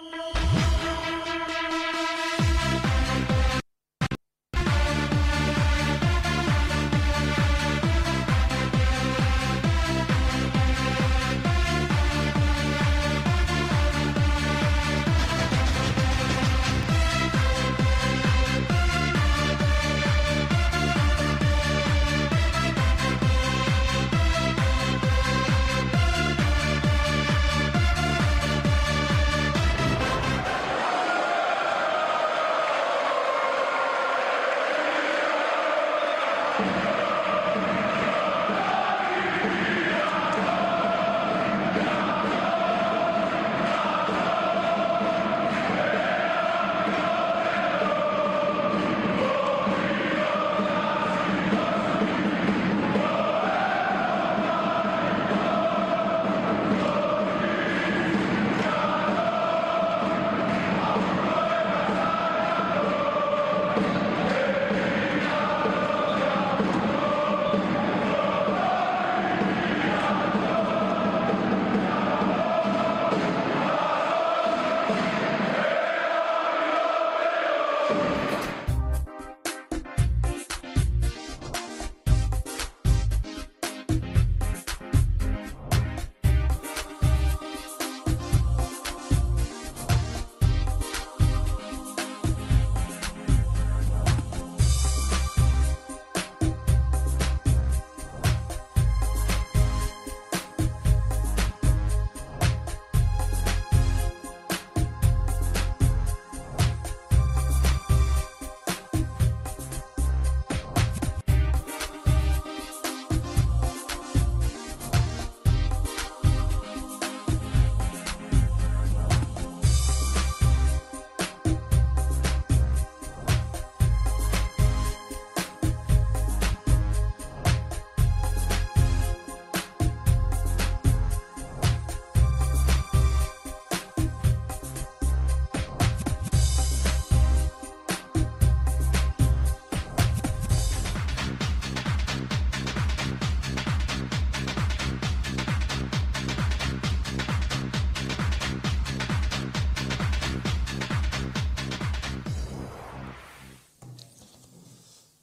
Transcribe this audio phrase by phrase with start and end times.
[0.00, 0.37] No.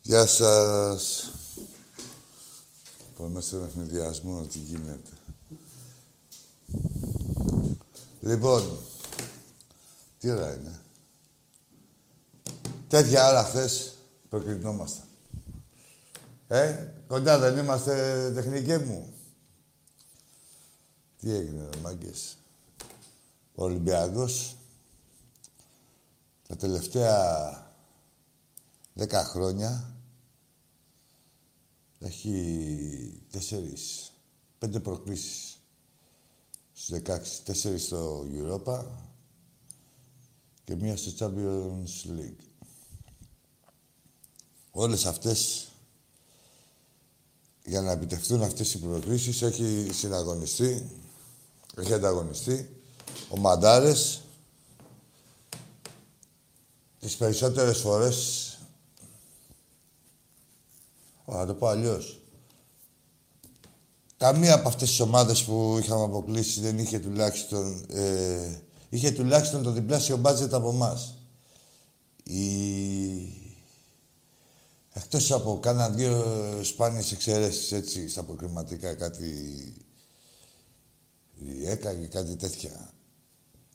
[0.07, 1.31] Γεια σας.
[3.17, 5.09] Πάμε στον ευνηδιασμό, τι γίνεται.
[8.21, 8.77] Λοιπόν,
[10.19, 10.79] τι ώρα είναι;
[12.87, 13.93] Τέτοια ώρα χθες
[14.29, 15.05] προκρινόμασταν.
[16.47, 19.13] Ε, κοντά δεν είμαστε τεχνικέ μου.
[21.17, 22.37] Τι έγινε, ρε μάγκες;
[23.55, 24.55] Ο Ολυμπιακός
[26.47, 27.73] τα τελευταία
[28.93, 29.94] δέκα χρόνια
[32.05, 34.11] έχει τέσσερις,
[34.57, 35.57] πέντε προκλήσεις
[36.73, 37.41] στους 16.
[37.43, 38.85] Τέσσερις στο Europa
[40.63, 42.45] και μία στο Champions League.
[44.71, 45.67] Όλες αυτές,
[47.65, 50.89] για να επιτευχθούν αυτές οι προκλήσεις, έχει συναγωνιστεί,
[51.77, 52.81] έχει ανταγωνιστεί
[53.29, 54.21] ο Μαντάρες
[56.99, 58.49] τις περισσότερες φορές
[61.25, 62.19] να το πω αλλιώς.
[64.17, 67.85] Καμία από αυτές τις ομάδες που είχαμε αποκλείσει δεν είχε τουλάχιστον...
[67.89, 68.59] Ε,
[68.89, 71.17] είχε τουλάχιστον το διπλάσιο μπάτζετ από εμάς.
[72.23, 72.45] Η...
[74.93, 76.23] Εκτός από κάνα δύο
[76.63, 79.29] σπάνιες εξαιρέσεις, έτσι, στα αποκριματικά, κάτι...
[81.35, 82.93] Η ΕΚΑ και κάτι τέτοια.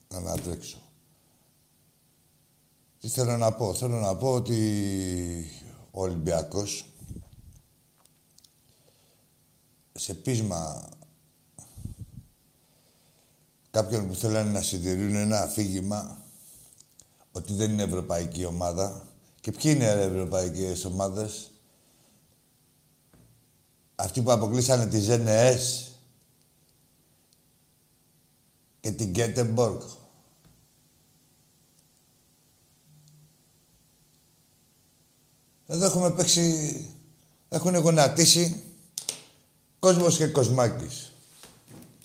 [0.08, 0.78] Να ανατρέξω.
[3.00, 4.56] Τι θέλω να πω; Θέλω να πω ότι
[5.91, 6.90] ο Ολυμπιακός
[10.00, 10.88] σε πείσμα
[13.70, 16.24] κάποιον που θέλανε να συντηρούν ένα αφήγημα
[17.32, 19.06] ότι δεν είναι ευρωπαϊκή ομάδα.
[19.41, 21.50] Και ποιοι είναι οι ευρωπαϊκές ομάδες;
[23.94, 25.94] Αυτοί που αποκλείσανε τη ΖΕΝΕΕΣ
[28.80, 29.82] και την Γκέτεμπορκ.
[35.66, 36.84] Εδώ έχουμε παίξει...
[37.48, 38.69] Έχουν γονατίσει
[39.80, 41.12] Κόσμος και Κοσμάκης.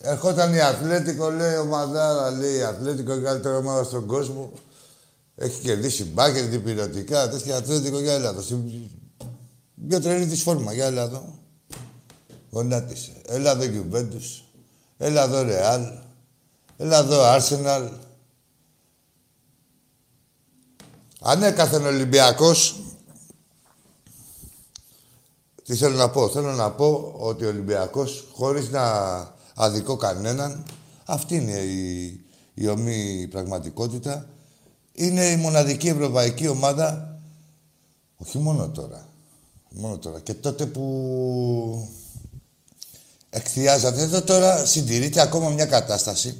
[0.01, 4.51] Ερχόταν η Αθλέτικο, λέει ο Μαδάρα, λέει η Αθλέτικο, η καλύτερη ομάδα στον κόσμο.
[5.35, 8.41] Έχει κερδίσει μπάκερ, διπυρωτικά, τέτοια Αθλέτικο για Ελλάδα.
[8.41, 8.89] Στην
[9.87, 11.23] πιο τρελή της φόρμα, για Ελλάδα.
[12.51, 13.11] Γονάτισε.
[13.25, 14.43] Έλα εδώ Γιουβέντους.
[14.97, 15.81] Έλα εδώ Ρεάλ.
[16.77, 17.89] Έλα εδώ Άρσεναλ.
[21.21, 22.79] Ανέκαθεν Ολυμπιακός,
[25.65, 26.29] τι θέλω να πω.
[26.29, 28.83] Θέλω να πω ότι ο Ολυμπιακός, χωρίς να
[29.55, 30.63] αδικό κανέναν,
[31.05, 32.05] αυτή είναι η,
[32.53, 34.29] η ομή πραγματικότητα,
[34.93, 37.19] είναι η μοναδική ευρωπαϊκή ομάδα,
[38.17, 39.07] όχι μόνο τώρα,
[39.69, 41.89] μόνο τώρα, και τότε που
[43.29, 46.37] εκθιάζατε, εδώ τώρα συντηρείται ακόμα μια κατάσταση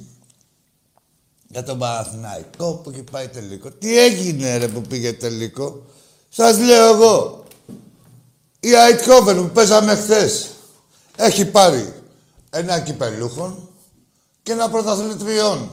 [1.48, 3.70] για τον Παναθηναϊκό που έχει πάει τελικό.
[3.70, 5.84] Τι έγινε ρε που πήγε τελικό;
[6.28, 7.45] Σας λέω εγώ.
[8.66, 10.50] Η Αιτχόβεν που παίζαμε χθες
[11.16, 11.92] έχει πάρει
[12.50, 13.68] ένα κυπελούχον
[14.42, 15.70] και ένα πρωταθλητριών.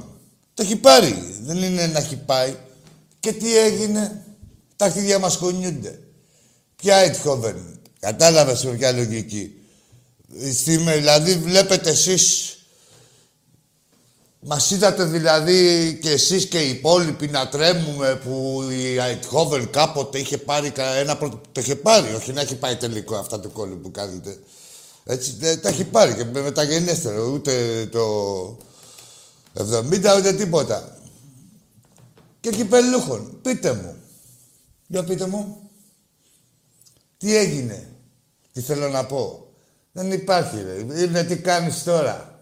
[0.54, 1.40] Το έχει πάρει.
[1.42, 2.56] Δεν είναι να έχει πάει.
[3.20, 4.26] Και τι έγινε;
[4.76, 6.00] Τα χτίδια μας κουνιούνται.
[6.76, 9.56] Ποια Αιτχόβεν; Κατάλαβες με ποια λογική.
[10.94, 12.58] δηλαδή βλέπετε εσείς
[14.46, 20.38] Μας είδατε δηλαδή και εσείς και οι υπόλοιποι να τρέμουμε που η Αιτχόβεν κάποτε είχε
[20.38, 21.42] πάρει ένα πρώτο...
[21.52, 24.40] Το είχε πάρει, όχι να έχει πάει τελικό αυτά το κόλλο που κάνετε.
[25.06, 28.58] Έτσι, τα έχει πάρει και με μεταγενέστερο, ούτε το
[29.58, 30.98] 70 ούτε τίποτα.
[32.40, 33.96] Και κυπελούχων, πείτε μου.
[34.88, 35.70] Για πείτε μου.
[37.18, 37.88] Τι έγινε.
[38.54, 39.48] Τι θέλω να πω.
[39.92, 41.02] Δεν υπάρχει ρε.
[41.04, 42.33] Είναι τι κάνεις τώρα.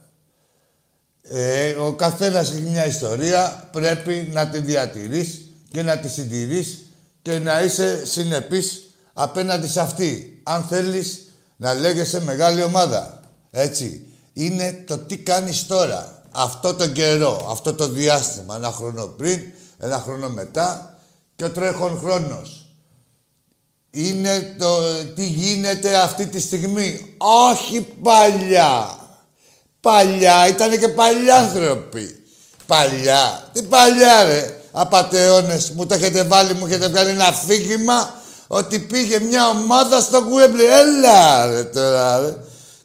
[1.23, 5.41] Ε, ο καθένας έχει μια ιστορία, πρέπει να τη διατηρείς
[5.71, 6.85] και να τη συντηρείς
[7.21, 8.81] και να είσαι συνεπής
[9.13, 10.41] απέναντι σε αυτή.
[10.43, 13.19] Αν θέλεις να λέγεσαι μεγάλη ομάδα.
[13.51, 14.05] Έτσι.
[14.33, 16.23] Είναι το τι κάνεις τώρα.
[16.31, 18.55] Αυτό το καιρό, αυτό το διάστημα.
[18.55, 19.41] Ένα χρόνο πριν,
[19.77, 20.99] ένα χρόνο μετά
[21.35, 22.65] και ο τρέχον χρόνος.
[23.91, 24.79] Είναι το
[25.15, 27.15] τι γίνεται αυτή τη στιγμή.
[27.49, 29.00] Όχι παλιά.
[29.81, 32.23] Παλιά, ήταν και παλιά άνθρωποι.
[32.65, 33.49] Παλιά.
[33.53, 34.55] Τι παλιά ρε.
[34.71, 38.13] Απατεώνες, μου το έχετε βάλει, μου έχετε βγάλει ένα αφήγημα
[38.47, 40.63] ότι πήγε μια ομάδα στο Γουέμπλε.
[40.63, 42.35] Έλα ρε τώρα ρε.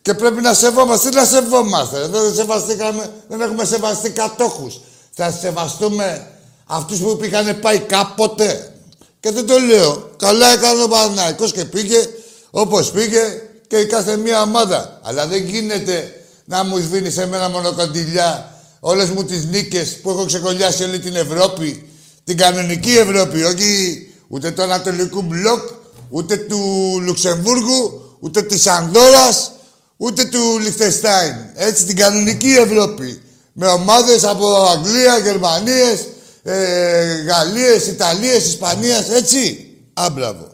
[0.02, 1.08] Και πρέπει να σεβόμαστε.
[1.08, 1.98] Τι να σεβόμαστε.
[1.98, 2.06] Ρε.
[2.06, 4.80] Δεν, σεβαστήκαμε, δεν έχουμε σεβαστεί κατόχους.
[5.12, 6.26] Θα σεβαστούμε
[6.66, 8.72] αυτούς που πήγανε πάει κάποτε.
[9.20, 10.10] Και δεν το λέω.
[10.16, 12.08] Καλά έκανε ο Παναναϊκός και πήγε
[12.50, 15.00] όπως πήγε και η κάθε μία ομάδα.
[15.02, 18.50] Αλλά δεν γίνεται να μου σβήνει σε μένα μονοκοντιλιά
[18.80, 21.88] όλες μου τις νίκες που έχω ξεκολλιάσει όλη την Ευρώπη.
[22.24, 25.70] Την κανονική Ευρώπη, όχι ούτε του Ανατολικού Μπλοκ,
[26.08, 26.60] ούτε του
[27.02, 29.52] Λουξεμβούργου, ούτε της Ανδόρας,
[29.96, 31.34] ούτε του Λιχτεστάιν.
[31.54, 33.20] Έτσι, την κανονική Ευρώπη.
[33.52, 36.06] Με ομάδες από Αγγλία, Γερμανίες,
[36.42, 39.70] ε, Γαλλίες, Ιταλίες, Ισπανίας, έτσι.
[39.94, 40.52] Άμπραβο.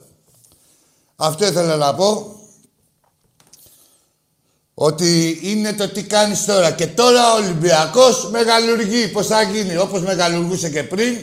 [1.16, 2.36] Αυτό ήθελα να πω
[4.84, 6.70] ότι είναι το τι κάνεις τώρα.
[6.70, 9.08] Και τώρα ο Ολυμπιακός μεγαλουργεί.
[9.08, 11.18] Πώς θα γίνει, όπως μεγαλουργούσε και πριν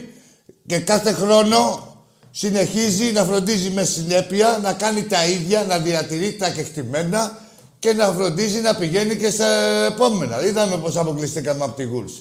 [0.66, 1.88] και κάθε χρόνο
[2.30, 7.38] συνεχίζει να φροντίζει με συνέπεια να κάνει τα ίδια, να διατηρεί τα κεκτημένα
[7.78, 9.46] και να φροντίζει να πηγαίνει και στα
[9.84, 10.46] επόμενα.
[10.46, 12.12] Είδαμε πώς αποκλειστήκαμε από τη Γούλς.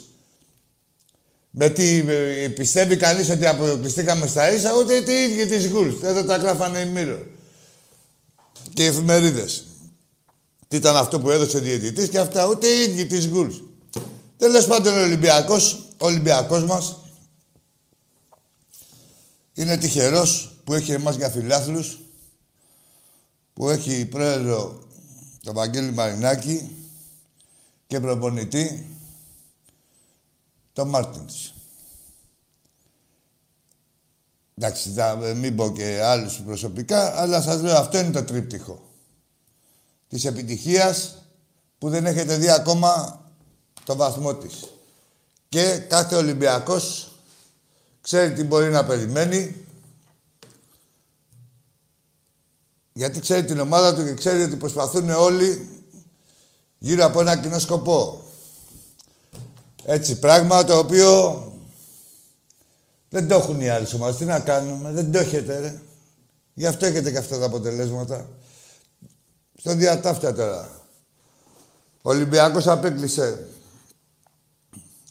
[1.49, 2.03] Με τι
[2.55, 5.95] πιστεύει κανείς ότι αποκλειστήκαμε στα ίσα, ούτε τι ίδιοι της Γούλς.
[6.03, 7.19] Εδώ τα γράφανε οι Μύρο.
[8.73, 9.63] Και οι εφημερίδες.
[10.69, 13.61] Τι ήταν αυτό που έδωσε ο διαιτητής και αυτά, ούτε οι ίδιοι της Γκουλς.
[14.37, 16.97] Τέλος πάντων ο Ολυμπιακός, ο Ολυμπιακός μας
[19.53, 21.99] είναι τυχερός που έχει εμάς για φιλάθλους,
[23.53, 24.87] που έχει πρόεδρο
[25.43, 26.75] τον Βαγγέλη Μαρινάκη
[27.87, 28.97] και προπονητή
[30.73, 31.53] τον Μάρτινς.
[34.55, 38.88] Εντάξει, θα μην πω και άλλους προσωπικά, αλλά σας λέω αυτό είναι το τρίπτυχο
[40.09, 41.23] της επιτυχίας
[41.77, 43.21] που δεν έχετε δει ακόμα
[43.83, 44.63] το βαθμό της.
[45.49, 47.11] Και κάθε Ολυμπιακός
[48.01, 49.65] ξέρει τι μπορεί να περιμένει
[52.93, 55.69] γιατί ξέρει την ομάδα του και ξέρει ότι προσπαθούν όλοι
[56.77, 58.21] γύρω από ένα κοινό σκοπό.
[59.85, 61.43] Έτσι, πράγμα το οποίο
[63.09, 64.15] δεν το έχουν οι άλλοι ομάδες.
[64.15, 65.81] Τι να κάνουμε, δεν το έχετε, ρε.
[66.53, 68.27] Γι' αυτό έχετε και αυτά τα αποτελέσματα.
[69.59, 70.69] Στον διατάφτα τώρα.
[72.01, 73.47] Ο Ολυμπιακός απέκλεισε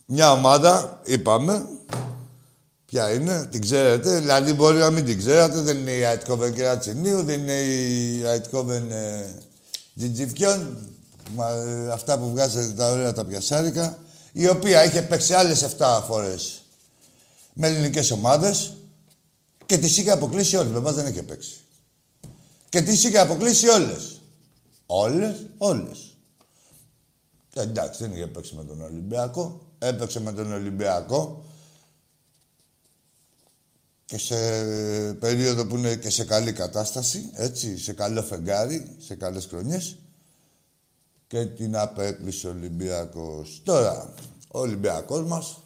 [0.07, 1.69] μια ομάδα, είπαμε.
[2.87, 4.19] Ποια είναι, την ξέρετε.
[4.19, 8.91] Δηλαδή μπορεί να μην την ξέρατε, δεν είναι η Αιτκόβεν Κερατσινίου, δεν είναι η Αιτκόβεν
[8.91, 9.35] ε,
[9.97, 10.79] Τζιτζιφιόν.
[11.39, 13.99] Ε, αυτά που βγάζετε τα ωραία τα πιασάρικα.
[14.33, 16.63] Η οποία είχε παίξει άλλες 7 φορές
[17.53, 18.73] με ελληνικές ομάδες
[19.67, 20.73] και τις είχε αποκλείσει όλες.
[20.73, 21.57] Βέβαια δεν είχε παίξει.
[22.69, 24.18] Και τις είχε αποκλείσει όλες.
[24.91, 26.17] Όλες, όλες.
[27.55, 29.61] εντάξει, δεν είχε παίξει με τον Ολυμπιακό.
[29.79, 31.45] Έπαιξε με τον Ολυμπιακό.
[34.05, 34.35] και σε
[35.15, 39.97] περίοδο που είναι και σε καλή κατάσταση, έτσι, σε καλό φεγγάρι, σε καλές χρονιές
[41.27, 43.61] και την απέκλεισε ο Ολυμπιακός.
[43.65, 44.15] Τώρα,
[44.49, 45.63] ο Ολυμπιακός μας,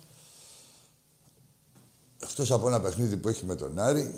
[2.22, 4.14] εκτός από ένα παιχνίδι που έχει με τον Άρη,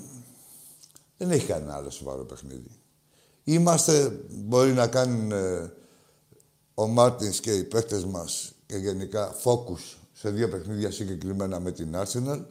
[1.17, 2.84] δεν έχει κανένα άλλο σοβαρό παιχνίδι.
[3.45, 5.73] Είμαστε, μπορεί να κάνουν ε,
[6.75, 11.97] ο Μάρτινς και οι παίκτες μας και γενικά focus σε δύο παιχνίδια συγκεκριμένα με την
[11.97, 12.45] Arsenal.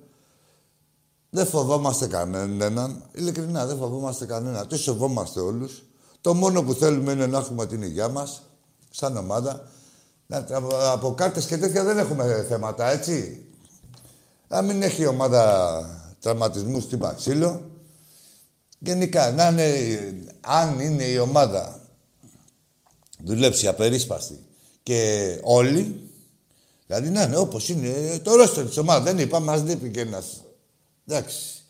[1.30, 3.04] Δεν φοβόμαστε κανέναν.
[3.12, 4.68] Ειλικρινά, δεν φοβόμαστε κανέναν.
[4.68, 5.84] Τι σεβόμαστε όλους.
[6.22, 8.42] Το μόνο που θέλουμε είναι να έχουμε την υγειά μας,
[8.90, 9.68] σαν ομάδα.
[10.92, 13.46] Από κάρτες και τέτοια δεν έχουμε θέματα, έτσι.
[14.48, 17.62] Να μην έχει η ομάδα τραυματισμούς στην Παξίλο.
[18.86, 21.80] Γενικά, να είναι, αν είναι η ομάδα
[23.24, 24.40] δουλέψει απερίσπαστη
[24.84, 26.10] και όλοι,
[26.88, 29.04] δηλαδή να είναι όπως είναι το ρόστο της ομάδας.
[29.04, 30.44] Δεν είπα, μας λείπει και ένας.
[31.08, 31.64] Εντάξει.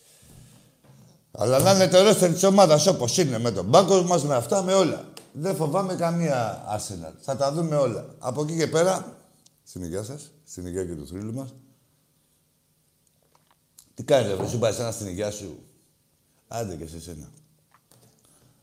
[1.32, 4.62] Αλλά να είναι το ρόστο της ομάδας όπως είναι, με τον μπάκο μας, με αυτά,
[4.62, 5.06] με όλα.
[5.32, 7.14] Δεν φοβάμαι καμία Arsenal.
[7.22, 8.16] Θα τα δούμε όλα.
[8.20, 9.18] Από εκεί και πέρα,
[9.64, 11.54] στην υγεία σας, στην υγεία και του θρύλου μας.
[13.94, 15.64] Τι κάνεις, ρε, σου πάει ένα στην υγεία σου;
[16.56, 17.32] Άντε και σε σένα.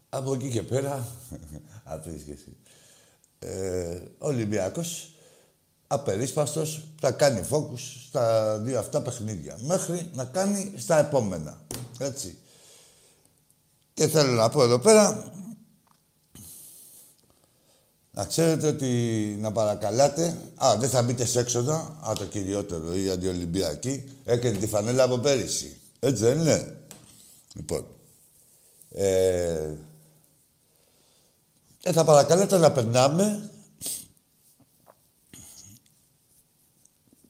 [0.08, 1.06] Από εκεί και πέρα,
[1.84, 2.56] αφήσεις και εσύ.
[3.38, 5.14] Ε, ο Ολυμπιακός,
[5.86, 9.58] απερίσπαστος, θα κάνει φόκους στα δύο αυτά παιχνίδια.
[9.60, 11.60] Μέχρι να κάνει στα επόμενα.
[11.98, 12.38] Έτσι.
[13.94, 15.32] Και θέλω να πω εδώ πέρα,
[18.10, 18.88] να ξέρετε ότι
[19.40, 24.66] να παρακαλάτε, α, δεν θα μπείτε σε έξοδα, α, το κυριότερο, η αντιολυμπιακή, έκανε τη
[24.66, 25.80] φανέλα από πέρυσι.
[25.98, 26.79] Έτσι δεν είναι;
[27.60, 27.86] Λοιπόν,
[28.90, 29.74] ε,
[31.82, 33.50] ε, θα παρακαλέσω να περνάμε.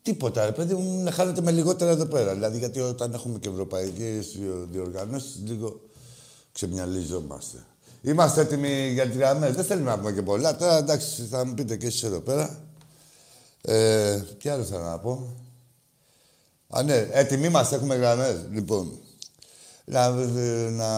[0.02, 2.34] Τίποτα, ρε παιδί μου, να χάνετε με λιγότερα εδώ πέρα.
[2.34, 4.38] Δηλαδή, γιατί όταν έχουμε και ευρωπαϊκές
[4.70, 5.80] διοργανώσεις, λίγο
[6.52, 7.64] ξεμυαλίζομαστε.
[8.02, 9.54] Είμαστε έτοιμοι για τις γραμμές.
[9.54, 10.56] Δεν θέλουμε να πούμε και πολλά.
[10.56, 12.64] Τώρα εντάξει, θα μου πείτε και εσείς εδώ πέρα.
[13.62, 15.36] Ε, τι άλλο θέλω να πω.
[16.68, 18.36] Α, ναι, έτοιμοι είμαστε, έχουμε γραμμές.
[18.50, 19.00] Λοιπόν,
[19.84, 20.10] να,
[20.70, 20.88] να...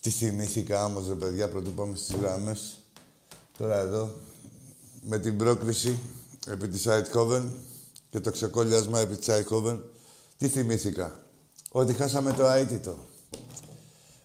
[0.00, 2.78] Τι θυμήθηκα όμως, ρε παιδιά, πρωτού πάμε στις γραμμές.
[3.58, 4.10] Τώρα εδώ,
[5.02, 5.98] με την πρόκριση
[6.46, 7.52] επί της Αιτχόβεν
[8.10, 9.84] και το ξεκόλιασμα επί της Αιτχόβεν,
[10.38, 11.20] τι θυμήθηκα.
[11.70, 12.98] Ότι χάσαμε το αίτητο.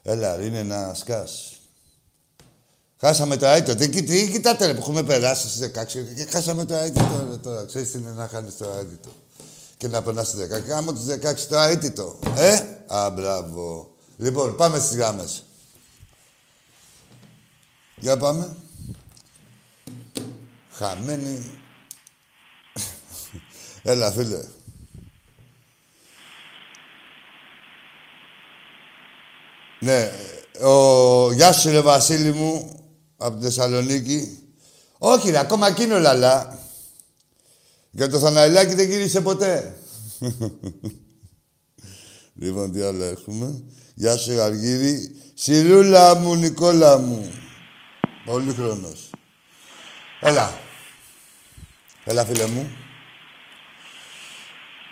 [0.01, 1.59] Έλα, είναι ένα σκάς.
[2.99, 3.75] Χάσαμε το αίτητο.
[3.75, 7.39] Τι, τι κοιτάτε ρε, που έχουμε περάσει στις 16 και χάσαμε το αίτητο τώρα.
[7.39, 7.65] τώρα.
[7.65, 9.09] Ξέρεις τι είναι να χάνεις το αίτητο
[9.77, 10.59] και να περνάς στη 16.
[10.67, 12.19] Κάμα του 16 το αίτητο.
[12.35, 13.89] Ε, α, μπράβο.
[14.17, 15.43] Λοιπόν, πάμε στις γάμες.
[17.95, 18.55] Για πάμε.
[20.71, 21.59] Χαμένη.
[23.83, 24.39] Έλα, φίλε.
[29.79, 30.11] Ναι,
[30.67, 31.31] ο...
[31.31, 32.79] Γεια σου, ρε Βασίλη μου,
[33.17, 34.39] από τη Θεσσαλονίκη.
[34.97, 36.59] Όχι, ρε, ακόμα εκείνο λαλά.
[37.95, 39.77] Για το Θαναϊλάκι δεν γύρισε ποτέ.
[42.41, 43.63] λοιπόν, τι άλλο έχουμε.
[43.93, 45.15] Γεια σου, Αργύρι.
[45.33, 47.31] Σιρούλα μου, Νικόλα μου.
[48.25, 49.09] Πολύ χρόνος.
[50.21, 50.53] Έλα.
[52.03, 52.69] Έλα, φίλε μου.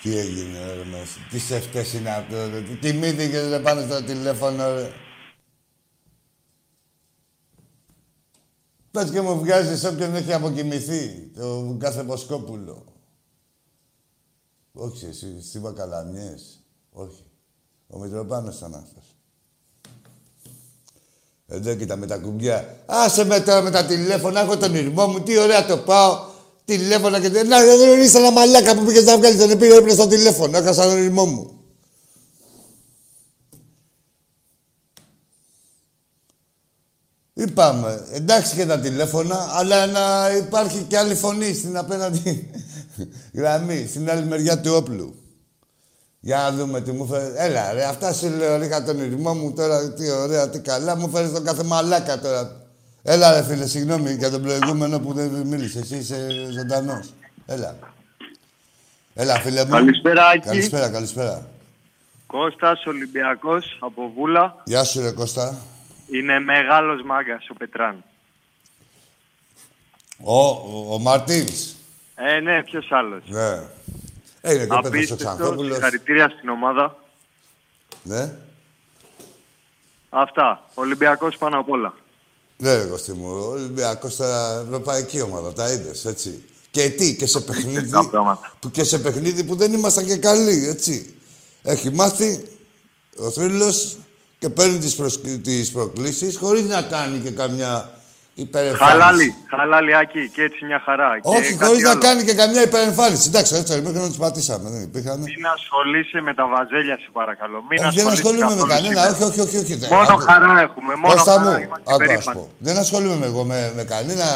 [0.01, 1.19] Τι έγινε, ρε, μέσα.
[1.29, 2.61] Τι σεφτές είναι αυτό, ρε.
[2.61, 4.91] Τι τιμήθηκες, ρε, πάνω στο τηλέφωνο, ρε.
[8.91, 12.92] Πες και μου βγάζεις όποιον έχει αποκοιμηθεί, το κάθε Βοσκόπουλο.
[14.75, 16.63] Όχι εσύ, εσύ Βακαλανιές.
[16.91, 17.23] Όχι.
[17.87, 19.15] Ο Μητροπάνος ήταν αυτός.
[21.47, 22.77] Εδώ κοίτα με τα κουμπιά.
[22.85, 26.31] Άσε με τώρα με τα τηλέφωνα, έχω τον ήρμό μου, τι ωραία το πάω.
[26.65, 27.29] Τηλέφωνα και...
[27.29, 30.57] Να, δεν γνωρίζεις ένα μαλάκα που πήγες να βγάλεις τον επίγειο έπαιρνε στο τηλέφωνο.
[30.57, 31.51] Έχασα τον ήρμό μου.
[37.33, 42.49] Είπαμε, εντάξει και τα τηλέφωνα, αλλά να υπάρχει και άλλη φωνή στην απέναντι
[43.33, 45.15] γραμμή, στην άλλη μεριά του όπλου.
[46.19, 47.33] Για να δούμε τι μου φέρει.
[47.35, 50.95] Έλα, ρε, αυτά σου λέω, ρίχα τον ηρμό μου τώρα, τι ωραία, τι καλά.
[50.95, 52.61] Μου φέρει τον κάθε μαλάκα τώρα.
[53.03, 55.81] Έλα, ρε φίλε, συγγνώμη για τον προηγούμενο που δεν μίλησες.
[55.81, 57.13] Εσύ είσαι ζωντανός.
[57.45, 57.77] Έλα.
[59.13, 59.71] Έλα, φίλε μου.
[59.71, 60.39] Καλησπέρα, Άκη.
[60.39, 61.47] Καλησπέρα, καλησπέρα.
[62.27, 64.55] Κώστας, Ολυμπιακός, από Βούλα.
[64.65, 65.57] Γεια σου, ρε Κώστα.
[66.11, 68.03] Είναι μεγάλος μάγκας ο Πετράν.
[70.23, 71.73] Ο, ο, ο Μαρτίνς.
[72.15, 73.23] Ε, ναι, ποιος άλλος.
[73.27, 73.61] Ναι.
[74.41, 75.73] Ε, είναι και ο Πέτρος ο Απίστευτος, Ξανθόπουλος.
[75.73, 76.97] συγχαρητήρια στην ομάδα.
[78.03, 78.35] Ναι.
[80.09, 80.69] Αυτά.
[80.73, 81.93] Ολυμπιακός πάνω απ' όλα.
[82.57, 83.27] Ναι, ρε Κωστή μου.
[83.27, 85.53] Ο Ολυμπιακός τώρα ευρωπαϊκή ομάδα.
[85.53, 86.43] Τα είδες, έτσι.
[86.71, 88.51] Και τι, και σε παιχνίδι, Τα πράγματα.
[88.59, 91.15] που και σε παιχνίδι που δεν ήμασταν και καλοί, έτσι.
[91.63, 92.47] Έχει μάθει
[93.17, 93.97] ο θρύλος
[94.39, 95.21] και παίρνει τις, προσ...
[95.21, 97.92] τις προκλήσεις χωρίς να κάνει και καμιά
[98.33, 98.91] υπερεμφάνιση.
[98.91, 101.07] Χαλάλι, χαλάλι Άκη και έτσι μια χαρά.
[101.21, 102.01] Και Όχι, κάτι χωρίς να άλλο.
[102.01, 103.27] κάνει και καμιά υπερεμφάνιση.
[103.31, 105.19] Εντάξει, έτσι, μέχρι να τους πατήσαμε, δεν υπήρχαν.
[105.19, 107.57] Μην ασχολείσαι με τα βαζέλια, σε παρακαλώ.
[107.69, 109.09] Μην Όχι, δεν ασχολείσαι ασχολούμαι με καθόλου κανένα, σήμερα.
[109.11, 109.57] όχι, όχι, όχι.
[109.63, 109.75] όχι.
[109.75, 110.19] δεν- Μόνο άκου.
[110.29, 111.43] χαρά έχουμε, μόνο Κώστα χαρά.
[111.43, 112.37] μου, Είμαστε άκου να σου περήφανοι.
[112.37, 112.49] πω.
[112.67, 114.27] Δεν ασχολούμαι εγώ με, με κανένα,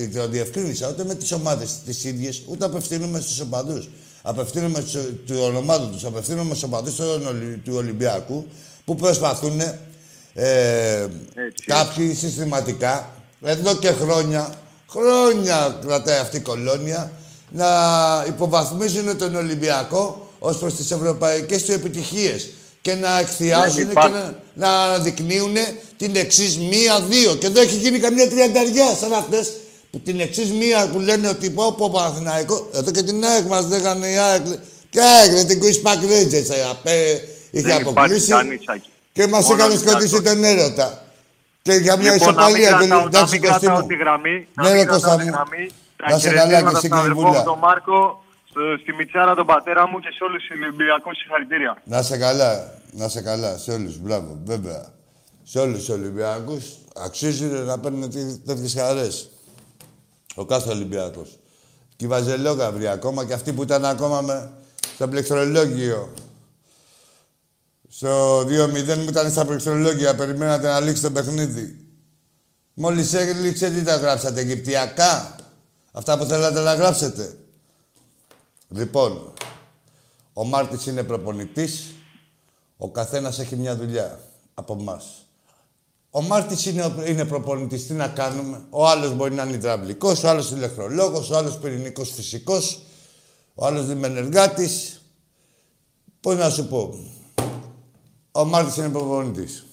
[0.00, 3.84] ε, το διευκρίνησα, ούτε με τις ομάδες τις ίδιες, ούτε απευθύνομαι στους οπαδούς.
[4.32, 4.92] Απευθύνομαι στους,
[5.26, 8.46] του ονομάτων τους, απευθύνομαι στους οπαδούς του, Ολυ- του Ολυμπιακού,
[8.84, 9.60] που προσπαθούν
[10.38, 11.06] ε,
[11.66, 13.10] κάποιοι συστηματικά,
[13.46, 14.54] εδώ και χρόνια,
[14.90, 17.12] χρόνια κρατάει αυτή η κολόνια,
[17.50, 17.66] να
[18.28, 22.48] υποβαθμίζουν τον Ολυμπιακό ως προς τις ευρωπαϊκές του επιτυχίες
[22.80, 24.12] και να εκθιάζουν και υπάρχει.
[24.12, 25.54] να, να αναδεικνύουν
[25.96, 27.34] την εξής μία-δύο.
[27.34, 29.52] Και δεν έχει γίνει καμία τριανταριά σαν αυτές
[29.90, 32.68] που την εξής μία που λένε ότι πω πω Παναθηναϊκό.
[32.74, 34.44] Εδώ και την ΑΕΚ μας λέγανε η ΑΕΚ.
[34.90, 36.50] Και ΑΕΚ, ρε, την Quiz Pack Rangers.
[36.50, 38.90] ε, απέ, είχε Δεν υπάρχει αποκλείσει κανείς, Άκη.
[39.12, 40.02] και μας Μόνο έκανε Ολυμπιακός.
[40.08, 41.05] σκοτήσει τον έρωτα.
[41.66, 43.86] Και για μια Λοιπόν, να μην ισοπαλία και κρατάω- να εντάξει, μην Κωστή κρατάω μου.
[43.92, 44.36] τη γραμμή.
[44.54, 45.34] Ναι, να ρε, μην Κώστα κρατάω τη μου.
[45.36, 45.64] γραμμή.
[46.02, 47.38] Να Τα σε καλά χαιρετήματα και στην στον αδερφό Κυρβούλα.
[47.38, 47.98] μου, τον Μάρκο,
[48.50, 51.72] στο- στη Μιτσάρα, τον πατέρα μου και σε όλους τους Ολυμπιακούς συγχαρητήρια.
[51.92, 52.50] Να σε καλά,
[53.00, 54.82] να σε καλά, σε όλους, μπράβο, βέβαια.
[55.50, 56.64] Σε όλους τους Ολυμπιακούς
[57.06, 59.14] αξίζουν να παίρνουν τέ- τέτοιες χαρές.
[60.34, 61.28] Ο κάθε Ολυμπιακός.
[61.96, 64.50] Και η Βαζελόγαυρη ακόμα και αυτοί που ήταν ακόμα με,
[64.94, 66.12] στο πληκτρολόγιο.
[67.96, 68.44] Στο 2-0
[69.04, 71.76] που ήταν στα πληκτρολόγια, περιμένατε να λήξει το παιχνίδι.
[72.74, 75.36] Μόλις έλειξε, τι τα γράψατε, Αιγυπτιακά;
[75.92, 77.36] Αυτά που θέλατε να γράψετε.
[78.68, 79.32] Λοιπόν,
[80.32, 81.84] ο Μάρτης είναι προπονητής.
[82.76, 84.20] Ο καθένας έχει μια δουλειά
[84.54, 85.02] από εμά.
[86.10, 87.86] Ο Μάρτης είναι, είναι προπονητής.
[87.86, 92.10] Τι να κάνουμε; Ο άλλος μπορεί να είναι υδραυλικός, ο άλλος ηλεκτρολόγος, ο άλλος πυρηνικός
[92.10, 92.82] φυσικός,
[93.54, 95.00] ο άλλος λιμενεργάτης.
[96.20, 96.94] Πώς να σου πω;
[98.36, 99.66] Ο Μάρτης είναι προπονητής.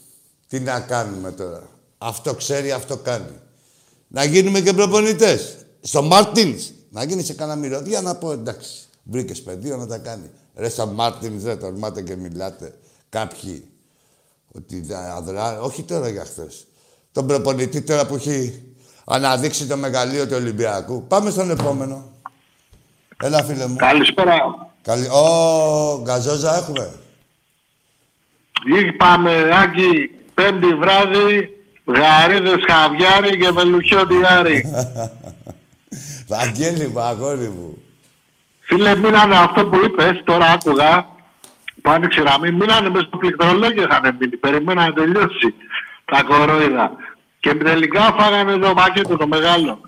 [0.48, 1.70] Τι να κάνουμε τώρα.
[1.98, 3.40] Αυτό ξέρει, αυτό κάνει.
[4.08, 5.56] Να γίνουμε και προπονητές.
[5.82, 6.72] Στο Μάρτινς.
[6.90, 8.88] Να γίνει σε κανένα μυρωδιά να πω εντάξει.
[9.04, 10.30] Βρήκες πεδίο να τα κάνει.
[10.56, 12.74] Ρε στο Μάρτινς δεν τολμάτε και μιλάτε.
[13.10, 13.68] Κάποιοι.
[14.56, 15.62] Ότι δεν αδρά.
[15.62, 16.68] Όχι τώρα για χθες.
[17.12, 18.64] Τον προπονητή τώρα που έχει
[19.06, 21.04] αναδείξει το μεγαλείο του Ολυμπιακού.
[21.08, 22.12] Πάμε στον επόμενο.
[23.24, 23.76] Έλα φίλε μου.
[23.76, 24.34] Καλησπέρα.
[24.82, 25.08] Καλή...
[25.08, 26.94] Ω, γκαζόζα έχουμε.
[28.66, 31.50] Είπαμε, Άκη, πέμπτη βράδυ,
[31.86, 34.66] γαρίδες χαβιάρι και μελουχιό διάρι.
[36.28, 37.78] Βαγγέλη μου, αγόρι μου.
[38.60, 41.08] Φίλε, μείνανε αυτό που είπες, τώρα άκουγα,
[41.82, 45.54] που άνοιξε η γραμμή, μείνανε μες στο πληκτρολόγιο είχαν μείνει, περιμένα να τελειώσει
[46.06, 46.92] τα κορόιδα.
[47.40, 49.80] Και τελικά φάγανε το πακέτο το μεγάλο.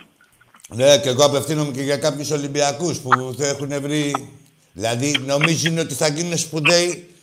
[0.68, 4.30] Ναι, και εγώ απευθύνομαι και για κάποιους Ολυμπιακούς που θα έχουν βρει...
[4.74, 7.15] Δηλαδή, νομίζουν ότι θα γίνουν σπουδαίοι ε,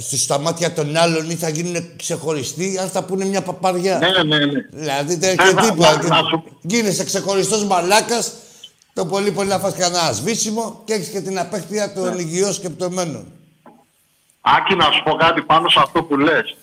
[0.00, 3.98] στους στα μάτια των άλλων ή θα γίνουν ξεχωριστοί, αν θα πούνε μια παπαριά.
[3.98, 4.60] Ναι, ναι, ναι.
[4.72, 6.02] Δηλαδή, δεν Ε, έχει να- τίποτα.
[6.02, 8.32] να- να σου- Γίνεσαι ξεχωριστός μαλάκας,
[8.94, 12.20] το πολύ πολύ να φας κανένα σβήσιμο και έχεις και την απέχθεια των Ναι.
[12.22, 13.32] υγιών σκεπτομένων.
[14.40, 16.56] Άκη, να σου πω κάτι πάνω σε αυτό που λες.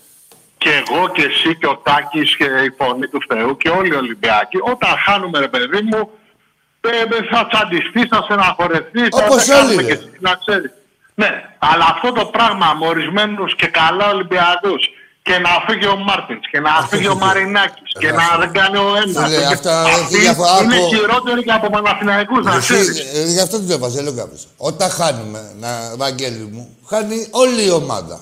[0.58, 3.94] Και εγώ και εσύ και ο Τάκης και η φωνή του Θεού και όλοι οι
[3.94, 6.10] Ολυμπιακοί, όταν χάνουμε ρε παιδί μου,
[6.80, 9.98] ε, ε, θα τσαντιστείς, θα στεναχωρεθείς, θα Όπως δεν κάνουμε όλοι, και ρε.
[9.98, 10.70] εσύ, να ξέρεις.
[11.20, 14.82] Ναι, αλλά αυτό το πράγμα με ορισμένους και καλά Ολυμπιακούς
[15.22, 18.88] και να φύγει ο Μάρτινς και να φύγει ο Μαρινάκης και να δεν κάνει ο
[19.02, 19.24] ένας.
[19.30, 22.98] Φίλε, και- αυτά Αυτοί έχει διαφορά είναι από- χειρότεροι και από Παναθηναϊκούς, να Εσύ, ξέρεις.
[23.14, 24.46] ε, γι' αυτό το έβαζε, λέω κάποιος.
[24.56, 28.20] Όταν χάνουμε, να, Βαγγέλη μου, χάνει όλη η ομάδα.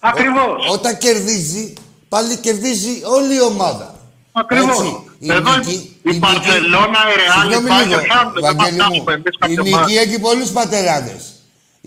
[0.00, 0.66] Ακριβώς.
[0.68, 1.74] Ό- όταν κερδίζει,
[2.08, 3.94] πάλι κερδίζει όλη η ομάδα.
[4.32, 4.68] Ακριβώς.
[4.78, 8.42] Έτσι, η Εδώ νίκη- η νίκη- Μπαρσελόνα, η Ρεάλ, Συγγνώμη η Bayern λίγο, χάνουν, δεν
[8.42, 9.04] Βαγγέλη μας μου.
[9.04, 10.00] κάνουμε εμείς Η κάποια νίκη μάτια.
[10.00, 11.22] έχει πολλούς πατεράδες.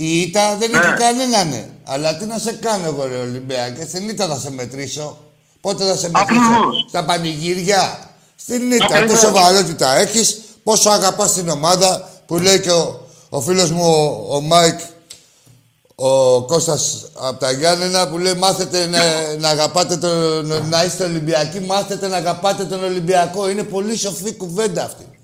[0.01, 0.77] Η ήττα δεν Ναι.
[0.77, 1.49] έχει κανέναν.
[1.49, 1.65] ναι.
[1.83, 5.17] Αλλά τι να σε κάνω εγώ, ρε Ολυμπιακέ, στην ήττα θα σε μετρήσω.
[5.61, 6.85] Πότε θα σε μετρήσω, Ακριβώς.
[6.89, 9.19] στα πανηγύρια; Στην ήττα, τι Ακριβώς.
[9.19, 13.83] σοβαρότητα έχεις, πόσο αγαπάς την ομάδα που λέει και ο, ο φίλος μου
[14.29, 14.79] ο, ο Μάικ,
[15.95, 18.99] ο Κώστας από τα Γιάννενα που λέει μάθετε να,
[19.39, 23.49] να αγαπάτε τον, να είστε Ολυμπιακοί, μάθετε να αγαπάτε τον Ολυμπιακό.
[23.49, 25.18] Είναι πολύ σοφή κουβέντα αυτή.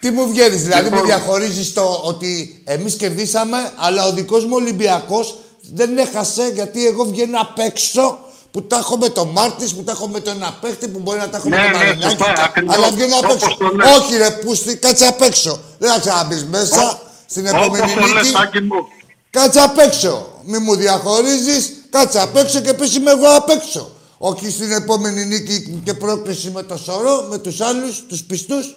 [0.00, 0.98] Τι μου βγαίνεις, δηλαδή Λοιπόν.
[0.98, 5.38] με διαχωρίζεις το ότι εμείς κερδίσαμε, αλλά ο δικός μου Ολυμπιακός
[5.72, 8.18] δεν έχασε γιατί εγώ βγαίνω απ' έξω
[8.50, 11.28] που τα έχω με τον Μάρτης, που τα έχω με τον απέχτη, που μπορεί να
[11.28, 12.16] τα έχω Ναι, με τον ναι, Μαρινάκη.
[12.16, 12.74] σωστά, ακριβώς.
[12.76, 13.56] Αλλά βγαίνω απ' Όπως έξω.
[13.58, 13.96] το λες.
[13.96, 15.60] Όχι, ρε, πούστη, κάτσε απ' έξω.
[15.78, 18.36] Δεν θα ξαναμπεί μέσα Ω, στην επόμενη Όπως το λες, νίκη.
[18.42, 18.86] Άκη μου.
[19.30, 20.26] Κάτσε απ' έξω.
[20.44, 23.90] Μη μου διαχωρίζεις, κάτσε απ' έξω και πες είμαι εγώ απ' έξω.
[24.18, 28.76] Όχι στην επόμενη νίκη και πρόκληση με το σωρό, με τους άλλους, τους πιστούς,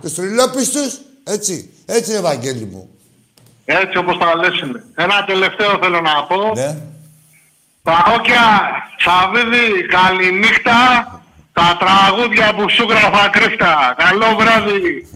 [0.00, 1.00] τους τριλόπιστους.
[1.24, 1.70] Έτσι.
[1.86, 2.88] Έτσι, Ευαγγέλη μου.
[3.64, 4.84] Έτσι όπως τα λες είναι.
[4.94, 6.52] Ένα τελευταίο θέλω να πω.
[6.54, 6.78] Ναι.
[7.82, 8.44] Παόκια,
[8.98, 10.78] Σαββίδη, καληνύχτα.
[11.52, 13.94] Τα τραγούδια που σου γράφα κρύφτα.
[13.98, 15.08] Καλό βράδυ.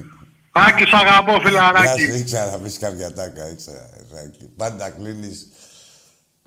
[0.53, 2.03] Άκη, σ' αγαπώ, Γεια φιλαράκι.
[2.03, 3.89] σου, ήξερα να πεις κάποια τάκα, ήξερα.
[4.13, 4.51] Ζάκη.
[4.57, 5.49] Πάντα κλείνεις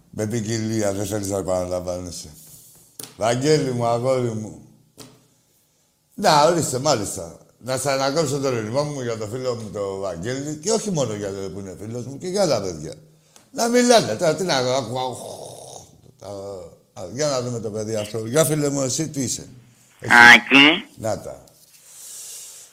[0.10, 2.30] με ποικιλία, δεν θέλεις να επαναλαμβάνεσαι.
[3.18, 4.62] Βαγγέλη μου, αγόρι μου.
[6.14, 7.38] Να, ορίστε, μάλιστα.
[7.64, 11.14] Να σας ανακόψω τον ρυθμό μου για το φίλο μου το Βαγγέλη και όχι μόνο
[11.14, 12.94] για το που είναι φίλος μου και για άλλα παιδιά.
[13.52, 15.18] Να μιλάνε τώρα, τι να ακούω.
[17.14, 18.26] Για να δούμε το παιδί αυτό.
[18.26, 19.48] Για φίλε μου, εσύ τι είσαι.
[20.36, 21.44] Άκη, Να τα.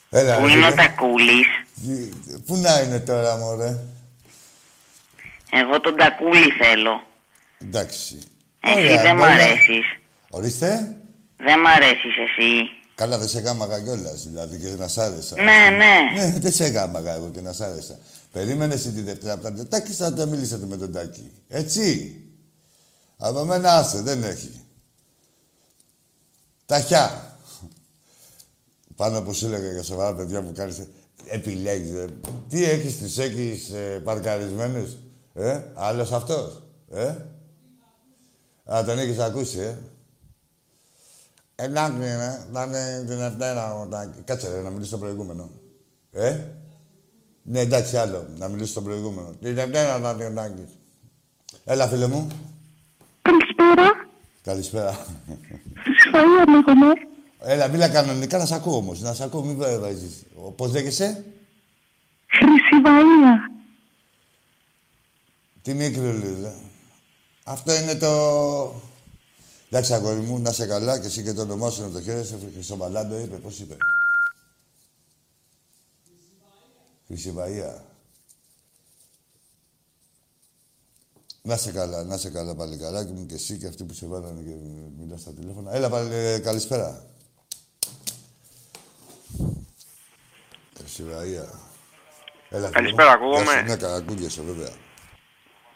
[0.09, 0.75] Έλα, που ρε, είναι ο φίλε.
[0.83, 1.47] Τακούλης;
[1.85, 3.77] Τι- Πού να είναι τώρα, μωρέ;
[5.51, 7.03] Εγώ τον Τακούλη θέλω.
[7.61, 8.19] Εντάξει.
[8.59, 9.33] Εσύ Ωραία, δεν μ' ωραία.
[9.33, 9.98] αρέσεις.
[10.29, 10.95] Ορίστε.
[11.37, 12.69] Δεν μ' αρέσεις εσύ.
[12.95, 15.35] Καλά, δεν σε γάμαγα κιόλας, δηλαδή και να σ' άρεσα.
[15.35, 16.21] Ναι, ναι.
[16.21, 17.97] Ναι, δεν σε γάμαγα εγώ και να σ' άρεσα.
[18.31, 21.31] Περίμενε εσύ τη Δευτέρα από τα Τάκη, θα τα μιλήσατε με τον Τάκη.
[21.47, 22.15] Έτσι.
[23.17, 24.61] Από μένα άσε, δεν έχει.
[26.65, 27.37] Ταχιά.
[28.95, 30.87] Πάνω που σου έλεγα για σοβαρά παιδιά που κάνεις,
[31.27, 31.93] επιλέγεις.
[31.93, 32.05] ε.
[32.49, 34.91] Τι έχεις, τις έχεις ε, παρκαρισμένους.
[35.33, 36.63] Ε, άλλος αυτός.
[36.91, 37.15] Ε.
[38.73, 39.77] Α, τον έχεις ακούσει, ε.
[41.61, 42.45] Εντάξει, ναι.
[42.53, 44.21] Θα είναι την Δευτέρα ο Τάκη.
[44.21, 45.49] Κάτσε, ρε, να μιλήσω στο προηγούμενο.
[46.11, 46.37] Ε;
[47.43, 48.27] Ναι, εντάξει, άλλο.
[48.37, 49.33] Να μιλήσω στο προηγούμενο.
[49.41, 50.69] Την Δευτέρα θα είναι ο Τάκης.
[51.65, 52.27] Έλα, φίλε μου.
[53.21, 54.07] Καλησπέρα.
[54.41, 55.05] Καλησπέρα.
[55.99, 56.93] Σφαία λέγομαι.
[57.39, 58.99] Έλα, μίλα κανονικά να σ' ακούω όμως.
[59.01, 60.25] Να σ' ακούω, μην βάζεις.
[60.55, 61.25] Πώς λέγεσαι;
[62.27, 63.51] Χρυσιβαία.
[65.61, 66.53] Τι μικρή λίδα.
[67.43, 68.09] Αυτό είναι το...
[69.71, 72.37] Εντάξει, αγόρι μου, να σε καλά και εσύ και το όνομά σου να το χαίρεσαι.
[72.53, 73.77] Χρυσοβαλάντο είπε, πώς είπε;
[77.07, 77.83] Χρυσιβαία.
[81.41, 83.93] Να σε καλά, να σε καλά πάλι καλά και μου και εσύ και αυτοί που
[83.93, 84.55] σε βάλανε και
[84.99, 85.73] μιλάς στα τηλέφωνα.
[85.73, 87.05] Έλα πάλι, ε, καλησπέρα.
[90.77, 91.49] Χρυσιβαία.
[92.49, 93.15] Έλα, φίλε Καλησπέρα, μου.
[93.15, 93.43] ακούγομαι.
[93.43, 94.69] Γεια σου, Ναι, καλά, ακούγεσαι, βέβαια.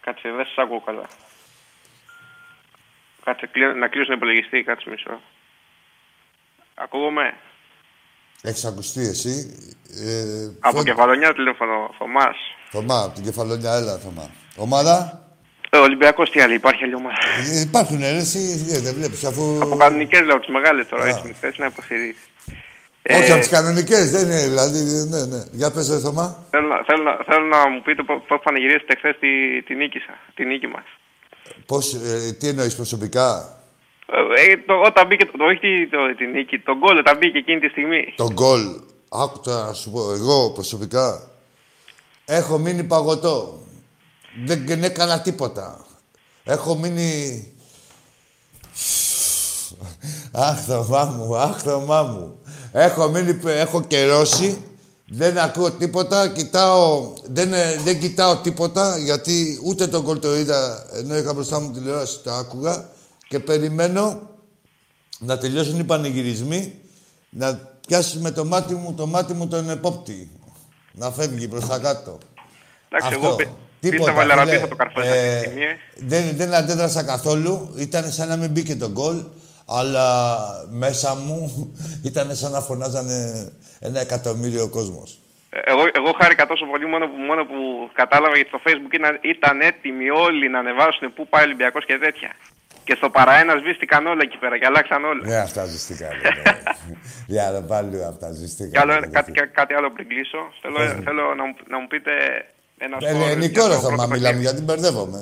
[0.02, 1.08] Κάτσε, δεν σας ακούω καλά.
[3.26, 5.22] Κάτσε, κλει- να κλείσω τον υπολογιστή, κάτσε μισό.
[6.76, 7.34] Ακούγομαι;
[8.42, 9.34] Έχεις ακουστεί εσύ;
[10.06, 12.38] Ε, Από Φω- κεφαλονιά τηλέφωνο, Θωμάς.
[12.72, 14.30] Θωμά, από την κεφαλόνια, έλα, Θωμά.
[14.56, 15.18] Ομάδα.
[15.70, 17.18] Ε, Ολυμπιακός τι άλλη, υπάρχει άλλη ομάδα.
[17.54, 19.60] Ε, υπάρχουν ρε, εσύ ε, δεν βλέπεις, αφού...
[19.62, 21.08] Από κανονικές λέω, τις μεγάλες τώρα, Α.
[21.08, 22.18] έτσι, θες να υποστηρίζεις.
[23.10, 25.44] Όχι, Ε, από τις κανονικές, δεν είναι, δηλαδή, ναι, ναι.
[25.52, 26.46] Για πες, ρε, Θωμά.
[26.50, 30.00] Θέλω, να- θέλω, να- θέλω να μου πείτε πώς πώς πανηγυρίσετε χθες τη, τη νίκη
[30.00, 30.84] σας, τη νίκη μας.
[31.66, 33.58] Πώς, ε, τι εννοείς προσωπικά;
[34.08, 37.38] Ε, ε, το, όταν μπήκε, το, το, όχι το, τη νίκη, τον γκολ όταν μπήκε
[37.38, 38.14] εκείνη τη στιγμή.
[38.16, 38.60] Το γκολ.
[39.10, 41.34] Άκου τώρα να σου πω, εγώ προσωπικά
[42.26, 43.62] έχω μείνει παγωτό.
[44.46, 45.86] Δεν, δεν έκανα τίποτα.
[46.44, 47.48] Έχω μείνει...
[50.32, 52.42] Αχ, Θωμά μου, αχ, Θωμά μου.
[52.72, 54.64] Έχω μείνει, έχω καιρώσει.
[55.08, 60.86] Δεν ακούω τίποτα, κοιτάω, δεν, ε, δεν κοιτάω τίποτα, γιατί ούτε τον γκολ το είδα,
[60.94, 62.90] ενώ είχα μπροστά μου τηλεόραση, το άκουγα
[63.28, 64.20] και περιμένω
[65.20, 66.74] να τελειώσουν οι πανηγυρισμοί,
[67.30, 70.30] να πιάσεις με το μάτι μου, το μάτι μου τον επόπτη.
[70.92, 72.18] Να φεύγει προς τα κάτω.
[72.90, 73.28] Εντάξει, Αυτό.
[73.28, 73.48] εγώ πι-
[73.80, 74.34] Τίποτα, πίστευα φίλε.
[74.36, 75.62] Λαραμπή θα το καρφώσει αυτή Ε, τη στιγμή.
[75.62, 75.76] ε.
[75.98, 77.74] δεν, δεν αντέδρασα καθόλου.
[77.76, 79.24] Ήταν σαν να μην μπήκε το γκολ.
[79.68, 80.38] Αλλά
[80.70, 81.38] μέσα μου
[82.10, 83.50] ήταν σαν να φωνάζανε
[83.80, 85.18] ένα εκατομμύριο κόσμος.
[85.50, 89.20] Ε, Εγώ, εγώ χάρηκα τόσο πολύ μόνο που, μόνο που κατάλαβα γιατί στο facebook ήταν,
[89.22, 92.32] ήταν έτοιμοι όλοι να ανεβάσουν πού πάει ο Ολυμπιακός και τέτοια.
[92.84, 95.26] Και στο παραένας σβήστηκαν όλα εκεί πέρα και αλλάξαν όλα.
[95.28, 96.16] Ναι, αυτά ζητήκανε.
[97.34, 98.94] Για να πάλι αυτά Και ζητήκανε.
[98.94, 100.38] άλλο, κάτι, κα- κάτι άλλο πριν κλείσω.
[100.62, 102.12] Θέλω, θέλω να, μου, να μου πείτε
[102.78, 103.22] ένα σκορ.
[103.30, 104.44] Ελληνικό για ρε το Θωμά, πρώτο μιλάμε παιχνίδι.
[104.44, 105.22] γιατί μπερδεύομαι.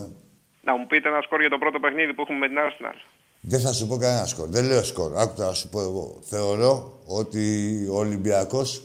[0.67, 2.97] Να μου πείτε ένα σκορ για το πρώτο παιχνίδι που έχουμε με την Arsenal.
[3.41, 4.47] Δεν θα σου πω κανένα σκορ.
[4.49, 5.17] Δεν λέω σκορ.
[5.17, 6.19] Άκου να σου πω εγώ.
[6.21, 8.83] Θεωρώ ότι ο Ολυμπιακός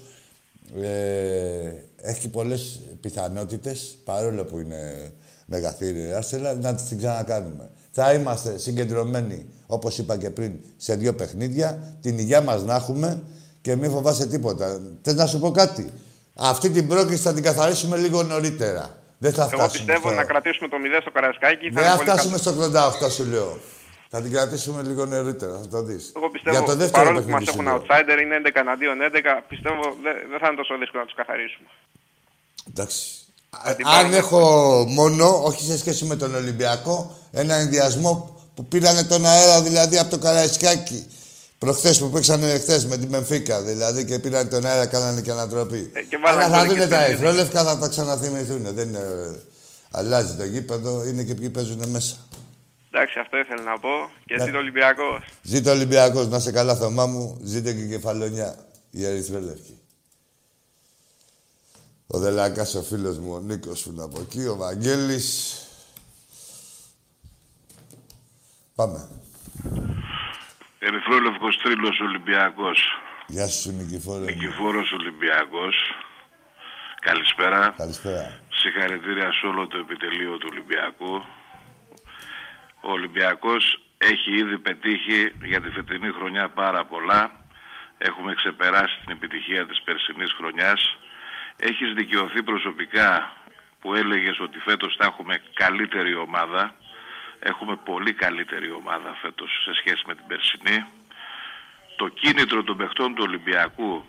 [0.83, 5.13] ε, έχει πολλές πιθανότητες, παρόλο που είναι
[5.47, 7.71] μεγαθύρια η Arsenal, να την ξανακάνουμε.
[7.91, 13.23] Θα είμαστε συγκεντρωμένοι, όπως είπα και πριν, σε δύο παιχνίδια, την υγεία μας να έχουμε
[13.61, 14.81] και μην φοβάσαι τίποτα.
[15.03, 15.91] Θες να σου πω κάτι;
[16.35, 18.99] Αυτή την πρόκληση θα την καθαρίσουμε λίγο νωρίτερα.
[19.19, 21.71] Δεν θα φτάσουμε Εγώ πιστεύω στο- να κρατήσουμε το 0 στο Καρασκάκι.
[21.71, 23.59] δεν θα φτάσουμε στο 88, σου λέω.
[24.11, 26.13] Θα την κρατήσουμε λίγο νωρίτερα, θα το δεις.
[26.17, 27.83] Εγώ πιστεύω, Για το δεύτερο παρόλο που παιχνίδι μας σου έχουν λέω.
[27.83, 31.69] outsider, είναι 11 εναντίον 11, πιστεύω δεν δεν θα είναι τόσο δύσκολο να τους καθαρίσουμε.
[32.69, 33.01] Εντάξει.
[33.77, 34.17] την Αν πάρουμε.
[34.17, 34.41] έχω
[34.89, 40.11] μόνο, όχι σε σχέση με τον Ολυμπιακό, ένα ενδιασμό που πήρανε τον αέρα δηλαδή από
[40.11, 41.07] το Καραϊσκάκι
[41.59, 45.91] Προχθές που παίξανε χθες με τη Μεμφίκα, δηλαδή, και πήραν τον αέρα, κάνανε και ανατροπή.
[45.93, 48.75] Ε, και βάλανε Αλλά θα γκολ και δουν τα στην εθρόλευκα, θα τα ξαναθυμηθούν.
[48.75, 49.01] Δεν είναι...
[49.91, 52.17] Αλλάζει το γήπεδο, είναι και ποιοι παίζουν μέσα.
[52.99, 54.11] Εντάξει, αυτό ήθελα να πω.
[54.25, 54.43] Και Ναι.
[54.43, 55.25] εσύ το Ολυμπιακός.
[55.43, 58.57] Ζήτω Ολυμπιακός, να σε καλά Θωμά μου, ζήτω και η κεφαλονιά,
[58.91, 59.81] η ερυθρόλευκη.
[62.07, 65.59] Ο Δελακάς ο φίλος μου, ο Νίκος που είναι από εκεί, ο Βαγγέλης.
[68.75, 69.09] Πάμε.
[70.79, 72.79] Ερυθρόλευκος Τρίλος Ολυμπιακός.
[73.27, 74.19] Γεια σου Νικηφόρε.
[74.19, 74.25] μου.
[74.25, 75.75] Νικηφόρος Ολυμπιακός.
[77.01, 77.75] Καλησπέρα.
[77.77, 78.41] Καλησπέρα.
[78.49, 81.13] Συγχαρητήρια σε όλο το επιτελείο του Ολυμπιακού.
[82.87, 87.31] Ο Ολυμπιακός έχει ήδη πετύχει για τη φετινή χρονιά πάρα πολλά.
[87.99, 90.97] Έχουμε ξεπεράσει την επιτυχία της περσινής χρονιάς.
[91.57, 93.33] Έχεις δικαιωθεί προσωπικά
[93.81, 96.75] που έλεγες ότι φέτος θα έχουμε καλύτερη ομάδα.
[97.39, 100.87] Έχουμε πολύ καλύτερη ομάδα φέτος σε σχέση με την περσινή.
[101.97, 104.05] Το κίνητρο των παιχτών του Ολυμπιακού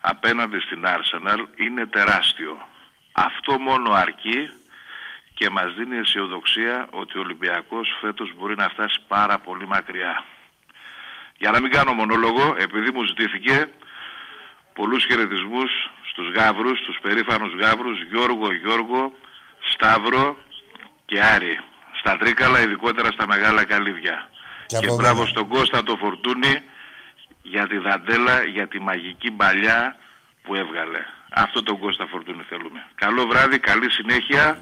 [0.00, 2.68] απέναντι στην Arsenal είναι τεράστιο.
[3.12, 4.50] Αυτό μόνο αρκεί
[5.38, 10.24] και μας δίνει αισιοδοξία ότι ο Ολυμπιακός φέτος μπορεί να φτάσει πάρα πολύ μακριά.
[11.38, 13.70] Για να μην κάνω μονόλογο, επειδή μου ζητήθηκε
[14.74, 15.70] πολλούς χαιρετισμούς
[16.10, 19.12] στους γάβρους, στους περήφανους γάβρους Γιώργο, Γιώργο,
[19.72, 20.36] Σταύρο
[21.04, 21.60] και Άρη.
[22.00, 24.30] Στα Τρίκαλα, ειδικότερα στα Μεγάλα Καλύβια.
[24.66, 25.30] Και Και, από μπράβο μένα.
[25.30, 26.62] στον Κώστα το Φορτούνι
[27.42, 29.96] για τη δαντέλα, για τη μαγική παλιά
[30.42, 31.04] που έβγαλε.
[31.32, 32.86] Αυτό τον Κώστα Φορτούνι θέλουμε.
[32.94, 34.58] Καλό βράδυ, καλή συνέχεια.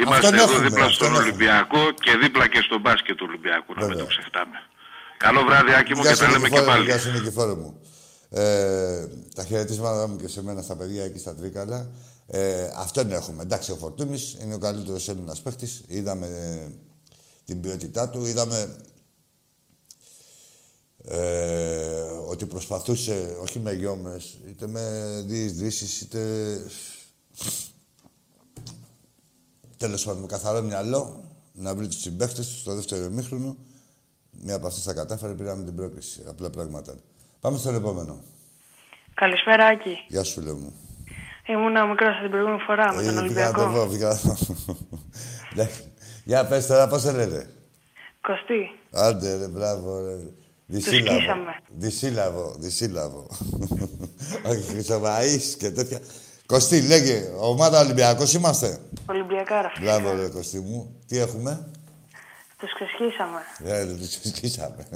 [0.00, 1.22] Είμαστε Αυτόν εδώ έχουμε, δίπλα αυτόν στον έχουμε.
[1.22, 4.04] Ολυμπιακό και δίπλα και στον μπάσκετ του Ολυμπιακού, να μην Βέβαια.
[4.04, 4.58] το ξεχνάμε.
[5.24, 6.84] Καλό βράδυ, Άκη μου, Γεια και σου τα λέμε και Νικηφόρε μου, πάλι.
[6.84, 7.70] γεια σου Νικηφόρε μου.
[8.30, 11.90] Ε, τα χαιρετίσματα μου και σε μένα στα παιδιά εκεί στα Τρίκαλα.
[12.26, 13.42] Ε, αυτόν έχουμε.
[13.42, 15.84] Εντάξει, ο Φορτούνης είναι ο καλύτερος Έλληνας παίχτης.
[15.86, 16.72] Είδαμε ε,
[17.44, 18.76] την ποιότητά του, είδαμε
[21.04, 24.82] ε, ότι προσπαθούσε όχι με γιόμες, είτε με
[25.26, 26.20] διεισδύσεις, είτε
[29.76, 33.56] τέλος πάντων με καθαρό μυαλό να βρει τους συμπαίχτες του στο δεύτερο ημίχρονο.
[34.30, 36.22] Μία από αυτές τα κατάφερε, πήραμε την πρόκληση.
[36.28, 36.94] Απλά πράγματα.
[37.40, 38.22] Πάμε στον επόμενο.
[39.14, 39.96] Καλησπέρα, Άκη.
[40.08, 40.72] Γεια σου, φίλε μου.
[41.46, 43.84] Ήμουνα μικρός την προηγούμενη φορά με τον Ε, πήγα να το Ολυμπιακό.
[43.86, 44.76] πω, πήγα να το πω.
[45.54, 45.68] Ναι.
[46.24, 47.50] Για πες τώρα, πώς σε λένε;
[48.20, 48.70] Κωστή.
[48.90, 50.16] Άντε, ρε, μπράβο, ρε.
[50.66, 51.18] Δυσύλλαβο.
[51.18, 51.56] σκίσαμε.
[51.68, 53.26] Δυσύλλαβο, δυσύλλαβο.
[54.46, 56.00] Όχι, χρυσομαΐς και τέτοια.
[56.46, 58.78] Κωστή, λέγε, ομάδα Ολυμπιακός είμαστε.
[59.06, 59.72] Ολυμπιακάρα.
[59.80, 61.00] Μπράβο, ρε, Κωστή μου.
[61.06, 61.70] Τι έχουμε;
[62.58, 63.40] Τους ξεσχίσαμε.
[63.64, 64.88] Ε, δεν τους σκίσαμε.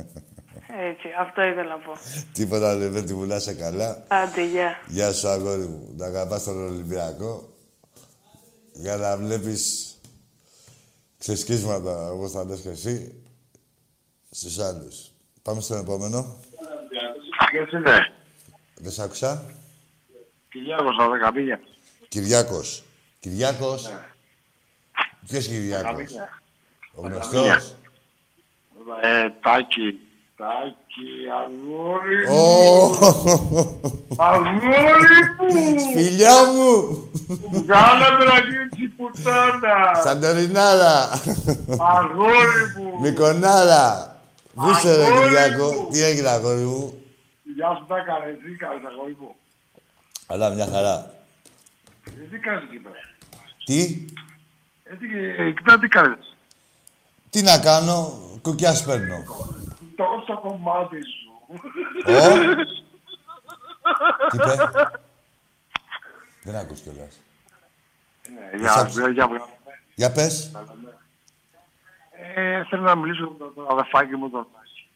[0.91, 1.93] Έτσι, αυτό ήθελα να πω.
[2.33, 4.05] Τίποτα, ρε, δεν τη βουλάσαι καλά.
[4.09, 4.79] Άντε, γεια.
[4.87, 5.93] Γεια σου, αγόρι μου.
[5.97, 7.49] Να αγαπάς τον Ολυμπιακό.
[8.73, 9.95] Για να βλέπεις
[11.19, 13.15] ξεσκίσματα, όπως θα λες και εσύ,
[14.31, 15.11] στους άλλους.
[15.43, 16.37] Πάμε στον επόμενο.
[17.51, 18.13] Ποιος είναι.
[18.75, 19.45] Δεν σ' άκουσα.
[20.59, 21.61] Κυριάκος από Δεκαπήγια.
[22.09, 22.83] Κυριάκος.
[23.21, 23.91] Κυριάκος.
[25.29, 26.41] Ποιος Κυριάκος; Δεκαπήγια.
[26.95, 27.75] Ο γνωστός.
[29.03, 29.99] Ε, Τάκη.
[30.37, 32.37] Τάκη, αγόρι μου.
[32.37, 32.95] Ω,
[34.17, 34.55] Αγόρι
[35.39, 35.93] μου.
[35.95, 37.11] Φιλιά μου.
[37.53, 40.01] Βγάλαμε να γίνει πουτάνα.
[40.05, 41.09] Σαντορινάρα.
[41.79, 43.01] Αγόρι μου.
[43.01, 44.17] Μικονάρα.
[44.55, 45.73] Πού είσαι ρε Αγόρι Κυριάκο.
[45.73, 45.89] μου.
[45.91, 47.03] Τι έγινε αγόρι μου;
[47.57, 48.39] Γεια σου, τα έκανε.
[48.45, 49.35] Τι κάνεις, αγόρι μου.
[50.31, 51.15] Αλλά μια χαρά.
[52.05, 52.95] Ε, Τι κάνεις εκεί πέρα;
[53.65, 54.07] Τι;
[54.85, 56.37] Ε, τι, ε, κοίτα τι κάνεις;
[57.31, 58.23] Τι να κάνω.
[58.43, 59.25] Κουκιάς παίρνω.
[59.97, 61.33] Τόσο κομμάτι σου.
[62.07, 62.29] Ω.
[64.31, 64.57] Τι είπε.
[66.43, 67.21] Δεν άκουσες κιόλας.
[68.29, 69.49] Ναι, για, για, για,
[69.95, 70.53] Για πες.
[72.35, 74.89] ε, θέλω να μιλήσω με τον, τον αδερφάκι μου τον Άκη.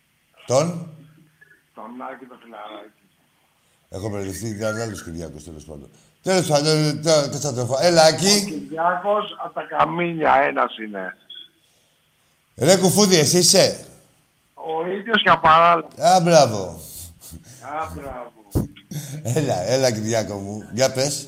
[0.47, 0.89] Τον;
[1.75, 3.02] Τον Άκη τον φιλαράκι.
[3.93, 5.91] Έχω μπερδευτεί για άλλους Κυριάκους τέλος πάντων.
[6.23, 7.79] Τέλος πάντων, τώρα τι θα το φάω.
[7.81, 8.45] Έλα, Άκη.
[8.45, 11.17] Κυριάκος από τα καμίνια ένας είναι.
[12.57, 13.85] Ρε κουφούδι, εσύ είσαι.
[14.55, 15.89] Ο ίδιος και απαράλληλα.
[16.15, 16.81] Α, μπράβο.
[17.63, 18.33] Α, μπράβο.
[19.23, 20.69] Έλα, έλα Κυριάκο μου.
[20.73, 21.27] Για πες.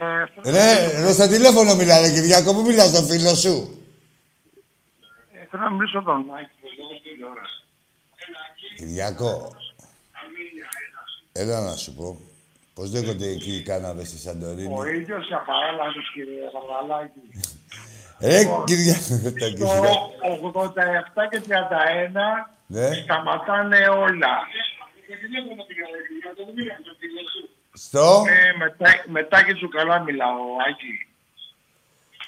[0.00, 3.84] Ε, θέλω, Ρε, ρε στο τηλέφωνο μιλάνε Κυριάκο, πού μιλάς στον φίλο σου;
[5.32, 6.50] ε, θέλω να μιλήσω με τον Άκη.
[6.76, 7.42] τον Άκη, την ώρα.
[8.76, 9.56] Κυριάκο,
[11.36, 12.20] έλα να σου πω.
[12.74, 14.74] Πώς λέγονται εκεί οι κάναβες στη Ο Σαντορίνη.
[15.00, 17.20] ίδιος και απαράλληλος, κύριε Παπαλάκη.
[18.20, 20.10] Ρε, Κυριάκο, το Το Κυριάκο.
[20.40, 24.34] 87 και 31 Ναι, σταματάνε όλα.
[27.72, 31.06] στο; Ε, μετά, μετά και σου καλά μιλάω, Άκη.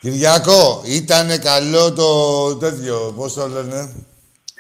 [0.01, 2.09] Κυριάκο, ήτανε καλό το
[2.57, 4.07] τέτοιο, πώς το λένε;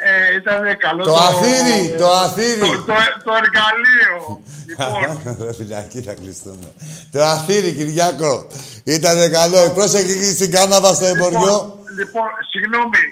[0.00, 2.60] Ε, ήταν καλό Το αθήρι, το αθήρι.
[2.60, 4.40] Το, το, το εργαλείο.
[4.66, 6.72] λοιπόν, Ρε φυλακή θα κλειστούμε.
[7.12, 8.46] Το αθήρι, Κυριάκο.
[8.84, 9.70] Ήτανε καλό.
[9.74, 11.38] Πρόσεχε εκεί στην κάναβα στο εμποριό.
[11.38, 13.02] λοιπόν, λοιπόν, συγγνώμη,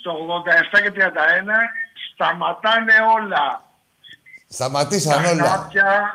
[0.00, 0.12] στο
[0.76, 1.00] 87 και 31
[2.14, 3.64] σταματάνε όλα.
[4.48, 5.48] Σταματήσαν Τα όλα.
[5.48, 6.14] χάπια,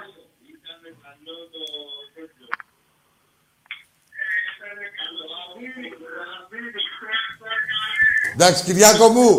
[8.33, 9.37] Εντάξει, Κυριάκο μου.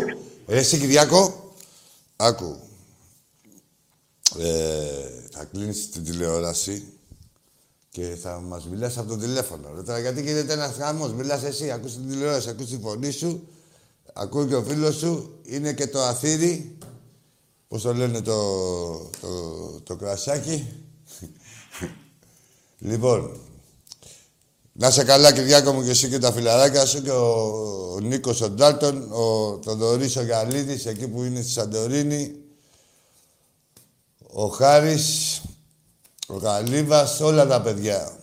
[0.53, 1.55] Ε, Εσύ, Κυριάκο,
[2.17, 2.57] άκου.
[4.39, 6.93] Ε, θα κλείνεις την τηλεόραση
[7.89, 9.75] και θα μας μιλάς από το τηλέφωνο.
[9.75, 13.49] Ρε, τώρα, γιατί γίνεται ένας χαμός; Μιλάς εσύ, ακούς την τηλεόραση, ακούς τη φωνή σου,
[14.13, 15.41] ακούει και ο φίλος σου.
[15.43, 16.79] Είναι και το αθήρι,
[17.69, 20.67] πώς το λένε το, το, το κρασάκι;
[22.91, 23.41] λοιπόν,
[24.73, 28.41] να σε καλά, Κυριάκο μου, και εσύ και τα φιλαράκια σου και ο, ο Νίκος
[28.41, 32.35] ο Ντάλτον, ο Θοδωρής ο Γαλίδης, εκεί που είναι στη Σαντορίνη,
[34.33, 35.41] ο Χάρης,
[36.27, 38.22] ο Γαλίβας, όλα τα παιδιά.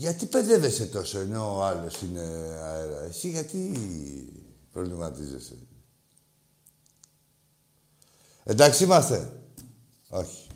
[0.00, 2.20] Γιατί παιδεύεσαι τόσο ενώ ο άλλος είναι
[2.62, 3.00] αέρα.
[3.00, 3.72] Εσύ γιατί
[4.72, 5.58] προβληματίζεσαι;
[8.44, 9.32] Εντάξει είμαστε.
[10.08, 10.46] Όχι.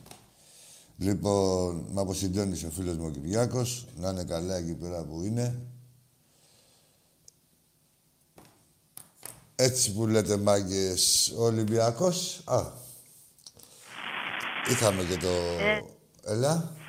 [0.96, 3.87] Λοιπόν, με αποσυντώνησε ο φίλος μου ο Κυριάκος.
[3.96, 5.61] Να είναι καλά εκεί πέρα που είναι.
[9.57, 12.42] Έτσι που λέτε μάγκες ο Ολυμπιακός.
[12.44, 12.62] Α.
[14.70, 15.28] Είχαμε και το...
[16.22, 16.83] Έλα.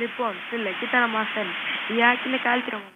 [0.00, 1.58] Λοιπόν, φίλε, κοίτα να μαθαίνεις.
[1.94, 2.92] Η Άκη είναι καλύτερο μου.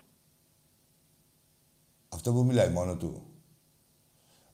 [2.08, 3.26] Αυτό που μιλάει μόνο του.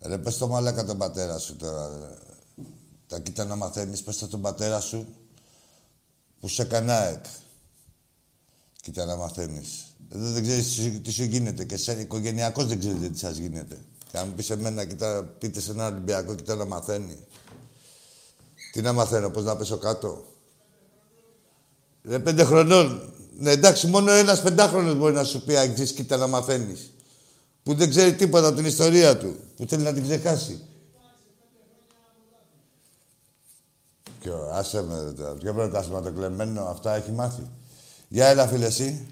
[0.02, 1.88] Ρε, πες το μαλάκα τον πατέρα σου τώρα.
[1.88, 2.16] ρε.
[3.06, 5.06] Τα κοίτα να μαθαίνεις, πες το τον πατέρα σου
[6.40, 7.20] που σε κανάει.
[8.82, 9.96] Κοίτα να μαθαίνεις.
[10.12, 13.36] Εδώ δεν ξέρεις τι σου- τι σου γίνεται και σαν οικογενειακός δεν ξέρετε τι σας
[13.36, 13.78] γίνεται.
[14.10, 17.26] Και αν πεις εμένα, κοίτα, πείτε σε έναν Ολυμπιακό, κοίτα να μαθαίνει.
[18.72, 20.24] Τι να μαθαίνω, πώς να πέσω κάτω;
[22.08, 23.12] Ρε πέντε χρονών.
[23.38, 26.92] Ναι, εντάξει, μόνο ένας πεντάχρονος μπορεί να σου πει αγγίς, κοίτα να μαθαίνεις.
[27.62, 29.36] Που δεν ξέρει τίποτα από την ιστορία του.
[29.56, 30.60] Που θέλει να την ξεχάσει.
[34.20, 35.34] Και ο, άσε με ρε τώρα.
[35.34, 37.42] Ποιο πρωτάθλημα το κλεμμένο, αυτά έχει μάθει.
[38.08, 39.06] Για έλα φίλε εσύ.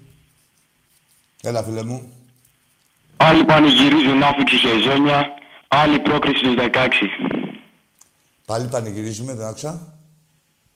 [1.41, 2.11] Έλα φίλε μου.
[3.17, 5.25] Άλλοι πανηγυρίζουν άφηξη σεζόνια,
[5.67, 6.89] άλλοι πρόκριση στους 16.
[8.45, 9.96] Πάλι πανηγυρίζουμε, δεν άκουσα.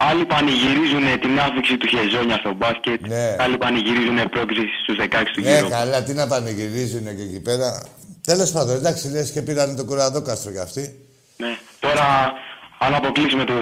[0.10, 3.36] Άλλοι πανηγυρίζουν την άφηξη του χεζόνια στο μπάσκετ, Ναι.
[3.40, 5.70] άλλοι πανηγυρίζουν πρόκριση στους 16 του Ναι, γύρω.
[5.70, 7.84] καλά, τι να πανηγυρίζουν και εκεί πέρα.
[8.24, 11.00] Τέλος πάντων, εντάξει, λες και πήραν το κουραδόκαστρο κι αυτοί.
[11.38, 11.58] Ναι.
[11.80, 12.34] Τώρα,
[12.80, 13.54] αν αποκλείσουμε το,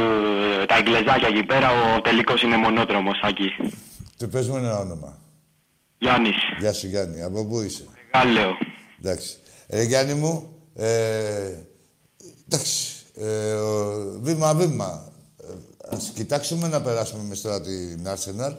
[0.68, 3.50] τα εγκλεζάκια εκεί πέρα, ο τελικός είναι μονόδρομος, Άκη.
[4.18, 5.18] Του πες μου ένα όνομα.
[5.98, 8.58] Γιάννης, Γεια σου Γιάννη, από πού είσαι; Γάλλιο.
[9.04, 9.38] Εντάξει.
[9.68, 10.88] Ε, Γιάννη μου, ε,
[12.48, 15.09] εντάξει, ε, ο- βήμα-βήμα.
[15.90, 18.56] Ε, ας κοιτάξουμε να περάσουμε εμείς τώρα την Arsenal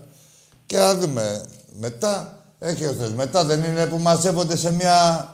[0.66, 1.44] και να δούμε.
[1.78, 3.12] Μετά, έχει ο Θεός.
[3.12, 5.26] Μετά δεν είναι που μαζεύονται σε μια...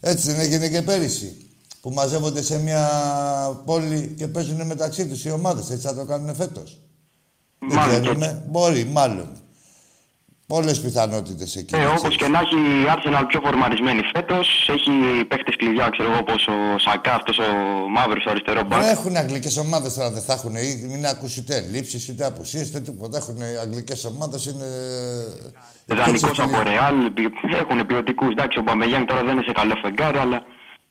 [0.00, 1.36] Έτσι δεν έγινε και πέρυσι.
[1.80, 2.88] Που μαζεύονται σε μια
[3.64, 5.70] πόλη και παίζουν μεταξύ τους οι ομάδες.
[5.70, 6.78] Έτσι θα το κάνουν φέτος.
[7.58, 8.44] Δεν Μάλλον ξέρουμε.
[8.48, 9.28] Μπορεί, μάλλον.
[10.54, 11.74] Πολλές πιθανότητες εκεί.
[11.74, 12.16] Ε, να όπως ξέρεις.
[12.16, 14.90] και να έχει η Arsenal πιο φορμαρισμένη φέτος, έχει
[15.30, 17.48] παίχτες κλειδιά, ξέρω εγώ, όπως ο Σακά, αυτός ο
[17.96, 18.82] μαύρος αριστερό Δεν μπακ.
[18.96, 20.54] έχουν αγγλικές ομάδες τώρα, δεν θα έχουν.
[20.54, 23.16] Ή μην ακούσει ούτε λήψεις ούτε απουσίες ούτε τίποτα.
[23.16, 24.68] Έχουν αγγλικές ομάδες, είναι.
[25.86, 26.96] Δανεικός από Ρεάλ,
[27.62, 28.30] έχουν ποιοτικούς.
[28.30, 30.42] Εντάξει, ο Μπαμεγιάνγκ τώρα δεν είναι σε καλό φεγγάρι, αλλά...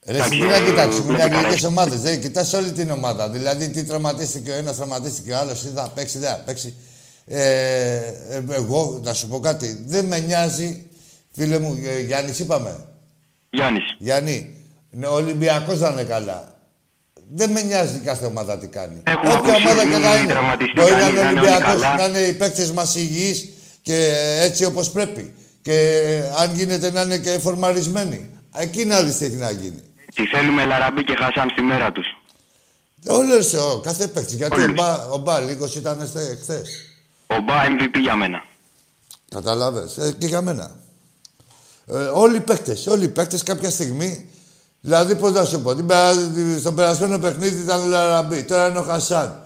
[0.05, 1.67] Ρε, εντάξει, εσύ τι να ε, κοιτάξει, είναι βλέπει αγγλικές καλά.
[1.67, 2.01] ομάδες.
[2.01, 3.29] Δεν κοιτάς όλη την ομάδα.
[3.29, 6.75] Δηλαδή, τι τραυματίστηκε ο ένας, τραυματίστηκε ο άλλος, τι θα παίξει, δεν θα παίξει.
[7.25, 7.95] Ε,
[8.29, 10.89] ε, εγώ, να σου πω κάτι, δεν με νοιάζει,
[11.31, 12.85] φίλε μου, ε, Γιάννης, είπαμε.
[13.49, 13.95] Γιάννης.
[13.97, 14.55] Γιάννη,
[14.89, 16.55] ναι, ο Ολυμπιακός να είναι καλά.
[17.33, 19.01] Δεν με νοιάζει κάθε ομάδα τι κάνει.
[19.03, 20.31] Έχουμε Όποια ακούσει ομάδα και να ότι είναι.
[20.31, 21.95] τραυματιστεί Μπορεί να κανείς, είναι να είναι όλοι Ολυμπιακός, καλά.
[21.95, 23.49] να είναι οι παίκτες μας υγιείς
[23.81, 25.33] και έτσι όπως πρέπει.
[25.61, 26.01] Και
[26.37, 28.29] αν γίνεται να είναι και φορμαρισμένοι.
[28.55, 29.81] Εκεί να δει τι έχει να γίνει.
[30.15, 32.05] Τι θέλουμε Λαραμπή και Χασάν στη μέρα τους.
[33.07, 34.33] Όλες, ο, κάθε παίκτης.
[34.33, 34.73] Γιατί ο Όλες.
[34.75, 36.90] Μπα, ο Μπα λίγος ήταν χθες.
[37.37, 38.43] Ο Μπα MVP για μένα.
[39.29, 39.97] Καταλάβες.
[39.97, 40.71] Ε, και για μένα.
[41.87, 44.29] Ε, όλοι οι παίκτες, όλοι οι παίκτες κάποια στιγμή,
[44.81, 46.13] δηλαδή πώς να σου πω, την περα-
[46.59, 49.45] στο περασμένο παιχνίδι ήταν ο Λαραμπή, τώρα είναι ο Χασάν.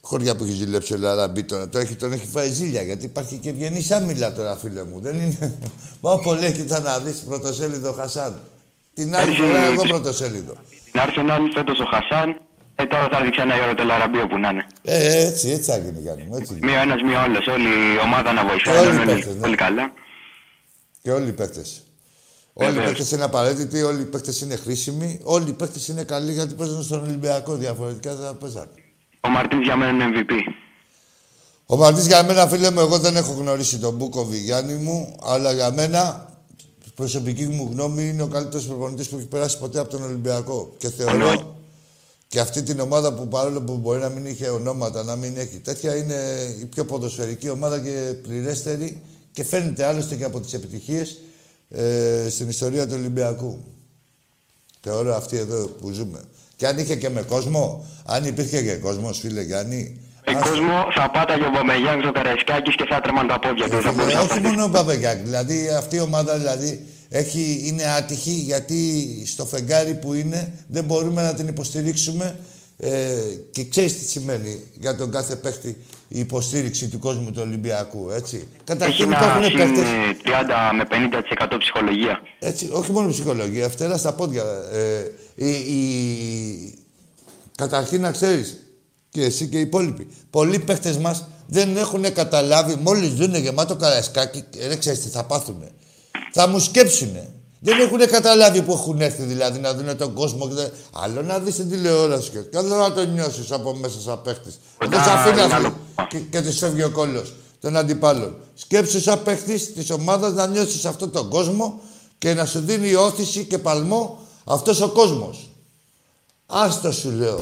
[0.00, 3.36] Χωριά που έχει ζηλέψει ο Λαραμπή τώρα, το έχει, τον έχει φάει ζήλια, γιατί υπάρχει
[3.36, 5.00] και ευγενή άμυλα τώρα, φίλε μου.
[5.00, 5.58] Δεν είναι...
[6.00, 8.40] Πάω πολύ, κοίτα να δεις πρωτοσέλιδο Χασάν.
[8.94, 10.54] Την άλλη Πέρσι, φορά εγώ τις- πρωτοσέλιδο.
[10.92, 12.40] Την Arsenal φέτος ο Χασάν,
[12.78, 14.66] Ε, τώρα θα έρθει ξανά η ώρα το Λαραμπίο που να είναι.
[14.82, 16.54] Ε, έτσι, έτσι θα γίνει, Γιάννη μου, έτσι.
[16.54, 16.66] γίνει.
[16.66, 17.46] Μία ένας, μία όλος.
[17.46, 18.76] Όλη η ομάδα να βοηθάει.
[18.78, 19.46] Όλοι οι όλοι, παίκτες, ναι.
[19.46, 19.92] όλοι καλά.
[21.02, 21.82] Και όλοι οι παίκτες.
[22.52, 22.90] Όλοι οι Βεβαίως.
[22.90, 26.82] παίκτες είναι απαραίτητοι, όλοι οι παίκτες είναι χρήσιμοι, όλοι οι παίκτες είναι καλοί γιατί παίζουν
[26.82, 27.54] στον Ολυμπιακό.
[27.54, 28.70] Διαφορετικά δεν θα παίζανε.
[29.20, 30.32] Ο Μαρτίνς για μένα είναι MVP.
[31.66, 35.52] Ο Μαρτή για μένα, φίλε μου, εγώ δεν έχω γνωρίσει τον Μπούκοβι Γιάννη μου, αλλά
[35.52, 36.28] για μένα,
[36.94, 40.74] προσωπική μου γνώμη, είναι ο καλύτερος προπονητής που έχει περάσει ποτέ από τον Ολυμπιακό.
[40.78, 41.55] Και θεωρώ
[42.28, 45.56] και αυτή την ομάδα που παρόλο που μπορεί να μην είχε ονόματα, να μην έχει
[45.58, 46.14] τέτοια, είναι
[46.60, 49.02] η πιο ποδοσφαιρική ομάδα και πληρέστερη
[49.32, 51.20] και φαίνεται άλλωστε και από τις επιτυχίες
[51.70, 53.64] ε, στην ιστορία του Ολυμπιακού.
[54.80, 56.20] Θεωρώ αυτή εδώ που ζούμε.
[56.56, 61.10] Και αν είχε και με κόσμο, αν υπήρχε και κόσμος, φίλε Γιάννη, Με κόσμο θα
[61.10, 63.76] πάταγε ο Μπαμεγιάνγκ ο Καραϊσκάκης και θα τρέμαν τα πόδια του.
[63.76, 64.50] ε, Θα φίλε, μπορούσε να όχι πάει.
[64.52, 65.22] μόνο ο Παπαγιάκ.
[65.22, 71.22] Δηλαδή αυτή η ομάδα δηλαδή, έχει, είναι άτυχη γιατί στο φεγγάρι που είναι δεν μπορούμε
[71.22, 72.36] να την υποστηρίξουμε
[72.78, 73.14] ε,
[73.50, 75.76] και ξέρεις τι σημαίνει για τον κάθε παίχτη
[76.08, 78.36] η υποστήριξη του κόσμου του Ολυμπιακού, έτσι.
[78.36, 79.82] Έχει Καταρχήν ένα υπάρχουν συν παίχτες...
[79.82, 80.30] ε, 30
[80.76, 80.86] με
[81.48, 82.20] 50% ψυχολογία.
[82.38, 84.44] Έτσι, όχι μόνο ψυχολογία, φτερά στα πόδια.
[84.72, 86.78] Ε, η, η...
[87.56, 88.60] Καταρχήν να ξέρεις,
[89.08, 94.44] και εσύ και οι υπόλοιποι, πολλοί παίχτες μας δεν έχουν καταλάβει, μόλις δούνε γεμάτο καρασκάκι,
[94.58, 95.70] ε, ρε ξέρεις τι θα πάθουνε.
[96.38, 97.28] Θα μου σκέψουνε.
[97.60, 100.48] Δεν έχουν καταλάβει που έχουν έρθει δηλαδή να δουν τον κόσμο.
[100.48, 100.70] Και δεν...
[100.92, 104.58] Άλλο να δεις την τηλεόραση και και άλλο να το νιώσεις από μέσα σαν παίχτης.
[104.78, 105.76] Κοντά Δεν σε αφήνει είναι αυτή άλλο.
[106.08, 108.36] και, και της φεύγει ο κόλλος των αντιπάλων.
[108.54, 111.80] Σκέψου σαν παίχτης της ομάδας να νιώσεις αυτόν τον κόσμο
[112.18, 115.50] και να σου δίνει όθηση και παλμό αυτός ο κόσμος.
[116.46, 117.38] Άστο σου λέω.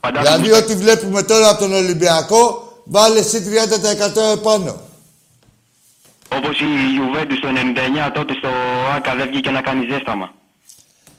[0.00, 3.42] Φαντάζομαι Δηλαδή ό,τι βλέπουμε τώρα από τον Ολυμπιακό, βάλε εσύ
[4.32, 4.80] 30% επάνω.
[6.32, 6.64] Όπως η
[6.96, 7.48] Juventus το
[8.08, 8.48] 99 τότε στο
[8.96, 10.34] ΆΚΑ δεν βγήκε να κάνει ζέσταμα.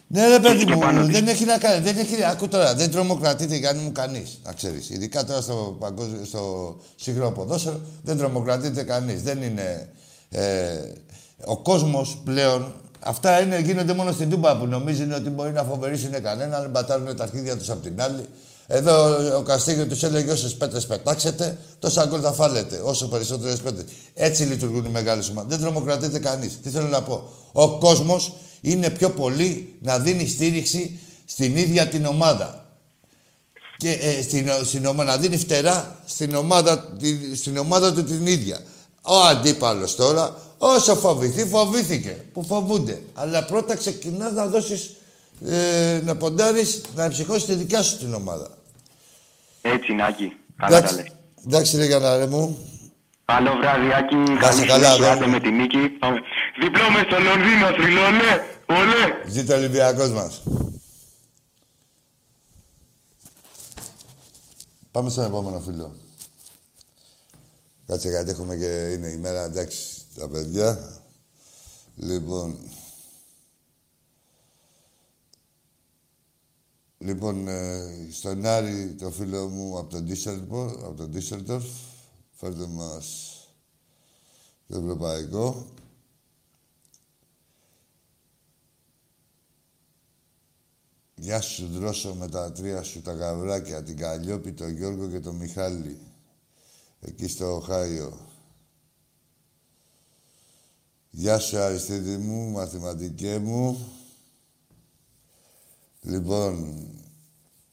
[0.07, 1.13] Ναι, ρε παιδί και μου, πάνω της.
[1.13, 1.79] δεν έχει να κάνει.
[1.79, 4.89] Δεν έχει, άκου τώρα, δεν τρομοκρατείται Γιάννη μου κανείς, να ξέρεις.
[4.89, 9.21] Ειδικά τώρα στο, παγκόσμιο, στο σύγχρονο ποδόσφαιρο δεν τρομοκρατείται κανείς.
[9.21, 9.89] Δεν είναι.
[10.29, 10.79] Ε,
[11.45, 12.73] ο κόσμος πλέον.
[12.99, 17.23] Αυτά είναι, γίνονται μόνο στην Τούμπα που νομίζουν ότι μπορεί να φοβερήσουν κανέναν, μπατάρουν τα
[17.23, 18.25] αρχίδια τους απ' την άλλη.
[18.67, 22.81] Εδώ ο Καστίγιο τους έλεγε όσες πέτρες πετάξετε, τόσα γκολ θα φάλετε.
[22.83, 23.83] Όσο περισσότερε πέτρε.
[24.13, 25.49] Έτσι λειτουργούν οι μεγάλες ομάδες.
[25.57, 26.59] Δεν τρομοκρατείται κανείς.
[26.63, 27.29] Τι θέλω να πω.
[27.51, 32.65] Ο κόσμος είναι πιο πολύ να δίνει στήριξη στην ίδια την ομάδα.
[33.77, 38.27] Και ε, στην, στην ομάδα, να δίνει φτερά στην ομάδα, τη- στην ομάδα του την
[38.27, 38.59] ίδια.
[39.01, 42.25] Ο αντίπαλος τώρα, όσο φοβηθεί, φοβήθηκε.
[42.33, 43.01] Που φοβούνται.
[43.13, 44.89] Αλλά πρώτα ξεκινάς να δώσεις,
[45.45, 48.54] ε, να ποντάρεις, να εμψυχώσεις τη δικιά σου την ομάδα.
[49.73, 50.37] Έτσι είναι, Άκη.
[50.55, 51.11] Καλά τα Εντάξει, λέει.
[51.45, 52.57] εντάξει ρε Γιαννάρε μου.
[53.25, 54.15] Καλό βράδυ, Άκη.
[54.15, 55.31] Να Καλή είσαι καλά, συνέχεια, αγόρι άντε μου.
[55.31, 55.77] με τη νίκη.
[55.77, 56.19] Πάμε.
[56.61, 58.29] Διπλό μες στο Λονδίνο, θρυλώνε.
[58.65, 59.29] Ολέ.
[59.29, 60.43] Ζήτω ο Ολυμπιακός μας.
[64.91, 65.95] Πάμε στον επόμενο φίλο.
[67.87, 69.77] Κάτσε γιατί έχουμε και είναι η μέρα, εντάξει,
[70.19, 70.79] τα παιδιά.
[71.95, 72.57] Λοιπόν...
[77.05, 81.65] Λοιπόν, ε, στον Άρη, το φίλο μου από τον Ντίσσελντορφ, από τον Ντίσσελντορφ,
[82.31, 83.31] φέρτε μας
[84.67, 85.67] το ευρωπαϊκό.
[91.15, 95.35] Γεια σου δρόσο με τα τρία σου τα γαβράκια, την Καλλιόπη, τον Γιώργο και τον
[95.35, 95.97] Μιχάλη.
[96.99, 98.17] Εκεί στο Οχάιο.
[101.09, 103.89] Γεια σου Αριστίδη μου, μαθηματικέ μου.
[106.07, 106.83] Λοιπόν,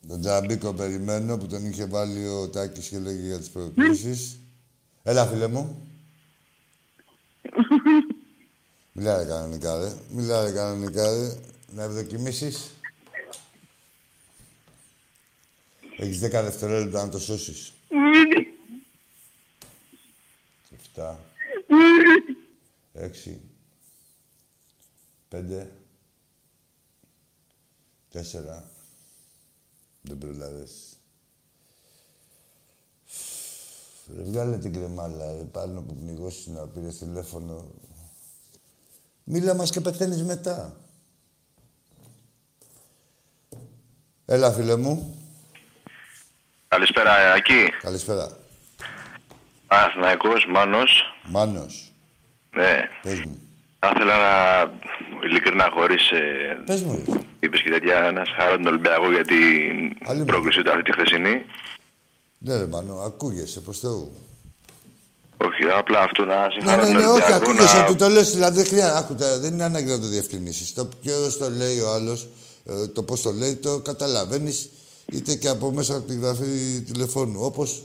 [0.09, 4.39] τον Τζαμπίκο περιμένω που τον είχε βάλει ο Τάκης και λέγει για τις προκλήσεις.
[5.03, 5.87] Έλα φίλε μου.
[8.93, 9.93] Μιλάρε κανονικά ρε.
[10.11, 11.35] Μιλάρε κανονικά ρε.
[11.75, 12.71] Να ευδοκιμήσεις.
[15.97, 17.73] Έχεις 10 δευτερόλεπτα να το σώσεις.
[20.95, 21.17] 7.
[22.95, 23.41] 6.
[25.29, 25.67] 5.
[28.13, 28.63] 4.
[30.03, 30.97] Δεν προλαβες.
[34.17, 37.71] Ρε βγάλε την κρεμάλα, ρε, πάνω που πνιγώσεις να πήρες τηλέφωνο.
[39.25, 40.77] Μίλα μας και πεθαίνεις μετά.
[44.25, 45.17] Έλα, φίλε μου.
[46.69, 47.71] Καλησπέρα, Ακή.
[47.83, 48.39] Καλησπέρα.
[49.67, 51.03] Αθηναϊκός, Μάνος.
[51.25, 51.93] Μάνος.
[52.51, 52.89] Ναι.
[53.03, 53.42] Πες μου.
[53.85, 54.35] Θα ήθελα να,
[55.27, 56.21] ειλικρινά, χωρίς ε,
[56.67, 57.21] Πες μου, ρε.
[57.41, 60.25] είπες και τέτοια, να συγχαρώ τον Ολυμπιακό για την Άλλη μου.
[60.25, 61.35] πρόκληση του αυτή τη χθεσινή.
[62.39, 64.13] Ναι, ρε Μάνο, ακούγεσαι, προς Θεού.
[65.47, 67.45] Όχι, απλά αυτό να Ναι, συγχαρώ ναι, τον ναι, όχι, Ολυμπιακό.
[67.51, 67.85] ακούγεσαι, να...
[67.87, 70.75] του το λες, δηλαδή δεν χρειάζεται, άκουτα, δεν είναι ανάγκη να το διευκρινίσεις.
[70.75, 72.29] Το ποιος το λέει ο άλλος,
[72.67, 74.69] ε, το πώς το λέει, το καταλαβαίνεις
[75.13, 77.41] είτε και από μέσα από τη γραφή τηλεφώνου.
[77.45, 77.83] Όπως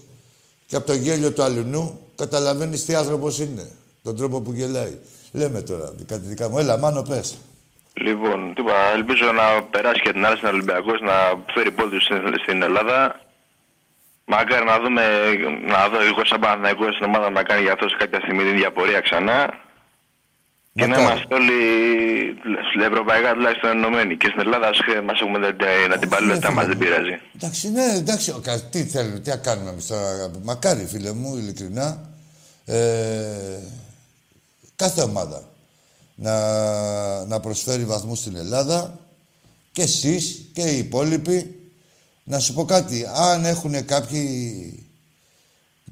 [0.65, 3.71] και από το γέλιο του αλουνού καταλαβαίνεις τι άνθρωπος είναι.
[4.03, 4.97] Τον τρόπο που γελάει.
[5.39, 6.57] Λέμε τώρα, κάτι δικά μου.
[6.57, 7.37] Έλα, Μάνο, πες.
[7.93, 11.15] Λοιπόν, τι είπα, ελπίζω να περάσει και την άλλη στην Ολυμπιακός να
[11.53, 12.97] φέρει πόδι στην, στην Ελλάδα.
[14.25, 15.03] Μακάρι να δούμε,
[15.73, 18.71] να δω εγώ σαν Παναθηναϊκός στην ομάδα να κάνει για αυτός κάποια στιγμή την ίδια
[18.71, 19.39] πορεία ξανά.
[20.77, 21.05] Και να Μακάρι.
[21.05, 21.59] είμαστε όλοι
[22.69, 24.13] στην ευρωπαϊκά τουλάχιστον ενωμένοι.
[24.17, 27.15] Και στην Ελλάδα ας μας έχουμε να, την- να την παλαιότητα μας δεν πειράζει.
[27.35, 28.29] Εντάξει, ναι, εντάξει.
[28.31, 30.31] ο κα- Τι θέλουμε, τι να κάνουμε εμείς τώρα.
[30.43, 31.87] Μακάρι, φίλε μου, ειλικρινά.
[32.65, 32.77] Ε,
[34.77, 35.43] κάθε ομάδα
[36.15, 38.99] να, να προσφέρει βαθμούς στην Ελλάδα
[39.71, 41.51] και εσείς και οι υπόλοιποι.
[42.23, 44.81] Να σου πω κάτι, αν έχουν κάποιοι...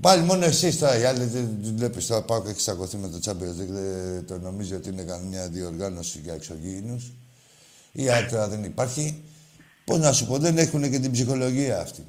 [0.01, 3.07] Πάλι μόνο εσείς τώρα, οι άλλοι δεν δεν βλέπεις τώρα πάω και έχει τσακωθεί με
[3.07, 7.11] το Champions League, δεν το νομίζει ότι είναι καμιά διοργάνωση για εξωγήινους.
[7.91, 9.23] Η άλλη τώρα δεν υπάρχει.
[9.85, 12.05] Πώς να σου πω, δεν έχουν και την ψυχολογία αυτή.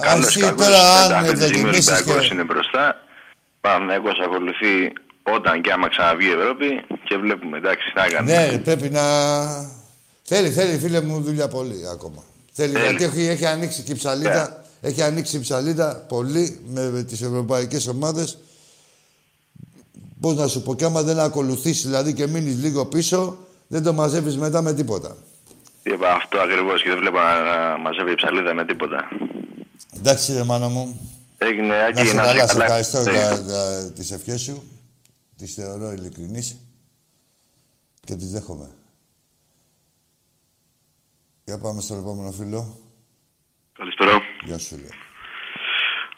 [0.00, 2.96] Καλώς, εσύ κακώς, τώρα, αν αυτή τη στιγμή ο δοκιμήσεις Ολυμπιακός και- είναι μπροστά.
[3.60, 4.92] Παναθηναϊκός ακολουθεί
[5.34, 6.66] όταν και άμα ξαναβγεί η Ευρώπη
[7.04, 8.46] και βλέπουμε, εντάξει, τι να κάνουμε.
[8.50, 9.02] Ναι, πρέπει να...
[10.22, 12.22] Θέλει, θέλει, φίλε μου, δουλειά πολύ ακόμα.
[12.52, 12.84] Θέλει, Θέλει.
[12.84, 14.64] γιατί έχει, έχει ανοίξει και η ψαλίδα.
[14.80, 18.38] Έχει ανοίξει η ψαλίδα πολύ με, με τις ευρωπαϊκές ομάδες.
[20.20, 23.92] Πώς να σου πω, και άμα δεν ακολουθήσει, δηλαδή και μείνεις λίγο πίσω, δεν το
[23.92, 25.16] μαζεύεις μετά με τίποτα.
[25.82, 29.08] Είπα αυτό ακριβώς και δεν βλέπω να, να μαζεύει η ψαλίδα με τίποτα.
[29.96, 31.00] Εντάξει, ρε μάνα μου.
[31.38, 32.64] Έγινε, Να Άκη, σε να καλά, είσαι σε καλά.
[32.64, 33.10] ευχαριστώ Ναι.
[33.10, 34.62] για, για τις ευχές σου.
[35.40, 36.58] Τις θεωρώ ειλικρινείς
[38.00, 38.70] και τις δέχομαι.
[41.44, 42.78] Για πάμε στο επόμενο φίλο.
[43.72, 44.22] Καλησπέρα.
[44.44, 44.88] Γεια σου, φίλε.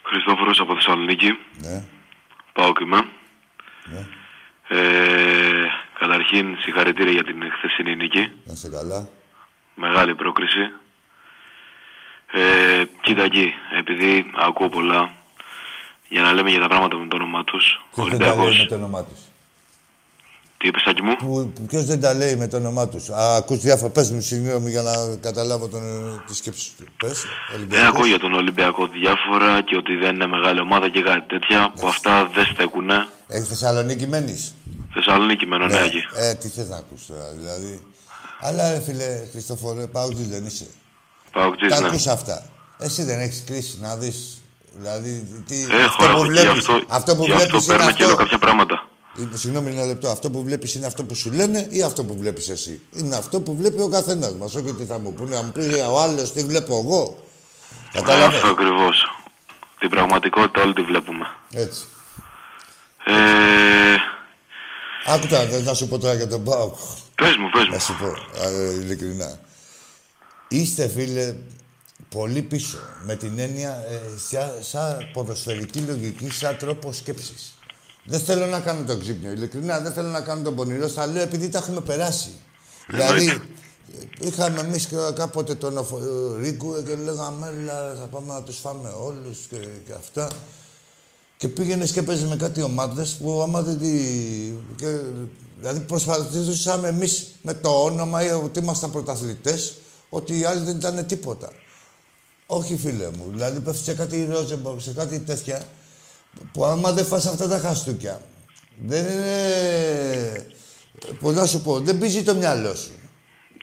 [0.03, 1.37] Χριστόφορος από Θεσσαλονίκη.
[1.61, 1.85] Ναι.
[2.53, 3.07] Πάω και είμαι.
[3.85, 4.07] Ναι.
[4.67, 5.67] Ε,
[5.99, 8.31] καταρχήν, συγχαρητήρια για την χθεσινή νίκη.
[8.45, 9.09] Να είσαι καλά.
[9.75, 10.71] Μεγάλη πρόκριση.
[12.31, 15.22] Ε, κοίτα εκεί, επειδή ακούω πολλά
[16.13, 17.65] για να λέμε για τα πράγματα με το όνομά τους.
[17.91, 18.59] Ο Ποιος δεν τα λέει Ολυμπιακός.
[18.61, 19.19] με το όνομά τους;
[20.57, 23.57] Τι είπες, Άκη μου; Που, ποιος δεν τα λέει με το όνομά τους; Α, ακούς
[23.59, 23.91] διάφορα.
[23.91, 24.91] Πες μου, συγγνώμη, για να
[25.21, 25.81] καταλάβω τον,
[26.27, 26.85] τη σκέψη του.
[26.97, 27.87] Πες, Ε, Ολυμπιακός.
[27.89, 31.87] ακούω για τον Ολυμπιακό διάφορα και ότι δεν είναι μεγάλη ομάδα και κάτι τέτοια που
[31.87, 33.07] αυτά δεν στέκουνε.
[33.27, 34.55] Έχεις Θεσσαλονίκη μένεις;
[34.93, 36.01] Θεσσαλονίκη μένω, ναι, Άκη.
[36.15, 37.81] Ε, τι θες να ακούς τώρα, δηλαδή.
[38.39, 40.67] Αλλά, ρε φίλε, Χριστόφορε, Παουτζής δεν είσαι.
[41.31, 41.87] Παοκτζής, Τα ναι.
[41.87, 42.45] ακούς αυτά.
[42.77, 44.42] Εσύ δεν έχεις κρίση να δεις.
[44.75, 47.97] Δηλαδή, τι, Έχω, έχω, και γι' αυτό, αυτό που γι' αυτό βλέπεις είναι παίρνω και
[48.03, 48.23] λέω αυτό.
[48.23, 48.87] κάποια πράγματα.
[49.19, 50.09] Είναι- Συγγνώμη, ένα λεπτό.
[50.09, 53.39] Αυτό που βλέπεις είναι αυτό που σου λένε ή αυτό που βλέπεις εσύ; Είναι αυτό
[53.41, 54.55] που βλέπει ο καθένας μας.
[54.55, 55.59] Όχι τι θα μου πούνε, να μου πει
[55.91, 57.23] ο άλλος τι βλέπω εγώ.
[57.93, 58.35] Κατάλαβε.
[58.35, 59.17] Αυτό ακριβώς.
[59.79, 61.27] Την πραγματικότητα όλη τη βλέπουμε.
[61.51, 61.81] Έτσι.
[63.05, 63.13] Ε,
[65.05, 66.75] Άκου τώρα, θες να σου πω τώρα για τον Πάοκ.
[67.15, 67.71] πες μου, πες μου.
[67.73, 68.05] Να σου πω,
[68.41, 69.39] α, ε, ειλικρινά.
[70.47, 71.35] Είστε, φίλε,
[72.13, 72.77] πολύ πίσω.
[73.05, 73.99] Με την έννοια, ε,
[74.29, 77.53] σαν, σαν ποδοσφαιρική λογική, σαν τρόπο σκέψης.
[78.05, 79.79] Δεν θέλω να κάνω τον ξύπνιο, ειλικρινά.
[79.79, 80.87] Δεν θέλω να κάνω τον πονηρό.
[80.87, 82.29] Θα λέω επειδή τα έχουμε περάσει.
[82.87, 88.41] Δηλαδή, ε, είχαμε εμείς κάποτε τον Οφο- ε, Ρίκου και λέγαμε, έλα, θα πάμε να
[88.43, 90.27] τους φάμε όλους και, και αυτά.
[91.37, 93.91] Και πήγαινες και παίζεις με κάτι ομάδες που άμα δεν τη.
[94.75, 94.97] Και,
[95.59, 99.73] δηλαδή προσπαθούσαμε εμείς με το όνομα ή ότι ήμασταν πρωταθλητές,
[100.09, 101.51] ότι οι άλλοι δεν ήταν τίποτα.
[102.57, 103.25] Όχι, φίλε μου.
[103.31, 105.61] Δηλαδή πέφτει σε κάτι Ρόζεμπορ, σε κάτι τέτοια,
[106.51, 108.21] που άμα δεν φας αυτά τα χαστούκια,
[108.85, 110.45] δεν είναι.
[111.19, 112.91] Πώς να σου πω, δεν πίζει το μυαλό σου.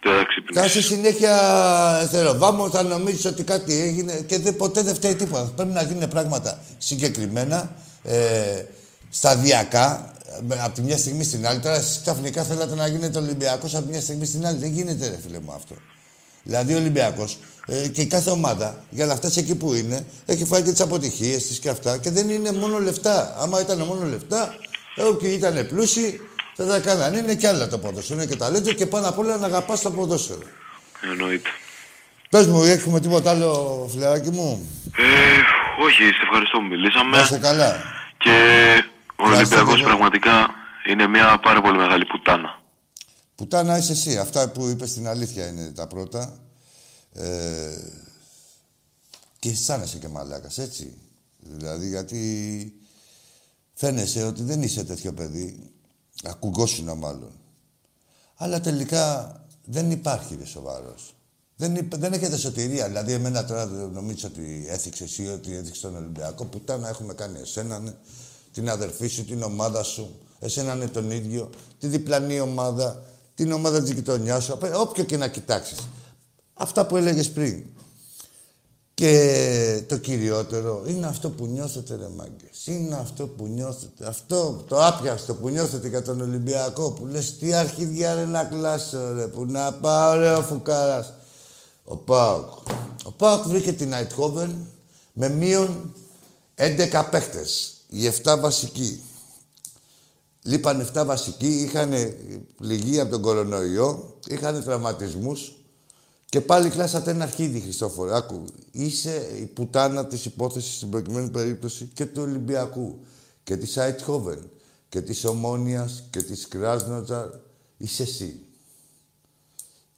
[0.02, 0.74] Δεν θα Θα ξυπνήσεις.
[0.74, 1.36] είσαι συνέχεια
[2.10, 5.52] θεροβάμο, θα νομίζεις ότι κάτι έγινε και δεν, ποτέ δεν φταίει τίποτα.
[5.56, 7.70] Πρέπει να γίνουν πράγματα συγκεκριμένα,
[8.02, 8.64] ε,
[9.10, 10.12] σταδιακά,
[10.46, 11.60] με- από τη μια στιγμή στην άλλη.
[11.60, 14.58] Τώρα εσείς ξαφνικά θέλατε να γίνετε Ολυμπιακός από τη μια στιγμή στην άλλη.
[14.58, 15.74] Δεν γίνεται, ρε φίλε μου αυτό.
[16.42, 20.44] Δηλαδή ο Ολυμπιακός ε, και η κάθε ομάδα για να φτάσει εκεί που είναι έχει
[20.44, 21.98] φάει και τις αποτυχίες της και αυτά.
[21.98, 23.36] Και δεν είναι μόνο λεφτά.
[23.40, 24.54] Άμα ήταν μόνο λεφτά,
[24.96, 26.20] ε, όποιοι ήταν πλούσιοι
[26.54, 27.16] θα τα κάνανε.
[27.18, 28.20] Είναι και άλλα το ποδόσφαιρο.
[28.20, 30.42] Είναι και ταλέντο και πάνω απ' όλα να αγαπάς το ποδόσφαιρο.
[31.12, 31.48] Εννοείται.
[32.30, 35.02] Πες μου, έχουμε τίποτα άλλο, φιλαράκι μου; Ε,
[35.84, 37.16] όχι, σε ευχαριστώ που μιλήσαμε.
[37.16, 37.76] Να είστε καλά.
[38.18, 38.30] Και
[39.16, 39.88] ο Ευχαριστώ Ολυμπιακός και εγώ.
[39.88, 40.50] πραγματικά
[40.88, 42.59] είναι μια πάρα πολύ μεγάλη πουτάνα.
[43.40, 44.18] Πουτάνα είσαι εσύ.
[44.18, 46.38] Αυτά που είπες στην αλήθεια είναι τα πρώτα.
[47.12, 47.78] Ε,
[49.38, 50.98] και αισθάνεσαι και μαλάκας, έτσι.
[51.38, 52.72] Δηλαδή, γιατί
[53.74, 55.70] φαίνεσαι ότι δεν είσαι τέτοιο παιδί.
[56.24, 57.32] Ακουγκόσυνο μάλλον.
[58.34, 59.34] Αλλά τελικά
[59.64, 61.14] δεν υπάρχει ρε σοβαρός.
[61.56, 62.86] Δεν, υπ- δεν έχετε σωτηρία.
[62.86, 66.44] Δηλαδή, εμένα τώρα δεν νομίζω ότι έθιξε εσύ, ότι έθιξε τον Ολυμπιακό.
[66.44, 67.94] Πουτάνα έχουμε κάνει εσένα, ναι.
[68.52, 70.18] την αδερφή σου, την ομάδα σου.
[70.40, 71.50] Εσένα είναι τον ίδιο.
[71.78, 73.02] Τη διπλανή ομάδα,
[73.42, 74.52] την ομάδα της γειτονιάς σου.
[74.52, 75.78] απέ- Όποιο και να κοιτάξεις.
[76.54, 77.62] Αυτά που έλεγες πριν.
[78.94, 82.66] Και το κυριότερο είναι αυτό που νιώθετε, ρε μάγκες.
[82.66, 84.06] Είναι αυτό που νιώθετε.
[84.06, 86.90] Αυτό το άπιαστο που νιώθετε για τον Ολυμπιακό.
[86.90, 89.26] Που λες τι αρχίδια ρε να κλάσω, ρε.
[89.26, 91.12] Που να πάω, ρε, ο Φουκάρας.
[91.84, 92.48] Ο Πάοκ.
[93.04, 94.66] Ο Πάοκ βρήκε την Αιτχόβεν
[95.12, 95.94] με μείον
[96.54, 97.72] 11 παίχτες.
[97.88, 99.02] Οι 7 βασικοί.
[100.42, 101.92] Λείπαν 7 βασικοί, είχαν
[102.56, 105.54] πληγεί από τον κορονοϊό, είχαν τραυματισμούς
[106.30, 108.16] και πάλι κλάσατε ένα αρχίδι, Χριστόφορε.
[108.16, 112.98] Άκου, είσαι η πουτάνα της υπόθεσης στην προκειμένη περίπτωση και του Ολυμπιακού
[113.42, 114.50] και της Αιτχόβεν
[114.88, 117.28] και της Ομόνιας και της Κράσνοτζαρ.
[117.76, 118.40] Είσαι εσύ.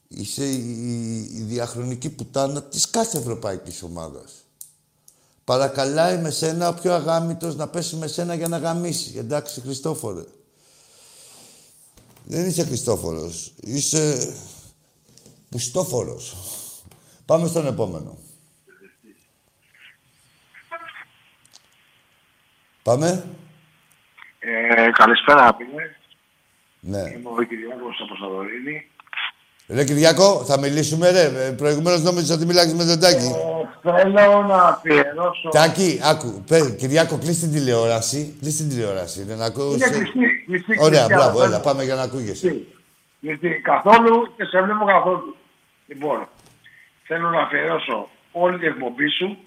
[0.09, 4.42] Είσαι η, η, η διαχρονική πουτάνα της κάθε ευρωπαϊκής ομάδας.
[5.45, 9.17] Παρακαλάει με σένα ο πιο αγάμητος να πέσει με σένα για να γαμίσεις.
[9.17, 10.23] Εντάξει, Χριστόφορε.
[12.25, 13.53] Δεν είσαι Χριστόφορος.
[13.61, 14.35] Είσαι
[15.49, 16.37] πουστόφορος.
[17.25, 18.19] Πάμε στον επόμενο.
[22.83, 23.25] Πάμε.
[24.39, 25.83] Ε, καλησπέρα, απειλέ.
[26.81, 26.99] Ναι.
[26.99, 28.87] Είμαι ο Κυριάκος από Σαδωρίνη.
[29.69, 31.47] Ρε Κυριάκο, θα μιλήσουμε ρε.
[31.47, 33.25] Ε, Προηγουμένως νόμιζα ότι μιλάγεις με τον Τάκη.
[33.25, 33.52] Ε,
[33.83, 35.49] θέλω να αφιερώσω...
[35.49, 36.45] Τάκη, άκου.
[36.49, 38.37] Πέ, Κυριάκο, κλείς την τηλεόραση.
[38.41, 39.25] Κλείς την τηλεόραση.
[39.25, 39.75] Δεν ακούς.
[39.75, 42.67] Είναι κλειστή, κλειστή, Ωραία, κλειστή, μπράβο, αλλά έλα, πάμε για να ακούγεσαι.
[43.21, 45.37] Γιατί καθόλου και σε βλέπω καθόλου.
[45.87, 46.29] Λοιπόν,
[47.05, 49.39] θέλω να αφιερώσω όλη την εκπομπή σου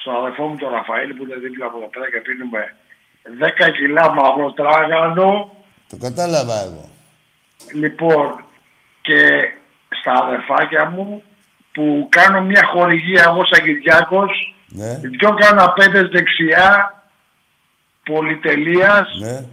[0.00, 2.76] στον αδερφό μου τον Ραφαήλ που είναι δίπλα από εδώ πέρα και πίνουμε
[3.68, 5.56] 10 κιλά μαύρο τράγανο.
[5.88, 6.88] Το κατάλαβα εγώ.
[7.72, 8.44] Λοιπόν,
[9.02, 9.20] και
[10.00, 11.22] στα αδερφάκια μου
[11.72, 17.02] που κάνω μια χορηγία εγώ σαν Κυριάκος, Ναι, δυο καναπέδες δεξιά,
[18.04, 19.44] πολυτελείας ναι.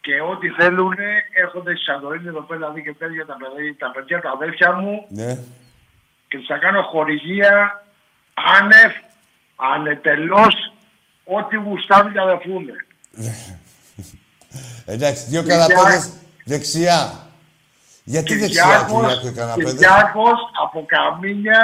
[0.00, 0.94] και ό,τι θέλουν
[1.42, 5.06] έρχονται στη Σαντορίνη εδώ πέρα δηλαδή και παιδιά τα, παιδιά, τα παιδιά τα αδέρφια μου
[5.08, 5.34] Ναι.
[6.28, 7.84] και τους θα κάνω χορηγία
[8.60, 8.92] άνευ,
[9.56, 10.54] ανετελώς,
[11.24, 12.64] ό,τι γουστάρουν και αδερφούν.
[14.86, 15.72] Εντάξει, δύο Κυριάκο.
[15.72, 16.12] καναπέδες
[16.44, 17.26] δεξιά.
[18.12, 19.72] Γιατί δεξιά, Κυριάκο, οι καναπέδες.
[19.72, 21.62] Κυριάκος από Καμίνια,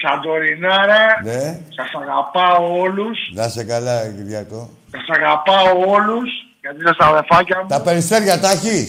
[0.00, 1.60] Σαντορινάρα, Ναι.
[1.76, 4.70] σας αγαπάω όλους, Να σε καλά, Κυριακό.
[4.90, 6.28] σας αγαπάω όλους,
[6.60, 8.88] γιατί είστε στα αδερφάκια μου, Τα περιστέρια τα έχεις;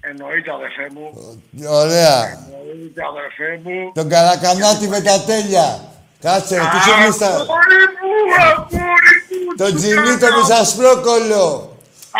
[0.00, 1.06] εννοείται αδερφέ μου,
[1.82, 2.14] Ωραία.
[2.34, 3.92] εννοείται αδερφέ μου.
[3.94, 5.68] Τον καρακανάτη με τα τέλεια.
[6.20, 7.26] Κάτσε, τι σε μισθά.
[7.26, 8.14] Αγόρι μου,
[8.46, 10.36] αγόρι μου, Το του τζινί το καλά.
[10.38, 11.73] μισασπρόκολο.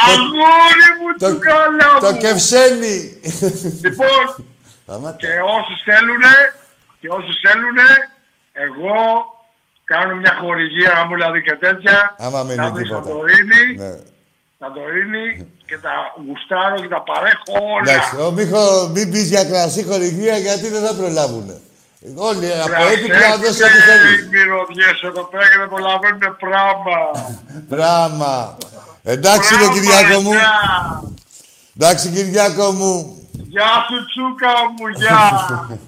[0.07, 2.19] Αγόρι μου, Το, του καλά το μου.
[2.25, 2.97] κευσένι.
[3.87, 4.25] Λοιπόν,
[4.83, 5.17] Σταμάτα.
[5.23, 6.35] και όσους θέλουνε,
[7.01, 7.89] και όσους θέλουνε,
[8.67, 8.97] εγώ
[9.93, 11.97] κάνω μια χορηγία, να μου δηλαδή και τέτοια.
[12.27, 13.03] Άμα μην να είναι βρει τίποτα.
[13.09, 13.93] Σαντορίνη, Ναι.
[14.61, 15.27] Σαντορίνη
[15.69, 15.93] και τα
[16.27, 17.91] γουστάρω και τα παρέχω όλα.
[17.93, 18.65] Εντάξει, ο Μίχο,
[18.95, 21.57] μην πεις για κρασί χορηγία γιατί δεν θα προλάβουνε.
[22.29, 24.21] Όλοι από έπιπλα να δώσει ό,τι Προσέξτε θέλεις.
[24.21, 26.99] οι μυρωδιές εδώ πέρα και δεν προλαβαίνουν πράγμα.
[27.75, 28.57] Πράγμα.
[29.07, 30.31] Εντάξει, ρε Πράγμα, Κυριάκο μου.
[30.33, 31.13] γεια.
[31.77, 33.19] Εντάξει, Κυριάκο μου.
[33.33, 35.79] Γεια σου τσούκα μου, γεια.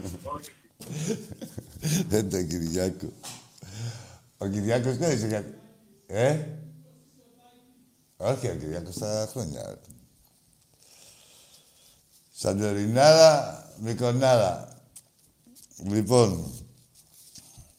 [2.08, 3.06] Δεν το Κυριάκο.
[4.38, 5.54] Ο Κυριάκος δεν είσαι κάτι.
[6.06, 6.38] Ε;
[8.16, 9.62] Όχι, ο Κυριάκος στα χρόνια.
[9.66, 9.74] ρε.
[12.38, 14.68] Σαντορινάρα, Μικονάρα.
[15.84, 16.52] Λοιπόν,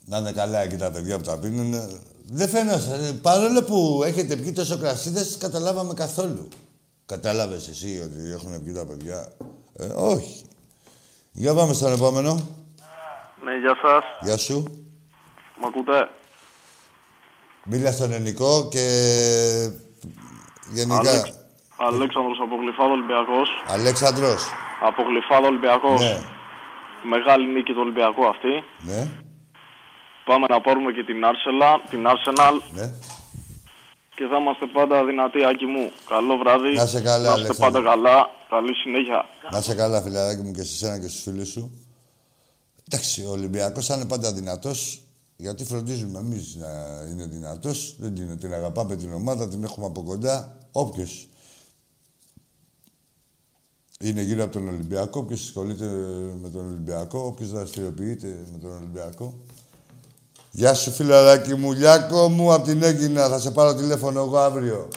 [0.05, 1.73] να είναι καλά εκεί τα παιδιά που τα πίνουν.
[2.29, 3.19] Δεν φαίνεται.
[3.21, 6.47] Παρόλο που έχετε πιει τόσο κρασί, δεν σας καταλάβαμε καθόλου.
[7.05, 9.31] Κατάλαβες εσύ ότι έχουν πιει τα παιδιά;
[9.73, 10.41] Ε, όχι.
[11.31, 12.33] Για πάμε στον επόμενο.
[13.43, 14.03] Ναι, γεια σας.
[14.21, 14.63] Γεια σου.
[15.61, 16.09] Μ' ακούτε;
[17.65, 18.85] Μίλα στον ελληνικό και
[20.73, 20.97] γενικά.
[21.09, 21.33] Αλέξ-
[21.77, 23.49] Αλέξανδρος από Γλυφάδο Ολυμπιακός.
[23.67, 24.43] Αλέξανδρος.
[24.81, 26.01] Από Γλυφάδο Ολυμπιακός.
[26.01, 26.19] Ναι.
[27.09, 28.53] Μεγάλη νίκη του Ολυμπιακού αυτή.
[28.79, 29.07] Ναι.
[30.29, 32.87] Πάμε να πάρουμε και την Arsenal, την Arsenal Ναι.
[34.15, 35.91] και θα είμαστε πάντα δυνατοί, Άκη μου.
[36.09, 36.71] Καλό βράδυ.
[36.75, 37.63] Να είσαι καλά, Να είστε Αλέξανδρε.
[37.65, 38.17] πάντα καλά.
[38.49, 39.25] Καλή συνέχεια.
[39.51, 41.71] Να είσαι καλά, φιλαράκι μου, και σε σένα και στους φίλους σου.
[42.89, 45.01] Εντάξει, ο Ολυμπιακός θα είναι πάντα δυνατός,
[45.35, 46.67] γιατί φροντίζουμε εμείς να
[47.11, 47.95] είναι δυνατός.
[47.99, 50.57] Δεν την, την αγαπάμε την ομάδα, την έχουμε από κοντά.
[50.71, 51.27] Όποιος
[53.99, 55.85] είναι γύρω από τον Ολυμπιακό, όποιος ασχολείται
[56.41, 59.33] με τον Ολυμπιακό, όποιος δραστηριοποιείται με τον Ολυμπιακό.
[60.57, 63.29] Γεια σου, φιλαράκι μου, Λιάκο μου, από την Έγκυνα.
[63.29, 64.87] Θα σε πάρω τηλέφωνο εγώ αύριο.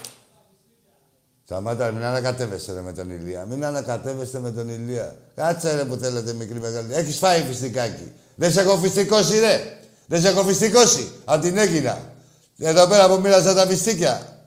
[1.44, 3.44] Σταμάτα, μην ανακατεύεστε ρε, με τον Ηλία.
[3.44, 5.16] Μην ανακατεύεστε με τον Ηλία.
[5.34, 6.94] Κάτσε ρε που θέλετε μικρή μεγάλη.
[6.94, 8.12] Έχεις φάει φιστικάκι.
[8.34, 9.78] Δεν σε έχω φιστικώσει ρε.
[10.06, 11.12] Δεν σε έχω φιστικώσει.
[11.24, 12.12] Απ' την Έγκυνα.
[12.58, 14.44] Εδώ πέρα που μοίραζα τα φιστίκια.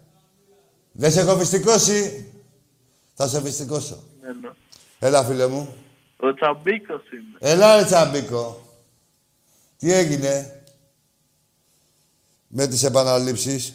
[0.91, 2.32] Δεν σε έχω φιστικώσει.
[3.14, 4.03] Θα σε φιστικώσω.
[4.99, 5.76] Έλα φίλε μου.
[6.18, 7.51] Ο Τσαμπίκος είμαι.
[7.51, 8.61] Έλα ρε Τσαμπίκο.
[9.78, 10.62] Τι έγινε;
[12.56, 13.74] Με τις επαναλήψεις.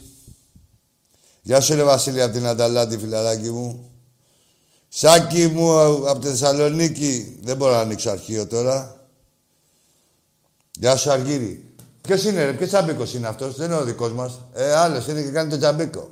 [1.42, 3.90] Γεια σου, ρε Βασίλη, από την Ανταλάτη, φιλαράκι μου.
[4.88, 7.38] Σάκη μου, από τη Θεσσαλονίκη.
[7.42, 9.06] Δεν μπορώ να ανοίξω αρχείο τώρα.
[10.78, 11.74] Γεια σου, Αργύρι.
[12.00, 14.40] Ποιος είναι, ρε, ποιος τσαμπίκος είναι αυτός; Δεν είναι ο δικός μας.
[14.52, 16.10] Ε, άλλος είναι και κάνει τον τσαμπίκο.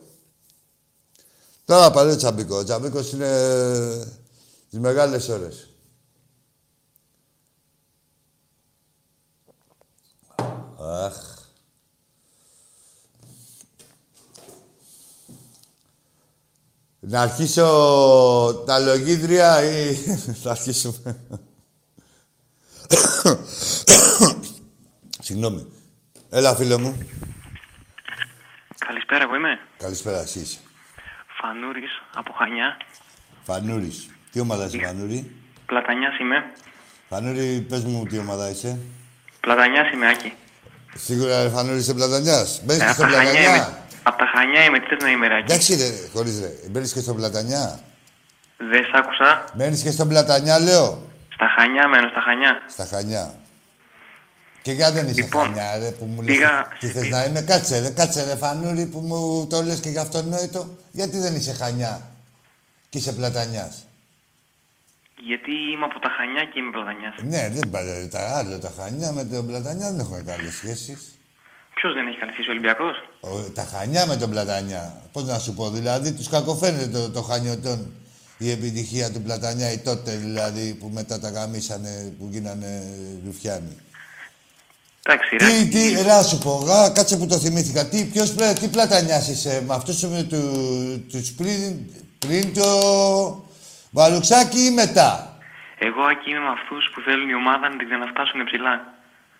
[1.64, 2.58] Τώρα παλιό τσαμπίκος.
[2.60, 4.04] Ο τσαμπίκος είναι ε,
[4.70, 5.70] τις μεγάλες ώρες.
[10.80, 11.35] Αχ.
[17.08, 17.64] Να αρχίσω
[18.66, 19.94] τα λογίδρια ή
[20.42, 21.16] θα αρχίσουμε.
[25.20, 25.66] Συγγνώμη.
[26.30, 26.98] Έλα, φίλε μου.
[28.78, 29.58] Καλησπέρα, εγώ είμαι.
[29.78, 30.58] Καλησπέρα, εσύ είσαι.
[31.40, 32.76] Φανούρης από Χανιά.
[33.44, 34.08] Φανούρης.
[34.32, 35.30] Τι ομάδα είσαι, Φανούρη;
[35.66, 36.36] Πλατανιάς είμαι.
[37.08, 38.78] Φανούρη, πες μου τι ομάδα είσαι.
[39.40, 40.32] Πλατανιάς είμαι, Άκη.
[40.94, 42.60] Σίγουρα, ρε, Φανούρη, είσαι Πλατανιάς.
[42.64, 43.56] Μπαίνεις Ε, και απ' στο τα Χανιά Πλατανιά.
[43.56, 43.85] είμαι.
[44.08, 45.44] Απ' τα Χανιά είμαι, τι θες να είμαι, ρε, Άκη.
[45.52, 46.50] Εντάξει, ρε, χωρίς ρε.
[46.70, 47.80] Μπαίνεις και στο Πλατανιά.
[48.70, 49.44] Δεν σ' άκουσα.
[49.54, 50.88] Μένεις και στο Πλατανιά, λέω.
[51.34, 52.62] Στα Χανιά μένω, στα Χανιά.
[52.68, 53.34] Στα Χανιά.
[54.62, 57.40] Και για δεν είσαι Λοιπόν, Χανιά, ρε, που μου λες πήγα- τι θες να είμαι.
[57.42, 60.76] Κάτσε, ρε, κάτσε, ρε, Φανούρη, που μου το λες και για αυτονόητο.
[60.90, 62.00] Γιατί δεν είσαι Χανιά
[62.88, 63.86] και είσαι Πλατανιάς;
[65.26, 67.14] Γιατί είμαι από τα Χανιά και είμαι Πλατανιάς.
[67.22, 71.18] Ναι, δεν πάει τα άλλα τα Χανιά με τον Πλατανιά δεν έχουν καλές σχέσεις.
[71.78, 75.02] Ποιος δεν έχει καλυφθεί, ο Ολυμπιακός; Ο- τα Χανιά με τον Πλατανιά.
[75.12, 77.92] Πώς να σου πω, δηλαδή τους κακοφαίνεται το, το Χανιωτών
[78.38, 82.82] η επιτυχία του Πλατανιά, οι τότε δηλαδή που μετά τα γαμίσανε, που γίνανε
[83.24, 83.76] Ρουφιάνοι.
[85.02, 85.46] Εντάξει, ρε.
[85.46, 87.86] Τι, τι, ρε, να σου πω, γα, κάτσε που το θυμήθηκα.
[87.88, 90.40] Τι, ποιος, πρέ- τι Πλατανιάς είσαι, με αυτούς με του,
[91.10, 91.78] τους πριν,
[92.18, 92.68] πριν το
[93.90, 95.38] Βαλουξάκι ή μετά;
[95.78, 98.94] Εγώ, Άκη, είμαι με αυτούς που θέλουν η ομάδα να την ξαναφτάσουν ψηλά.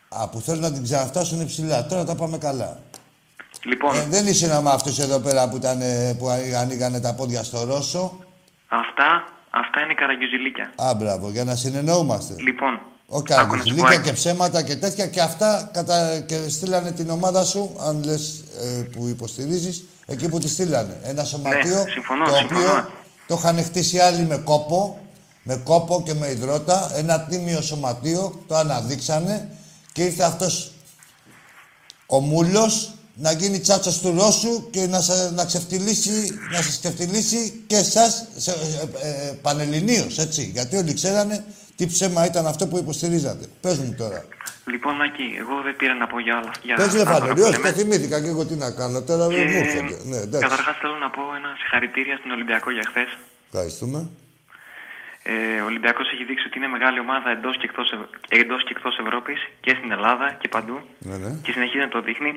[0.09, 1.87] Α, που θέλουν να την ξαναφτάσουν ψηλά.
[1.87, 2.79] Τώρα τα πάμε καλά.
[3.65, 6.29] Λοιπόν, Ε, δεν είσαι με αυτούς εδώ πέρα που, ήταν, ε, που
[6.61, 8.19] ανοίγανε τα πόδια στο Ρώσο.
[8.69, 10.73] αυτά, αυτά είναι καραγκιουζιλίκια.
[10.77, 12.35] Α, μπράβο, για να συνεννοούμαστε.
[12.39, 14.09] Λοιπόν, Όχι άκου να σου πω, καρδιοφιλίκια Άκη.
[14.09, 16.21] και ψέματα και τέτοια και αυτά κατα...
[16.21, 21.01] και στείλανε την ομάδα σου, αν λες ε, που υποστηρίζεις, εκεί που τη στείλανε.
[21.03, 22.61] Ένα σωματείο Ναι, συμφωνώ, το συμφωνώ.
[22.61, 22.89] οποίο
[23.27, 24.99] το είχαν χτίσει άλλοι με κόπο,
[25.43, 29.49] με κόπο και με υδρότα, ένα τίμιο σωματείο, το αναδείξανε
[29.97, 30.71] και ήρθε αυτός
[32.07, 37.65] ο Μούλος να γίνει τσάτσος του Ρώσου και να, σα, να, ξεφτυλίσει, να σας ξεφτυλίσει
[37.67, 40.43] και εσάς σε, ε, ε, πανελληνίως, έτσι.
[40.55, 41.45] Γιατί όλοι ξέρανε
[41.77, 43.47] τι ψέμα ήταν αυτό που υποστηρίζατε.
[43.61, 44.25] Πες μου τώρα.
[44.67, 46.53] Λοιπόν, Άκη, εγώ δεν πήρα να πω για όλα.
[46.63, 47.71] Για Πες ρε αυτά Φανερή, που όχι, λέμε.
[47.71, 49.03] το θυμήθηκα και εγώ τι να κάνω.
[49.03, 49.97] Τώρα Και, δεν μου έρχεται.
[50.05, 50.49] Ναι, εντάξει.
[50.49, 53.19] Καταρχάς θέλω να πω ένα συγχαρητήρια στην Ολυμπιακό για χθες.
[53.51, 54.11] Ευχαριστούμε.
[55.29, 58.01] Ε, ο Ολυμπιακός έχει δείξει ότι είναι μεγάλη ομάδα εντός και εκτός, Ευ...
[58.29, 61.31] εντός και εκτός Ευρώπης και στην Ελλάδα και παντού Ναι, ναι.
[61.43, 62.33] και συνεχίζει να το δείχνει.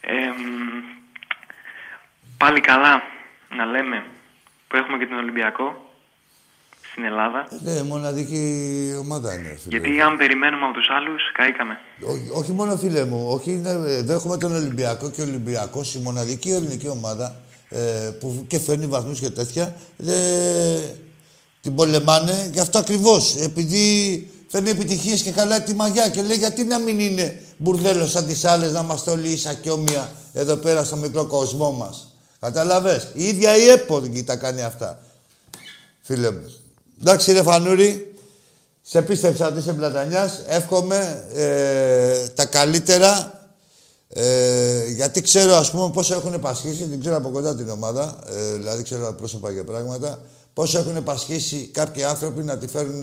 [0.00, 0.42] Ε, μ,
[2.36, 3.02] πάλι καλά
[3.56, 4.04] να λέμε
[4.68, 5.92] που έχουμε και τον Ολυμπιακό
[6.90, 7.48] στην Ελλάδα.
[7.62, 8.44] Ναι, μοναδική
[9.00, 9.78] ομάδα είναι, φίλε.
[9.78, 11.78] Γιατί αν περιμένουμε από τους άλλους, καήκαμε.
[12.02, 15.98] Ό- όχι μόνο φίλε μου, όχι, είναι, εδώ έχουμε τον Ολυμπιακό και ο Ολυμπιακός, η
[16.00, 17.36] μοναδική ελληνική ομάδα
[17.68, 19.74] ε, που και φέρνει βαθμούς και τέτοια.
[20.06, 20.80] Ε,
[21.68, 23.36] την πολεμάνε γι' αυτό ακριβώς.
[23.36, 28.26] Επειδή φέρνει επιτυχίες και καλά τη μαγιά και λέει γιατί να μην είναι μπουρδέλο σαν
[28.26, 32.12] τις άλλες, να είμαστε όλοι ίσα και όμοια εδώ πέρα στο μικρό κοσμό μας.
[32.40, 33.08] Καταλαβες.
[33.14, 34.98] Η ίδια η ΕΠΟ τα κάνει αυτά.
[36.02, 36.52] Φίλε μου.
[37.00, 38.14] Εντάξει ρε Φανούρη,
[38.82, 40.42] σε πίστεψα ότι είσαι πλατανιάς.
[40.46, 43.32] Εύχομαι ε, τα καλύτερα.
[44.08, 46.84] Ε, γιατί ξέρω, ας πούμε, πόσο έχουν πασχίσει.
[46.84, 48.18] Την ξέρω από κοντά την ομάδα.
[48.26, 50.18] Ε, δηλαδή, ξέρω πρόσωπα και πράγματα.
[50.58, 53.02] Πόσο έχουν πασχίσει κάποιοι άνθρωποι να τη φέρουν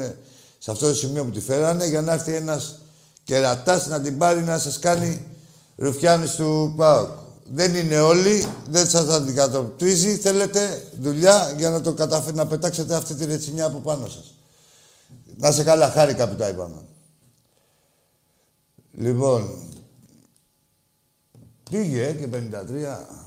[0.58, 2.80] σε αυτό το σημείο που τη φέρανε για να έρθει ένας
[3.24, 5.26] κερατάς να την πάρει να σας κάνει
[5.76, 7.10] ρουφιάνης του ΠΑΟΚ.
[7.54, 10.16] Δεν είναι όλοι, δεν σας αντικατοπτρίζει.
[10.16, 14.34] Θέλετε δουλειά για να το καταφέρει να πετάξετε αυτή τη ρετσινιά από πάνω σας.
[15.38, 16.82] Να σε καλά, χάρηκα που τα είπαμε.
[18.92, 19.50] Λοιπόν,
[21.70, 23.25] πήγε και 53.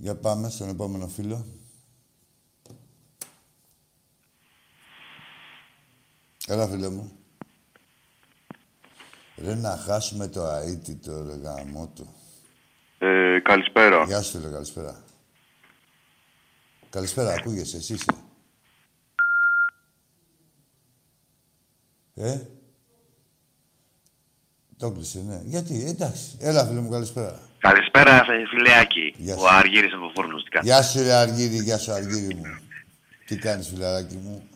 [0.00, 1.46] Για πάμε στον επόμενο φίλο.
[6.46, 7.12] Έλα, φίλε μου.
[9.36, 12.06] Ρε να χάσουμε το αίτητο, ρε γαμότο.
[12.98, 14.04] Ε, καλησπέρα.
[14.04, 15.04] Γεια σου, φίλε, καλησπέρα.
[16.90, 18.14] Καλησπέρα, ακούγεσαι, εσύ είσαι.
[22.14, 22.40] Ε,
[24.76, 25.42] το κλείσε, ναι.
[25.44, 26.36] Γιατί, εντάξει.
[26.38, 27.49] Έλα, φίλε μου, καλησπέρα.
[27.60, 29.14] Καλησπέρα, φιλεάκι.
[29.16, 29.48] Γεια Ο σου.
[29.48, 30.42] Αργύρης από Φούρνος.
[30.44, 32.58] Τι κάνεις; Γεια σου, ρε Αργύρι, γεια σου, Αργύρι μου.
[33.26, 34.48] Τι κάνεις, φιλαράκι μου;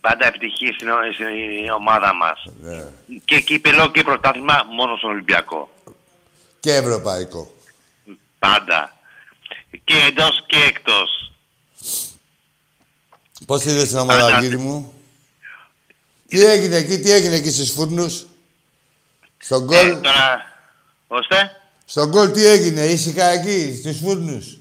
[0.00, 2.44] Πάντα επιτυχία στην, ο- στην ομάδα μας.
[2.60, 2.84] Ναι.
[3.24, 5.70] Και κύπελο και πρωτάθλημα μόνο στον Ολυμπιακό.
[6.60, 7.54] Και ευρωπαϊκό.
[8.38, 8.96] Πάντα.
[9.84, 11.32] Και εντός και εκτός.
[13.46, 14.36] Πώς είδες την ομάδα, Πάντα.
[14.36, 14.92] Αργύρι μου;
[16.28, 18.26] Τι έγινε εκεί, τι έγινε εκεί στους φούρνους;
[19.38, 20.00] Στον Ε, γκολ.
[20.00, 20.52] τώρα,
[21.06, 24.58] ώστε; Στον γκολ τι έγινε, ήσυχα εκεί, στους φούρνους.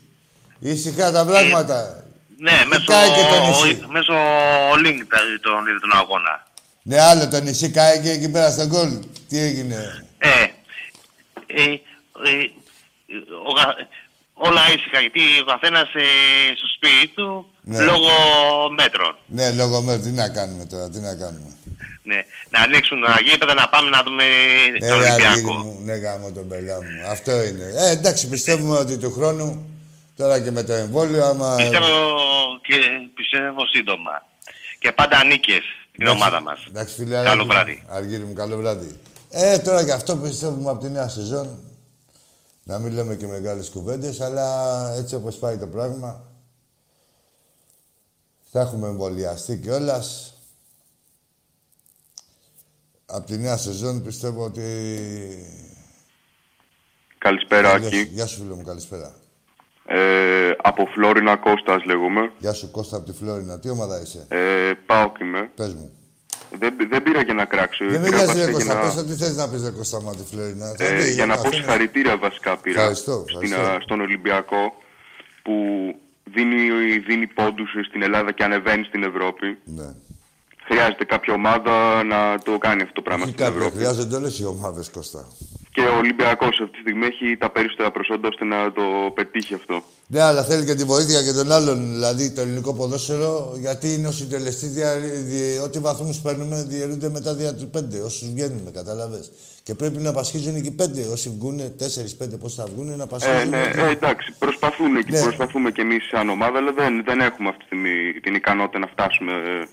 [0.59, 2.03] Ήσυχα τα πράγματα.
[2.37, 4.13] Ναι, μέσω, κάηκε το νησί; μέσω
[4.85, 6.47] link τα- τον είδε τον αγώνα.
[6.83, 8.89] Ναι, άλλο το νησί κάηκε εκεί πέρα στον γκολ.
[9.29, 10.29] Τι έγινε; Ε,
[11.47, 11.77] ε, ε,
[13.47, 13.75] ο κα-
[14.33, 16.05] όλα ήσυχα, γιατί ο καθένας ε,
[16.57, 17.83] στο σπίτι του Ναι.
[17.83, 18.09] λόγω
[18.77, 19.15] μέτρων.
[19.25, 21.52] Ναι, λόγω μέρου, τι να κάνουμε τώρα, τι να κάνουμε;
[22.03, 22.23] Ναι.
[22.49, 24.23] Να ανοίξουν τα γήπεδα, να πάμε να δούμε
[24.79, 25.53] Ναι, τον ρε, Αργύρι Ολυμπιακό.
[25.53, 27.07] μου, ναι, γάμο τον πελά μου.
[27.09, 27.73] Αυτό είναι.
[27.75, 29.65] Ε, εντάξει, πιστεύουμε ότι του χρόνου,
[30.17, 31.55] τώρα και με το εμβόλιο, άμα...
[31.55, 31.87] Πιστεύω
[32.61, 32.75] και
[33.15, 34.25] πιστεύω σύντομα.
[34.79, 36.65] Και πάντα νίκες στην ομάδα μας.
[36.67, 37.83] Εντάξει, φίλε, Καλό βράδυ.
[37.87, 38.99] Αργύρι μου, καλό βράδυ.
[39.29, 41.59] Ε, τώρα και αυτό πιστεύουμε από τη νέα σεζόν.
[42.63, 44.47] Να μην λέμε και μεγάλες κουβέντες, αλλά
[44.97, 46.23] έτσι όπως πάει το πράγμα,
[48.51, 50.32] θα έχουμε εμβολιαστεί κιόλας.
[53.15, 54.61] Από τη νέα σεζόν πιστεύω ότι...
[57.17, 58.09] Καλησπέρα, Γεια σου- Άκη.
[58.11, 59.13] Γεια σου, φίλε μου, καλησπέρα.
[59.85, 62.31] Ε, από Φλόρινα Κώστας λέγομαι.
[62.39, 63.59] Γεια σου, Κώστα από τη Φλόρινα.
[63.59, 65.51] Τι ομάδα είσαι; Ε, πάω και είμαι.
[65.55, 65.91] Πες μου.
[66.59, 67.85] Δεν, δεν πήρα για να κράξω.
[67.89, 68.73] Δεν με πήρα νοιάζει, ρε βασικά Κώστα.
[68.73, 70.73] για Πες να, ό,τι θες να πεις, ρε Κώστα, μου, από τη Φλόρινα.
[70.77, 73.77] Θα ε, δεις, για να πω καθένα- συγχαρητήρια βασικά πήρα Ευχαριστώ, στην, ευχαριστώ.
[73.77, 74.73] α, στον Ολυμπιακό
[75.43, 75.53] που
[76.23, 79.57] δίνει, δίνει πόντους στην Ελλάδα και ανεβαίνει στην Ευρώπη.
[79.63, 79.87] Ναι.
[80.73, 83.77] Χρειάζεται κάποια ομάδα να το κάνει αυτό το πράγμα Όχι στην κάποια, Ευρώπη.
[83.77, 85.27] χρειάζονται όλες οι ομάδες, Κώστα.
[85.71, 88.81] Και ο Ολυμπιακός αυτή τη στιγμή έχει τα περισσότερα προσόντα ώστε να το
[89.13, 89.83] πετύχει αυτό.
[90.07, 94.07] Ναι, αλλά θέλει και τη βοήθεια και των άλλων, δηλαδή το ελληνικό ποδόσφαιρο, γιατί είναι
[94.07, 94.69] ο συντελεστής.
[94.73, 94.95] Δια...
[94.99, 97.99] δι- Ό,τι βαθμούς παίρνουμε διαιρούνται μετά δια του πέντε.
[97.99, 99.31] Όσου βγαίνουν, κατάλαβες.
[99.63, 101.01] Και πρέπει να πασχίζουν και πέντε.
[101.11, 103.49] Όσοι βγουν, τέσσερι-πέντε, πώ θα βγουν, να Ε, πασχίζουν.
[103.49, 105.21] ναι, ε, εντάξει, προσπαθούμε, και Ναι.
[105.21, 108.87] προσπαθούμε κι εμείς σαν ομάδα, αλλά δεν, δεν έχουμε αυτή τη στιγμή την ικανότητα να
[108.87, 109.63] φτάσουμε ε,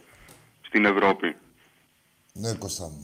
[0.71, 1.37] στην Ευρώπη.
[2.33, 3.03] Ναι, Κώστα μου.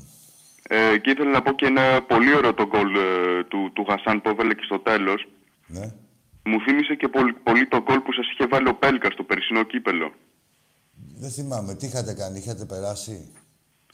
[0.68, 4.20] Ε, και ήθελα να πω και ένα πολύ ωραίο το γκολ ε, του, του Χασάν
[4.22, 5.28] που έβαλε και στο τέλος.
[5.66, 5.86] Ναι.
[6.44, 9.62] Μου θύμισε και πολύ, πολύ το γκολ που σας είχε βάλει ο Πέλκας στο περσινό
[9.62, 10.12] κύπελο.
[11.16, 13.32] Δεν θυμάμαι, τι είχατε κάνει, είχατε περάσει.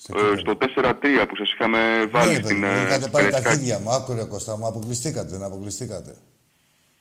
[0.08, 1.78] Ε, στο 4-3 που σας είχαμε
[2.10, 3.58] βάλει Ναι, στην παιδί μου, ε, είχατε πάρει τα Περετσικάκη.
[3.58, 6.16] χέρια μου, άκουρε Κώστα μου, αποκλειστήκατε, δεν αποκλειστήκατε.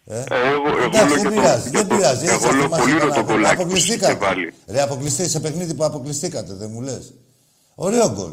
[0.06, 2.26] Ε, Ε, εγώ, εγώ Εντάξει, λέω δεν για το- πειράζει, για δεν το- πειράζει.
[2.26, 4.26] Εγώ έτσι λέω μας πολύ ωραίο είπαν το να- γκολάκι που σας είχε Αποκλειστήκατε.
[4.26, 4.54] βάλει.
[4.68, 7.14] Ρε, αποκλειστή σε παιχνίδι που αποκλειστήκατε, δεν μου λες.
[7.76, 8.32] Ωραίο γκολ.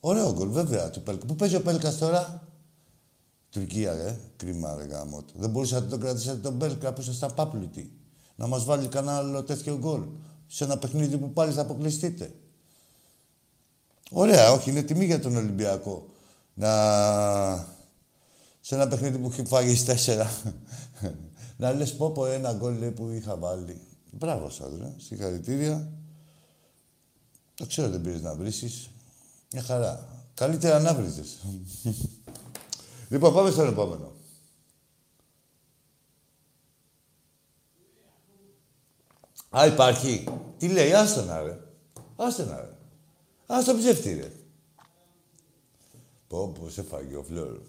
[0.00, 1.26] Ωραίο γκολ, βέβαια, του Πέλκα.
[1.26, 2.42] Πού παίζει ο Πέλκα τώρα;
[3.50, 4.16] Τουρκία, ρε.
[4.36, 5.32] Κρίμα, ρε γάμο του.
[5.36, 7.90] Δεν μπορούσατε να το κρατήσετε τον Πέλκα που ήσασταν πάπλουτοι.
[8.36, 10.02] Να μας βάλει κανένα άλλο τέτοιο γκολ.
[10.46, 12.30] Σε ένα παιχνίδι που πάλι θα αποκλειστείτε.
[14.10, 16.06] Ωραία, όχι, είναι τιμή για τον Ολυμπιακό.
[16.54, 16.68] Να...
[18.60, 20.30] Σε ένα παιχνίδι που έχει φάγει στις τέσσερα.
[21.56, 23.80] να λες πω πω ένα γκολ λέει, που είχα βάλει.
[24.10, 24.94] Μπράβο σας, ρε.
[24.96, 25.92] Συγχαρητήρια.
[27.54, 28.90] Το ξέρω δεν πήρες να βρίσεις.
[29.52, 30.08] Μια χαρά.
[30.34, 31.38] Καλύτερα να βρίζεις.
[33.10, 34.12] λοιπόν, πάμε στον επόμενο.
[39.56, 40.24] Α, υπάρχει.
[40.58, 41.58] Τι λέει, άστο να ρε.
[42.16, 42.76] Άστο να ρε.
[43.46, 44.32] Άστο ψεύτη ρε.
[46.26, 47.62] Πω, πω, σε φάγει ο φλόρο.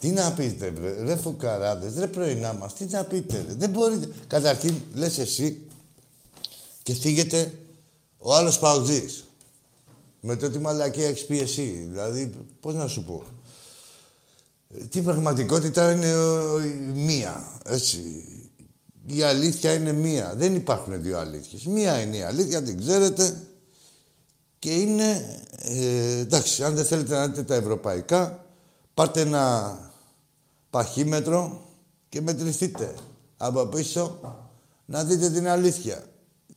[0.00, 3.54] Τι να πείτε, ρε, ρε φουκαράδες, ρε πρωινά μας, τι να πείτε, ρε.
[3.54, 4.08] Δεν μπορείτε.
[4.26, 5.60] Καταρχήν, λες εσύ
[6.82, 7.52] και φύγετε
[8.18, 9.24] ο άλλος παουτζής.
[10.20, 11.86] Με το τι μαλακία έχεις πει εσύ.
[11.90, 13.22] Δηλαδή, πώς να σου πω.
[14.74, 18.24] Ε, Τι πραγματικότητα είναι ε, η μία, έτσι.
[19.06, 20.34] Η αλήθεια είναι μία.
[20.36, 21.64] Δεν υπάρχουν δύο αλήθειες.
[21.64, 23.42] Μία είναι η αλήθεια, την ξέρετε.
[24.58, 28.44] Και είναι, ε, εντάξει, αν δεν θέλετε να δείτε τα ευρωπαϊκά,
[28.94, 29.78] πάρτε ένα
[30.70, 31.62] παχύμετρο
[32.08, 32.94] και μετρηθείτε
[33.36, 34.20] από πίσω
[34.84, 36.04] να δείτε την αλήθεια.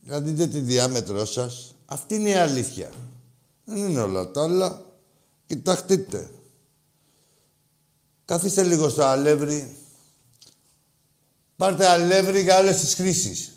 [0.06, 1.74] Να δείτε τη διάμετρό σας.
[1.84, 2.90] Αυτή είναι η αλήθεια.
[3.64, 4.82] Δεν είναι όλα τα άλλα.
[5.46, 6.30] Κοιταχτείτε.
[8.24, 9.76] Καθίστε λίγο στο αλεύρι.
[11.56, 13.52] Πάρτε αλεύρι για όλες τις κρίσεις.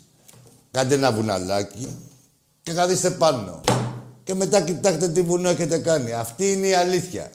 [0.70, 1.96] Κάντε ένα βουναλάκι
[2.62, 3.60] και καθίστε πάνω.
[4.24, 6.12] Και μετά κοιτάξτε τι βουνό έχετε κάνει.
[6.12, 7.30] Αυτή είναι η αλήθεια.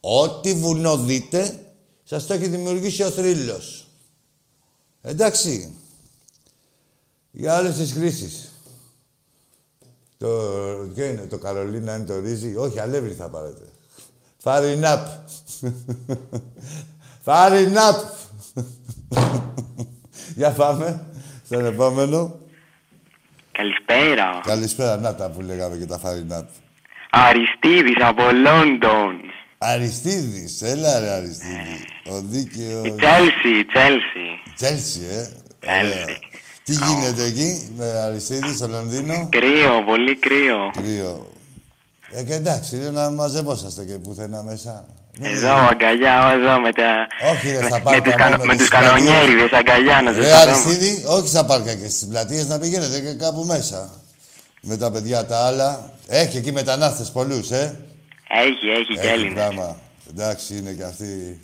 [0.00, 1.61] Ό,τι βουνό δείτε,
[2.12, 3.86] σας το έχει δημιουργήσει ο θρύλος.
[5.02, 5.74] Εντάξει.
[7.30, 8.52] Για όλες τις κρίσεις.
[10.18, 10.28] Το,
[10.94, 12.56] ποιο είναι, το Καρολίνα είναι το ρύζι.
[12.56, 13.62] Όχι, αλεύρι θα πάρετε.
[14.38, 15.06] Φαρινάπ.
[17.24, 17.96] Φαρινάπ.
[20.36, 21.06] Για πάμε
[21.44, 22.38] στον επόμενο.
[23.52, 24.40] Καλησπέρα.
[24.42, 26.52] Καλησπέρα, να τα που λέγαμε και τα φαρινά του.
[27.10, 29.20] Αριστίδης από Λόντον.
[29.64, 31.78] Αριστίδης, έλα ρε Αριστίδη.
[32.10, 32.86] Ο δίκαιος...
[32.86, 34.26] Η Τσέλσι, η Τσέλσι.
[34.56, 35.28] Τσέλσι, ε.
[35.80, 36.06] Ωραία.
[36.64, 40.70] Τι γίνεται εκεί με Αριστίδη στο Λονδίνο; Κρύο, πολύ κρύο.
[40.76, 41.26] Κρύο.
[42.10, 44.84] Ε, και εντάξει, είναι να μαζευόσαστε και πουθενά μέσα.
[45.20, 47.06] Εδώ, αγκαλιά, εδώ με τα...
[47.32, 48.36] Όχι, ρε, στα με, πάρκα τους, μόνο κανο...
[48.36, 49.08] με με τις τους πλατείες.
[49.08, 50.52] κανονιέριδες, αγκαλιά να τους Ρε πάρουμε.
[50.52, 53.90] Αριστίδη, όχι στα πάρκα και στις πλατείες να πηγαίνετε και κάπου μέσα.
[54.60, 55.90] Με τα παιδιά τα άλλα.
[56.08, 57.76] Έχει εκεί μετανάστες πολλούς, ε.
[58.40, 59.32] Έχει, έχει και Έχει Έλληνες.
[59.34, 59.80] πράγμα.
[60.10, 61.40] Εντάξει, είναι και αυτοί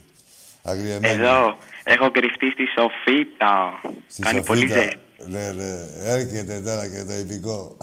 [0.62, 1.14] αγριεμένοι.
[1.22, 3.80] Εδώ, έχω κρυφτεί στη Σοφίτα.
[4.08, 4.80] Στη Κάνει πολύ Σοφίτα.
[4.82, 4.98] ζέστη.
[5.26, 5.86] Ναι, ναι.
[6.04, 7.76] Έρχεται τώρα και το υπηκό.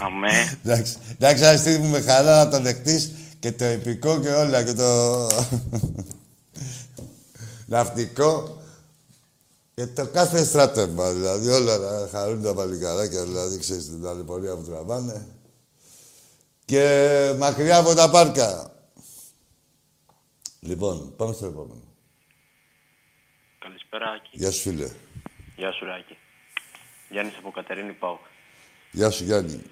[0.00, 0.58] Αμέ.
[0.64, 4.72] εντάξει, εντάξει, Αριστίδη μου, με χαρά να το δεχτείς και το υπηκό και όλα και
[4.72, 5.26] το
[7.66, 8.56] ναυτικό
[9.74, 14.62] και το κάθε στράτευμα, δηλαδή όλα να χαρούν τα παλικαράκια, δηλαδή ξέρεις την ταλαιπωρία που
[14.70, 15.26] τραβάνε.
[16.72, 18.70] Και μακριά από τα πάρκα.
[20.60, 21.82] Λοιπόν, πάμε στο επόμενο.
[23.58, 24.30] Καλησπέρα, Άκη.
[24.32, 24.88] Γεια σου, φίλε.
[25.56, 26.16] Γεια σου, Ράκη.
[27.08, 28.20] Γιάννης από Κατερίνη Πάουκ.
[28.90, 29.62] Γεια σου, Γιάννη.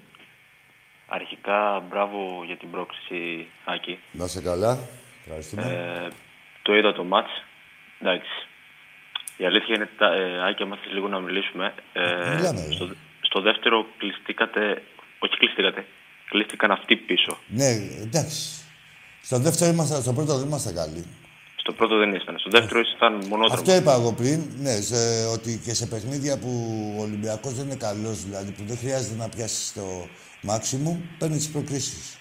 [1.07, 3.99] Αρχικά, μπράβο για την πρόκληση, Άκη.
[4.11, 4.79] Να είσαι καλά.
[5.25, 5.61] Ευχαριστούμε.
[5.63, 6.11] Ε,
[6.61, 7.31] το είδα το μάτς.
[7.99, 8.47] Εντάξει.
[9.37, 11.73] Η αλήθεια είναι, τα, ε, Άκη, άμα θες λίγο να μιλήσουμε.
[11.93, 12.73] Ε, Μιλάμε, ρε.
[12.73, 14.83] στο, στο δεύτερο κλειστήκατε,
[15.19, 15.85] όχι κλειστήκατε,
[16.31, 17.37] κλείστηκαν αυτοί πίσω.
[17.47, 17.69] Ναι,
[18.05, 18.39] εντάξει.
[19.27, 21.03] Στο δεύτερο ήμασταν, στο πρώτο δεν ήμασταν καλοί.
[21.55, 22.35] Στο πρώτο δεν ήσταν.
[22.39, 23.53] Στο δεύτερο ήσταν μονόδρομο.
[23.53, 26.51] Αυτό είπα εγώ πριν, ναι, σε, ότι και σε παιχνίδια που
[26.97, 30.07] ο Ολυμπιακός δεν είναι καλός, δηλαδή που δεν χρειάζεται να πιάσεις το
[30.41, 32.17] μάξιμου, παίρνεις τις προκρίσεις.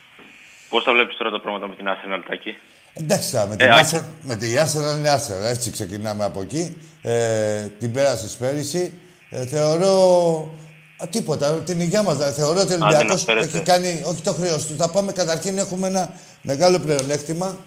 [0.68, 2.56] Πώς τα βλέπεις τώρα τα πράγματα με την Arsenal, Τάκη;
[2.94, 3.96] Εντάξει, τώρα, με Ε, την Άκη.
[3.96, 6.76] Arsenal- με την Arsenal είναι Arsenal, έτσι ξεκινάμε από εκεί.
[7.02, 8.92] Ε, την πέρασες πέρυσι.
[9.30, 9.94] Ε, θεωρώ
[11.02, 12.16] α, τίποτα, την υγεία μας.
[12.16, 13.46] δηλαδή, Θεωρώ ότι ο Άντε να Ολυμπιακός φέρετε.
[13.46, 14.74] έχει κάνει, όχι το χρέος του.
[14.76, 17.58] Θα πάμε καταρχήν, έχουμε ένα μεγάλο πλεονέκτημα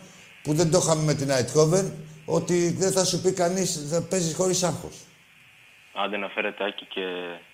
[0.44, 1.86] που δεν το είχαμε με την Eindhoven,
[2.26, 4.96] ότι δεν θα σου πει κανείς, θα παίζεις χωρίς άγχος.
[5.96, 7.02] Άντε να φέρετε Άκη και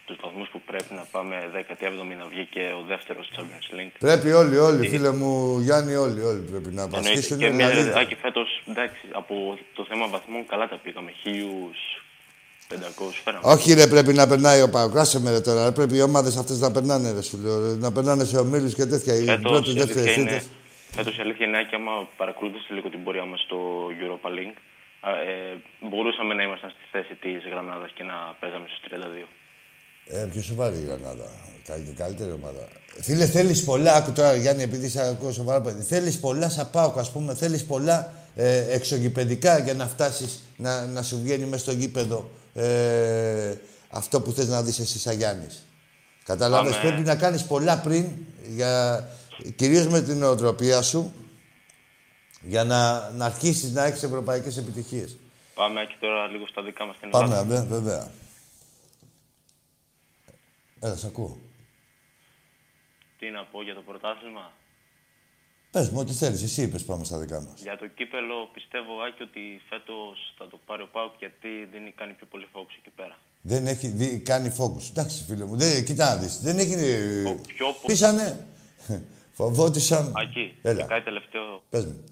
[0.05, 3.95] τους βαθμούς που πρέπει να πάμε 17η να βγει και ο δεύτερος Champions League.
[3.99, 7.09] Πρέπει όλοι, όλοι, φίλε μου Γιάννη, όλοι, όλοι πρέπει να Εννοείται.
[7.09, 7.37] βασίσουν.
[7.37, 9.35] Και μια δηλαδή, Άκη φέτος, εντάξει, από
[9.75, 11.11] το θέμα βαθμών καλά τα πήγαμε.
[11.21, 11.79] Χίλιους
[12.73, 12.75] 500
[13.23, 13.43] φέραμε.
[13.53, 14.97] Όχι ρε, πρέπει να περνάει ο Πάοκ.
[14.97, 15.63] Άσε με ρε τώρα.
[15.65, 17.59] ρε, Πρέπει οι ομάδες αυτές να περνάνε, ρε, σου λέω.
[17.67, 19.13] ρε, Να περνάνε σε ομίλους και τέτοια.
[19.15, 20.47] Οι Φέτος, πρώτες, η αλήθεια δεύτερες, είναι, τρίτες.
[20.95, 23.57] φέτος η αλήθεια είναι Άκη, άμα παρακολούθησε λίγο την πορεία μας στο
[24.01, 24.57] Europa League,
[25.07, 29.27] α, ε, μπορούσαμε να ήμασταν στη θέση της Γρανάδας και να παίζαμε στους 32.
[30.11, 31.27] Ε, πιο σοβαρή η Γρανάδα;
[31.67, 32.63] Κα- και καλύτερη ομάδα.
[33.01, 33.93] Φίλε, θέλεις πολλά.
[33.93, 35.83] Άκου τώρα, Γιάννη, επειδή είσαι ακούω σοβαρά παιδί.
[35.83, 37.33] Θέλεις πολλά σαν Πάοκ, ας πούμε.
[37.35, 43.55] Θέλεις πολλά ε, εξωγηπαιδικά για να φτάσεις να, να σου βγαίνει μέσα στο γήπεδο ε,
[43.89, 45.67] αυτό που θες να δεις εσύ σαν Γιάννης.
[46.23, 46.75] Κατάλαβες.
[46.75, 46.89] Πάμε.
[46.89, 48.11] Πρέπει να κάνεις πολλά πριν,
[48.47, 49.03] για,
[49.55, 51.13] κυρίως με την νοοτροπία σου,
[52.41, 55.17] για να, να αρχίσεις να έχεις ευρωπαϊκές επιτυχίες.
[55.53, 57.43] Πάμε Άκη τώρα λίγο στα δικά μας στην Πάμε, Ελλάδα.
[57.43, 58.11] βέβαια, βέβαια.
[60.79, 61.37] Έλα, σ' ακούω.
[63.19, 64.51] Τι να πω για το πρωτάθλημα;
[65.71, 66.43] Πες μου ό,τι θέλεις.
[66.43, 67.61] Εσύ είπες πάμε στα δικά μας.
[67.61, 71.93] Για το κύπελο πιστεύω Άκη ότι φέτος θα το πάρει ο Πάουκ γιατί δεν έχει
[71.95, 73.17] κάνει πιο πολύ focus εκεί πέρα.
[73.41, 74.89] Δεν έχει δει, κάνει focus.
[74.89, 75.55] Εντάξει, φίλε μου.
[75.57, 76.39] Δεν, κοίτα να δεις.
[76.41, 76.75] Δεν έχει...
[77.55, 78.47] πιο πο- Πήσανε.
[79.37, 80.13] Φοβότησαν.
[80.15, 80.81] Ακή, Έλα.
[80.81, 81.63] και κάτι τελευταίο.
[81.69, 82.03] Πες μου.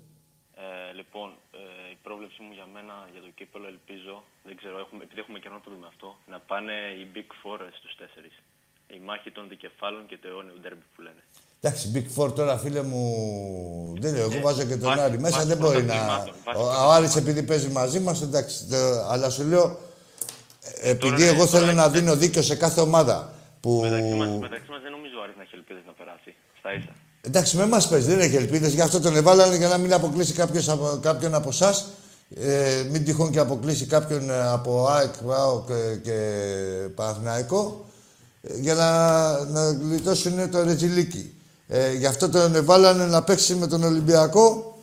[0.56, 5.04] Ε, λοιπόν, ε, η πρόβλεψή μου για μένα για το κύπελο ελπίζω, δεν ξέρω, έχουμε,
[5.04, 8.36] επειδή έχουμε καιρό να το δούμε αυτό, να πάνε οι Big Four στους τέσσερις.
[8.98, 11.24] Η μάχη των δικεφάλων και το αιώνιο ντέρμπι που λένε.
[11.62, 13.04] Εντάξει, Big Four τώρα, φίλε μου.
[14.00, 15.36] Δεν λέω, εγώ βάζω και τον βάσει- Άρη μέσα.
[15.36, 15.94] βάσει Δεν μπορεί να.
[15.94, 18.66] πρωταθλημάτων, βάσει Ο, ο Άρης επειδή παίζει μαζί μας, εντάξει.
[18.70, 19.80] το- αλλά σου λέω,
[20.82, 23.34] ε, επειδή Τώρα, εγώ τώρα, θέλω να έχετε- δίνω δίκιο σε κάθε ομάδα.
[23.60, 23.80] Που...
[23.82, 26.36] Μεταξύ μας, μεταξύ μας δεν νομίζω ο Άρης να έχει ελπίδες να περάσει.
[26.60, 26.92] Στα ίσα.
[27.22, 28.74] Εντάξει, με εμάς παίζει, δεν έχει ελπίδες.
[28.74, 31.86] Γι' αυτό τον εβάλανε για να μην αποκλείσει κάποιος από, κάποιον από εσάς.
[32.36, 36.18] Ε, μην τυχόν και αποκλείσει κάποιον ε, από ΑΕΚ, ΠΑΟΚ και, και
[36.96, 37.86] Παναθηναϊκό.
[38.42, 38.90] ε, Για να,
[39.46, 41.32] να γλιτώσουν το ρετζιλίκι.
[41.68, 44.76] Ε, γι' αυτό τον εβάλανε να παίξει με τον Ολυμπιακό.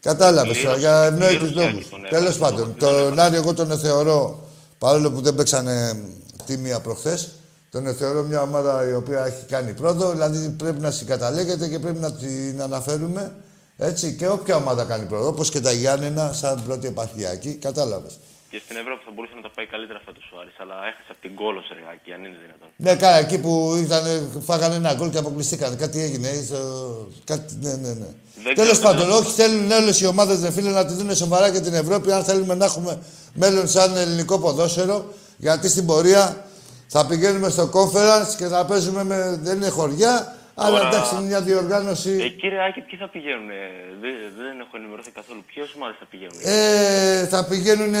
[0.00, 1.88] Κατάλαβες τώρα, για ευνόητους πλήρως λόγους.
[1.88, 2.18] τον έβαλε.
[2.18, 6.02] Τέλος πάντων, τον Άρη εγώ τον θεωρώ, παρόλο που δεν παίξανε
[6.46, 7.30] τίμια προχθές,
[7.70, 11.98] τον θεωρώ μια ομάδα η οποία έχει κάνει πρόοδο, δηλαδή πρέπει να συγκαταλέγεται και πρέπει
[11.98, 13.34] να την αναφέρουμε.
[13.76, 18.18] Έτσι, και όποια ομάδα κάνει πρόοδο, όπως και τα Γιάννενα, σαν πρώτη επαρχιακή, κατάλαβες.
[18.50, 21.20] Και στην Ευρώπη θα μπορούσε να τα πάει καλύτερα φέτος ο Άρης, αλλά έχασε από
[21.26, 22.68] την κόλος ρε Άκη, αν είναι δυνατόν.
[22.84, 23.52] Ναι, καλά, εκεί που
[23.84, 24.02] ήταν,
[24.48, 25.70] φάγανε ένα γκολ και αποκλειστήκαν.
[25.82, 26.28] Κάτι έγινε.
[26.48, 28.10] στο- Κάτι, ναι, ναι, ναι.
[28.44, 31.10] Δεν Τέλος ξέρω, πάντων, δεν- όχι θέλουν όλες οι ομάδες να φίλε να τη δουν
[31.16, 32.92] σοβαρά και την Ευρώπη, αν θέλουμε να έχουμε
[33.34, 34.96] μέλλον σαν ελληνικό ποδόσφαιρο.
[35.36, 36.44] Γιατί στην πορεία
[36.92, 39.38] Θα πηγαίνουμε στο conference και θα παίζουμε με...
[39.42, 42.10] Δεν είναι χωριά, αλλά Τώρα- εντάξει, είναι μια διοργάνωση.
[42.10, 43.50] Ε, κύριε Άκη, ποιοι θα πηγαίνουν.
[43.50, 43.54] ε,
[44.00, 45.42] δεν, δεν έχω ενημερωθεί καθόλου.
[45.50, 46.36] Ποιε ομάδε θα πηγαίνουν.
[46.42, 47.92] Ε, θα πηγαίνουν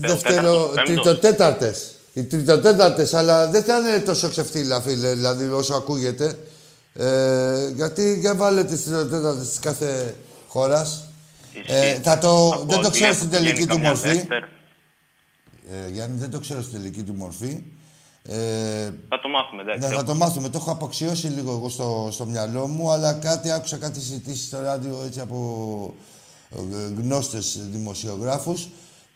[0.00, 0.52] δευτερο...
[0.52, 0.84] τέταρτος, πέμπτος.
[0.84, 1.92] τριτοτέταρτες.
[2.12, 6.38] Οι τριτοτέταρτες, αλλά δεν θα είναι τόσο ξεφτύλα, φίλε, δηλαδή όσο ακούγεται.
[6.94, 10.14] Ε, γιατί για βάλε τις τριτοτέταρτες της κάθε
[10.48, 11.04] χώρας.
[11.66, 14.08] Ε, θα το, Από δεν το ότι ξέρω έχει στην βγαίνει τελική του καμιά μορφή.
[14.08, 14.44] δεύτερη.
[15.72, 17.62] Ε, Γιάννη, δεν το ξέρω στην τελική του μορφή.
[18.30, 19.88] Ε, Θα το μάθουμε, εντάξει.
[19.88, 20.48] ναι, θα το μάθουμε.
[20.48, 24.60] Το έχω αποξιώσει λίγο εγώ στο, στο μυαλό μου, αλλά κάτι άκουσα κάτι συζητήσεις στο
[24.60, 25.94] ράδιο έτσι από
[26.50, 28.68] ε, γνώστες δημοσιογράφους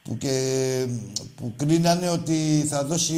[0.02, 0.86] που, και,
[1.36, 3.16] που κρίνανε ότι θα δώσει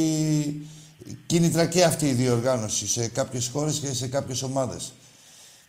[1.25, 4.93] κίνητρα και αυτή η διοργάνωση σε κάποιες χώρες και σε κάποιες ομάδες.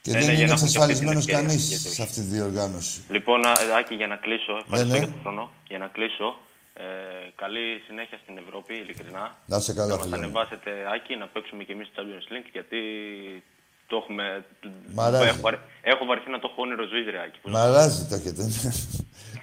[0.02, 1.86] Και Ναι, δεν ναι, για είναι να έχουν και αυτή την εξασφαλισμένος ευκαιρία, κανείς γιατί
[1.86, 1.94] όχι.
[1.94, 3.00] σε αυτή τη διοργάνωση.
[3.08, 4.98] Λοιπόν, α, ε, Άκη, για να κλείσω, ευχαριστώ ναι.
[4.98, 5.50] για τον χρόνο.
[5.68, 6.38] Για να κλείσω,
[6.84, 6.86] ε,
[7.42, 9.24] καλή συνέχεια στην Ευρώπη, ειλικρινά.
[9.50, 10.22] Να είσαι καλά, Να μας φίλε μου.
[10.22, 12.80] ανεβάσετε, Άκη, να παίξουμε κι εμείς στο Champions League, γιατί
[13.90, 14.24] το έχουμε...
[14.96, 15.28] Μ' αρέσει.
[15.32, 17.38] Έχω, βαρε- έχω βαρεθεί να το έχω όνειρο ζωής, ρε Άκη.
[17.52, 18.42] Μ' αράζει το έχετε.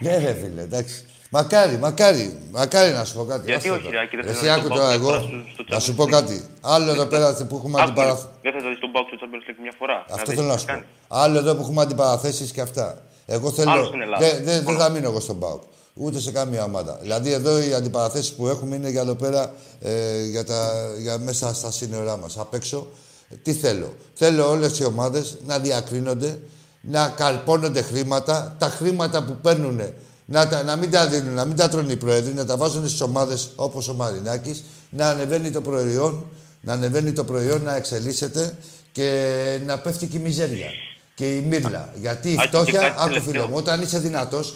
[0.03, 0.97] ναι, ρε φίλε, εντάξει.
[1.37, 3.45] Μακάρι, μακάρι, μακάρι να σου πω κάτι.
[3.51, 3.89] Γιατί άσε όχι, το.
[3.95, 5.73] ρε Άκη, δεν Εσύ θέλω να άκου το τώρα πάω εγώ, μια φορά στο- στο
[5.73, 6.09] να σου Champions πω League.
[6.17, 6.37] κάτι.
[6.61, 8.27] Άλλο εδώ πέρα που έχουμε Άκου, αντιπαραθέσει.
[8.41, 9.97] Δεν θα δεις τον Πάουκ στο Champions League μια φορά.
[10.09, 10.71] Αυτό δεις θέλω τι να θα σου πω.
[10.71, 13.01] κάνει; Άλλο εδώ που έχουμε αντιπαραθέσεις και αυτά.
[13.25, 13.83] Εγώ Άλλο θέλω.
[13.85, 14.25] στην Ελλάδα.
[14.29, 15.61] Δεν δεν- δεν θα μείνω εγώ στον ΠΑΟΚ.
[15.93, 16.97] Ούτε σε καμία ομάδα.
[17.01, 21.53] Δηλαδή εδώ οι αντιπαραθέσεις που έχουμε είναι για εδώ πέρα ε, για, τα, για μέσα
[21.53, 22.37] στα σύνορά μας.
[22.37, 22.87] Απ' έξω.
[23.29, 23.93] Ε, Τι θέλω.
[24.13, 26.39] Θέλω όλες οι ομάδες να διακρίνονται,
[26.81, 28.55] να καλπώνονται χρήματα.
[28.59, 29.81] Τα χρήματα που παίρνουν
[30.25, 32.87] να, τα, να μην τα δίνουν, να μην τα τρώνε οι πρόεδροι, να τα βάζουν
[32.87, 36.25] στις ομάδες όπως ο Μαρινάκης, να ανεβαίνει το προϊόν,
[36.61, 38.57] να ανεβαίνει το προϊόν, να εξελίσσεται
[38.91, 40.67] και να πέφτει και η μιζέρια
[41.15, 41.93] και η μύρλα.
[42.01, 43.31] Γιατί η Άκη, και φτώχεια, κάτι άκου τελευταίο.
[43.33, 44.55] φίλε μου, όταν είσαι δυνατός,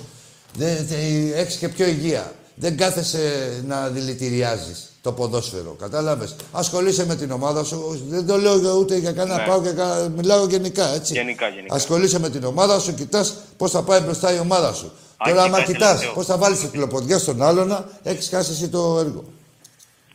[1.36, 2.32] έχεις και πιο υγεία.
[2.56, 5.76] Δεν κάθεσαι να δηλητηριάζεις το ποδόσφαιρο.
[5.80, 6.36] Κατάλαβες.
[6.52, 8.06] Ασχολείσαι με την ομάδα σου.
[8.10, 9.46] Δεν το λέω ούτε για κανένα Ναι.
[9.48, 10.10] πάω και κα...
[10.16, 11.14] μιλάω γενικά έτσι.
[11.14, 11.76] Γενικά, γενικά.
[11.76, 14.92] Ασχολείσαι με την ομάδα σου, κοιτάς πώς θα πάει μπροστά η ομάδα σου.
[15.18, 16.14] Άκη, Τώρα, άμα κάτι κοιτάς τελευταίο.
[16.14, 19.24] πώς θα βάλεις την κλοποδιά στον άλλον, έχεις χάσει εσύ το έργο.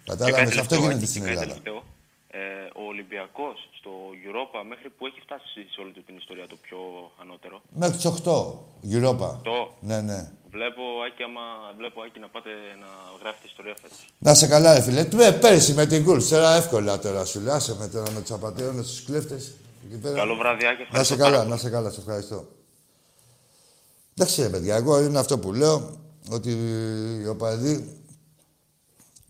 [0.04, 0.38] Και Κατάλαβες.
[0.44, 1.60] κάτι Αυτό τελευταίο, γίνεται Άκη, στην και κάτι Ελλάδα.
[1.62, 1.82] τελευταίο.
[2.34, 2.40] Ε,
[2.82, 3.92] ο Ολυμπιακός στο
[4.26, 6.78] Europa μέχρι που έχει φτάσει σε όλη του την ιστορία το πιο
[7.22, 7.56] ανώτερο.
[7.82, 8.10] Μέχρι τις 8
[8.94, 9.28] Europa.
[9.50, 9.58] Το.
[9.80, 10.20] Ναι, ναι.
[10.50, 11.44] Βλέπω Άκη, άμα
[11.76, 12.50] βλέπω Άκη να πάτε
[12.82, 14.00] να γράφετε ιστορία φέτος.
[14.18, 15.00] Να σε καλά, ρε φίλε.
[15.00, 17.54] Ε, πέρυσι με την κουλ, τώρα εύκολα τώρα σου λέει.
[17.54, 19.54] Άσε με τώρα με τους απαταιώνες, τους κλέφτες.
[20.14, 20.80] Καλό βράδυ, Άκη.
[20.80, 21.50] Να ευχαριστώ σε πάρα καλά, πολύ.
[21.50, 22.48] να σε καλά, σε ευχαριστώ.
[24.14, 25.96] Εντάξει, ρε παιδιά, εγώ είναι αυτό που λέω
[26.30, 26.50] ότι
[27.22, 28.01] οι οπαδοί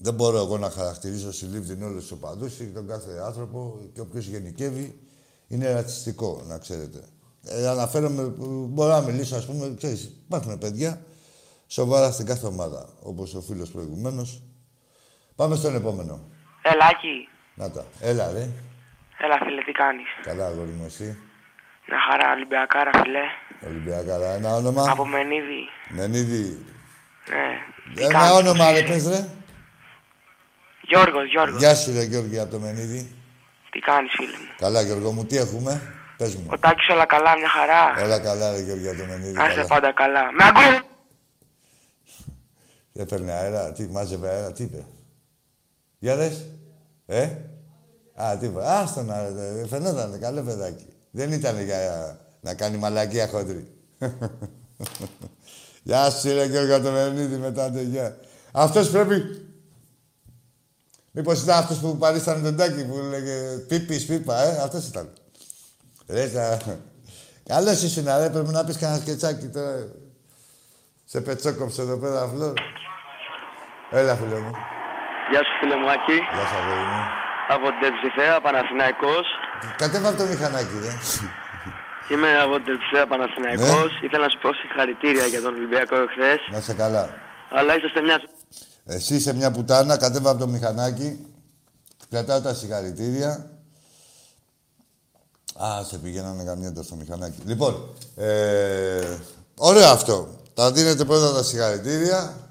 [0.03, 4.27] δεν μπορώ εγώ να χαρακτηρίζω συλλήφθην όλου του οπαδού ή τον κάθε άνθρωπο και όποιος
[4.27, 4.99] γενικεύει
[5.49, 7.01] είναι ρατσιστικό, να ξέρετε.
[7.45, 8.23] Ε, αναφέρομαι,
[8.69, 11.01] μπορώ να μιλήσω, ας πούμε, ξέρεις, υπάρχουν παιδιά
[11.67, 14.43] σοβαρά στην κάθε ομάδα, όπως ο φίλος προηγουμένως.
[15.37, 16.21] Πάμε στον επόμενο.
[16.63, 17.29] Ελάκι.
[17.55, 17.85] Να τα.
[18.01, 18.49] Έλα, ρε.
[19.25, 21.19] Έλα, φίλε, τι κάνεις; Καλά, αγόρι μου, εσύ.
[21.89, 23.25] Μια χαρά, Ολυμπιακάρα, φίλε.
[23.67, 24.35] Ολυμπιακάρα.
[24.35, 25.63] Ένα όνομα; Από Μενίδη.
[25.89, 26.65] Μενίδη.
[27.29, 27.47] Ναι.
[27.95, 28.81] Τι Ένα κάνεις, όνομα, φίλε.
[28.81, 29.29] ρε, πες, ρε.
[30.93, 31.59] Γιώργος, Γιώργος.
[31.59, 33.15] Γεια σου, ρε Γιώργη, από το Μενίδη.
[33.71, 35.83] Τι κάνεις, φίλε μου; Καλά, Γιώργο μου, τι έχουμε;
[36.17, 36.47] Πες μου.
[36.51, 38.05] Ο Τάκης όλα καλά, μια χαρά.
[38.05, 39.33] Όλα καλά, ρε Γιώργη, από το Μενίδη.
[39.33, 39.67] Να είσαι καλά.
[39.67, 40.33] πάντα καλά.
[40.33, 40.81] Με ακούει.
[42.93, 44.85] Έπαιρνε αέρα, τι, μάζευε αέρα, τι είπε.
[45.99, 46.47] Για δες.
[47.07, 47.29] Ε;
[48.15, 48.61] Α, τι είπε.
[48.65, 50.87] Άστο να, ρε, φαινόταν, καλό παιδάκι.
[51.11, 51.79] Δεν ήταν για
[52.41, 53.67] να κάνει μαλακία χοντρή.
[55.83, 58.17] Γεια σου, ρε Γιώργο, από το Μενίδη, μετά το γεια.
[58.53, 59.47] Αυτός πρέπει...
[61.15, 65.13] Μήπως ήταν αυτός που παρίστανε τον Τάκη που λέγε πίπης, πίπα, ε, αυτός ήταν.
[66.09, 66.59] Ρε, κα...
[67.49, 69.73] Καλώς ήσουν, ρε, πρέπει να πεις κανένα σκετσάκι τώρα.
[71.05, 72.53] Σε πετσόκοψε εδώ πέρα, φλόρ.
[73.91, 74.53] Έλα, φίλε μου.
[75.31, 76.19] Γεια σου φίλε μου Άκη.
[76.35, 77.03] Γεια σας, αγόρι μου.
[77.55, 79.27] Από την Τερψιθέα, Παναθηναϊκός.
[79.77, 80.93] Κατέβα από το μηχανάκι, ρε.
[82.11, 83.91] Είμαι από την Τερψιθέα, Παναθηναϊκός.
[84.07, 86.41] Ήθελα να σου πω συγχαρητήρια για τον Ολυμπιακό εχθές.
[86.55, 87.05] Να σε καλά.
[87.59, 88.19] Αλλά είσαστε μια...
[88.85, 91.27] Εσύ είσαι μια πουτάνα, κατέβα από το μηχανάκι.
[92.11, 93.51] Κρατάω τα συγχαρητήρια.
[95.63, 97.39] Α, σε πηγαίνανε καμιέτα στο μηχανάκι.
[97.45, 99.19] Λοιπόν, ε,
[99.57, 100.29] ωραίο αυτό.
[100.55, 102.51] Τα δίνετε πρώτα τα συγχαρητήρια.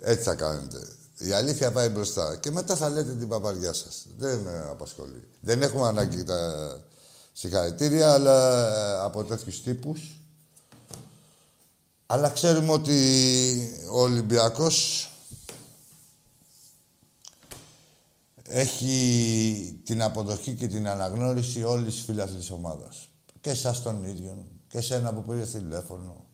[0.00, 0.78] Έτσι θα κάνετε.
[1.18, 2.36] Η αλήθεια πάει μπροστά.
[2.36, 4.06] Και μετά θα λέτε την παπαριά σας.
[4.18, 5.28] Δεν με απασχολεί.
[5.40, 6.40] Δεν έχουμε ανάγκη τα
[7.32, 10.20] συγχαρητήρια, αλλά ε, από τέτοιους τύπους.
[12.06, 12.98] Αλλά ξέρουμε ότι
[13.92, 15.10] ο Ολυμπιακός
[18.48, 23.08] έχει την αποδοχή και την αναγνώριση όλης της φίλας της ομάδας.
[23.40, 26.24] Και εσάς τον ίδιο, και σένα που πήρες τηλέφωνο.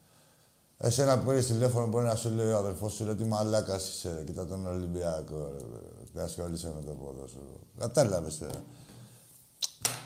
[0.76, 4.14] Εσένα που πήρες τηλέφωνο μπορεί να σου λέει ο αδερφός σου λέει τι μαλάκας είσαι
[4.14, 5.64] ρε, κοίτα τον Ολυμπιακό ρε,
[6.12, 7.60] δεν ασχολείσαι με το ποδόσφαιρο.
[7.78, 8.64] Κατάλαβες τώρα.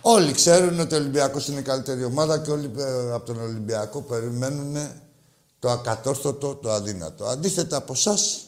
[0.00, 4.02] Όλοι ξέρουν ότι ο Ολυμπιακός είναι η καλύτερη ομάδα και όλοι ε, από τον Ολυμπιακό
[4.02, 4.76] περιμένουν
[5.58, 7.24] το ακατόρθωτο, το αδύνατο.
[7.24, 8.45] Αντίθετα από εσάς,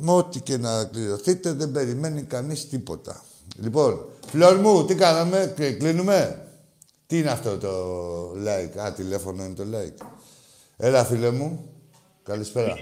[0.00, 3.24] με ό,τι και να κληρωθείτε, δεν περιμένει κανείς τίποτα.
[3.56, 6.44] Λοιπόν, Φλόρ μου, τι κάναμε, κλει- κλείνουμε;
[7.06, 10.06] Τι είναι αυτό το like, α, τηλέφωνο είναι το like.
[10.76, 11.74] Έλα, φίλε μου.
[12.22, 12.74] Καλησπέρα.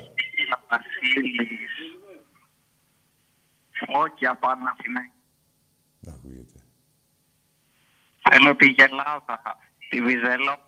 [0.70, 1.49] Βασίλης.
[4.05, 5.01] Όχι από Αναθηνά.
[6.01, 6.59] Να ακούγεται.
[8.31, 9.40] Θέλω τη Γελάδα.
[9.90, 10.59] Τη Βυζέλο.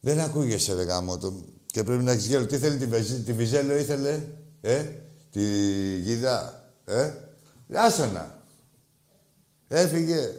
[0.00, 1.18] Δεν ακούγεσαι, ρε γάμο
[1.66, 2.46] Και πρέπει να έχεις γέλο.
[2.46, 4.22] Τι θέλει τη, Βεζ- τη Βιζέλο, ήθελε,
[4.60, 4.84] ε,
[5.30, 5.44] τη
[5.96, 7.12] Γίδα, ε.
[7.74, 8.42] Άσονα.
[9.68, 10.34] Έφυγε.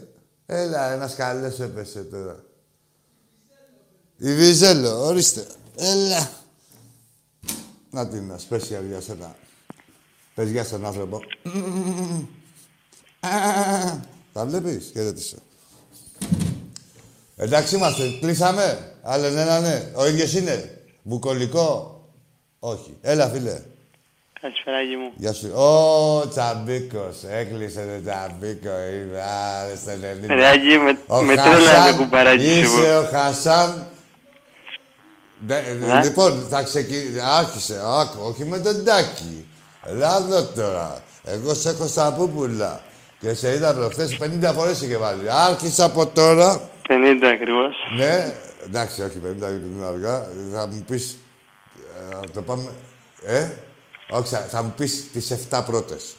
[0.46, 2.44] Έλα, ένας καλός έπεσε τώρα.
[4.18, 5.46] Η Βιζέλο, ορίστε.
[5.76, 6.30] Έλα.
[7.90, 9.36] Να την να special για σένα.
[10.36, 11.20] Πες γεια στον άνθρωπο.
[14.34, 15.38] Τα βλέπεις, χαιρέτησε.
[17.36, 18.96] Εντάξει είμαστε, κλείσαμε.
[19.02, 19.92] Άλλο ένα ναι.
[19.96, 20.84] Ο ίδιος είναι.
[21.04, 22.00] Μπουκολικό.
[22.60, 22.98] Όχι.
[23.02, 23.62] Έλα, φίλε.
[24.42, 25.12] Καλησπέρα, Άγιο μου.
[25.16, 25.52] Γεια σου.
[25.54, 27.16] Ω, Τσαμπίκος.
[27.30, 28.70] Έκλεισε το Τσαμπίκο.
[28.70, 30.34] Είμαι άρε στο 90.
[30.36, 32.80] Ρε, Άγιο, με- Ο με Χασάν, τρέλανε κουμπαράκι σου.
[32.80, 33.88] Είσαι ο Χασάν.
[35.48, 36.04] Ναι, Ναι.
[36.04, 37.20] Λοιπόν, θα ξεκινήσει.
[37.38, 37.82] Άρχισε.
[38.00, 39.46] Άκου, όχι με τον Τάκη.
[39.86, 41.02] Ελά εδώ τώρα.
[41.24, 42.82] Εγώ σε έχω στα πούπουλα.
[43.20, 45.32] Και σε είδα προχθές 50 φορές είχε βάλει.
[45.32, 46.70] Άρχισα από τώρα.
[46.90, 47.74] 50 ακριβώς.
[47.98, 48.34] Ναι,
[48.66, 50.28] εντάξει, όχι 50 γιατί είναι αργά.
[50.54, 51.18] Θα μου πεις...
[52.12, 52.64] ε, να το πάμε...
[53.26, 53.50] Ε,
[54.12, 56.16] όχι, θα- θα μου πεις τις 7 πρώτες.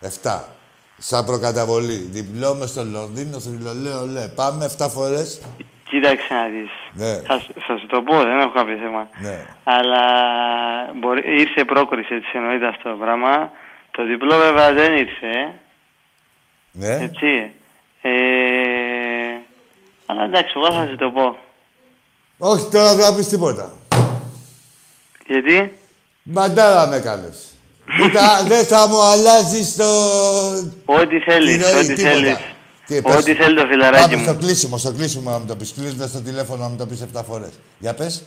[0.00, 0.44] 7.
[0.98, 1.96] Σαν προκαταβολή.
[1.96, 4.28] Διπλό μες στο Λονδίνο, θρυλολέο, λέ.
[4.28, 5.40] Πάμε 7 φορές.
[5.88, 6.70] Κοίταξε να δεις.
[6.92, 9.08] Ναι, Θα, σου- θα σου το πω, δεν έχω κάποιο θέμα.
[9.22, 9.46] ναι.
[9.64, 10.02] Αλλά
[11.00, 13.50] μπορεί, ήρθε πρόκριση, έτσι εννοείται αυτό το πράγμα.
[13.90, 15.52] Το διπλό βέβαια δεν ήρθε, ε.
[16.72, 16.94] Ναι.
[17.04, 17.52] έτσι.
[18.02, 18.10] Ε,
[20.06, 21.36] αλλά εντάξει, εγώ θα σου το πω.
[22.38, 23.72] Όχι, τώρα δεν θα πεις τίποτα.
[25.26, 25.78] Γιατί;
[26.22, 27.38] Μαντάρα με κάνεις.
[28.04, 28.18] Ούτε-
[28.48, 29.84] Δεν θα μου αλλάζεις το...
[30.84, 32.14] Ό,τι θέλεις, τη ροή, ό,τι τίποτα.
[32.14, 32.36] θέλεις.
[32.86, 33.14] Τι, πες.
[33.16, 34.22] Ό,τι θέλει το φιλαράκι Πάμε μου.
[34.22, 35.72] στο κλείσιμο, στο κλείσιμο να μου το πεις.
[35.76, 37.50] Κλείνοντας το τηλέφωνο να μου το πεις 7 φορές.
[37.78, 38.22] Για πες.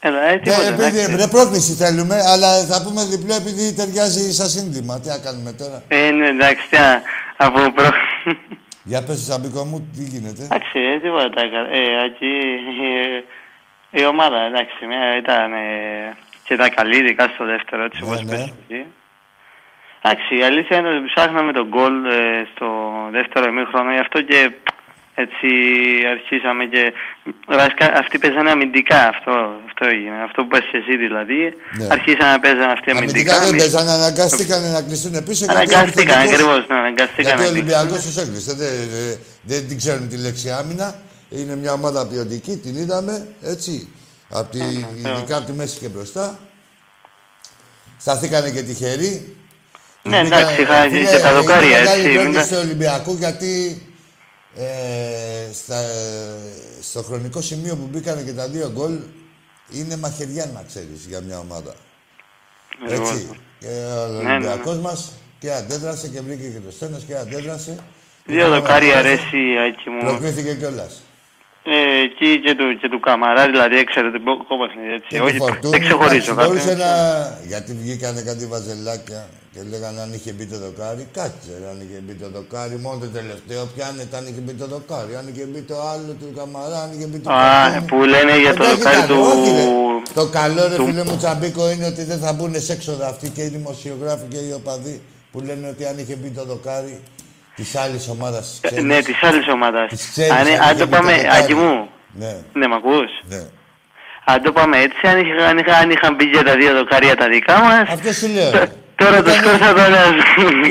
[0.00, 1.16] Έλα, ε, τίποτα, Ναι, επειδή εντάξει.
[1.16, 5.00] ρε, πρόκληση θέλουμε, αλλά θα πούμε διπλό επειδή ταιριάζει σαν σύνδημα.
[5.00, 7.02] Τι να κάνουμε τώρα; Ε, ναι, εντάξει, τι να-
[7.36, 7.88] από προ...
[8.82, 11.68] Για πες, Σαμπίκο μου, τι γίνεται; Εντάξει, ε, τίποτα τα έκανα.
[11.68, 12.32] Ε, εκεί
[13.90, 18.22] ε, η ομάδα, εντάξει, μια ήταν ε, και τα καλή, ειδικά στο δεύτερο, έτσι όπως
[18.22, 18.30] ναι.
[18.30, 18.84] πες εκεί.
[20.02, 22.18] Εντάξει, η αλήθεια είναι ότι ψάχναμε τον γκολ ε,
[22.54, 22.66] στο
[23.10, 24.50] δεύτερο ημίχρονο, γι' αυτό και
[25.24, 25.48] έτσι
[26.14, 26.92] αρχίσαμε και
[27.46, 29.32] βασικά αυτοί παίζανε αμυντικά, αυτό,
[29.68, 31.40] αυτό έγινε, αυτό που πες εσύ δηλαδή.
[31.78, 31.86] Ναι.
[31.96, 33.10] Αρχίσανε να παίζανε αυτοί αμυντικά.
[33.10, 35.44] Αμυντικά δεν εμείς- παίζανε, αναγκάστηκαν να κλειστούν πίσω.
[35.44, 38.12] γιατί ο Αναγκάστηκαν, επιθετικός- ακριβώς, ναι, αναγκαστήκαν Γιατί να ο Ολυμπιακός κλειστούν.
[38.12, 38.52] τους έκλεισε.
[38.62, 39.08] Δεν, δεν,
[39.50, 40.86] δεν την ξέρουν τη λέξη άμυνα.
[41.38, 43.14] Είναι μια ομάδα ποιοτική, την είδαμε,
[43.52, 43.72] έτσι.
[44.28, 44.58] Από τη,
[44.96, 46.38] ειδικά από τη μέση και μπροστά.
[47.98, 49.36] Σταθήκανε και τυχεροί.
[50.02, 53.14] Ναι, εντάξει, είχα Φίλε, και τα δοκάρια, είναι έτσι, μεγάλη μην πρόκληση τα- του Ολυμπιακού
[53.18, 53.82] γιατί
[54.56, 55.80] ε, στα,
[56.82, 58.98] στο χρονικό σημείο που μπήκανε και τα δύο γκολ
[59.70, 61.74] είναι μαχαιριά να ξέρεις για μια ομάδα.
[62.88, 63.02] Εγώ.
[63.02, 63.28] Έτσι.
[63.58, 64.32] Και ο Ναι, ναι, ναι.
[64.34, 67.78] Ολυμπιακός μας και αντέδρασε και βρήκε και το στένος και αντέδρασε.
[68.26, 69.36] Δύο δοκάρια αρέσει,
[69.68, 70.00] Άκη μου.
[70.00, 71.02] Προκρίθηκε κιόλας.
[71.66, 71.76] Ε,
[72.06, 75.08] εκεί και του, και του Καμαρά, δηλαδή εξαιρετικό παιχνίδι, έτσι.
[75.12, 76.86] Και Όχι, του Φορτούνη, δεν ξεχωρίζω εντάξει, Μπορούσε κάποιον.
[76.86, 77.38] να...
[77.52, 79.20] Γιατί βγήκανε κάτι βαζελάκια
[79.52, 81.04] και λέγανε αν είχε μπει το δοκάρι.
[81.18, 82.76] Κάτσε, ρε, αν είχε μπει το δοκάρι.
[82.84, 85.12] Μόνο το τελευταίο πιάνεται αν είχε μπει το δοκάρι.
[85.20, 87.86] Αν είχε μπει το άλλο του Καμαρά, αν είχε μπει το Α, Φορτούνη.
[87.90, 89.20] που λένε για το Εντάξει, δοκάρι κάτσε, του...
[89.32, 89.64] όχι, ρε.
[90.18, 93.26] Το καλό ρε του- φίλε μου Τσαμπίκο είναι ότι δεν θα μπουν σε έξοδα αυτοί
[93.36, 94.96] και οι δημοσιογράφοι και οι οπαδοί
[95.32, 96.94] που λένε ότι αν είχε μπει το δοκάρι
[97.56, 99.88] της άλλης ομάδας της Ναι, της άλλης ομάδας.
[99.88, 101.42] Της ξένης, Αν, αν αν είχε το μπει το πάμε, δοκάρι.
[101.42, 103.42] Άκη μου, Ναι, ναι, μ' ακούς; ναι.
[104.24, 107.16] Αν το πάμε έτσι, αν, είχα, αν, είχα, αν είχαν μπει και τα δύο δοκάρια
[107.16, 108.50] τα δικά μας, Αυτό σου λέω.
[108.96, 110.00] τώρα το σκόρσα τώρα,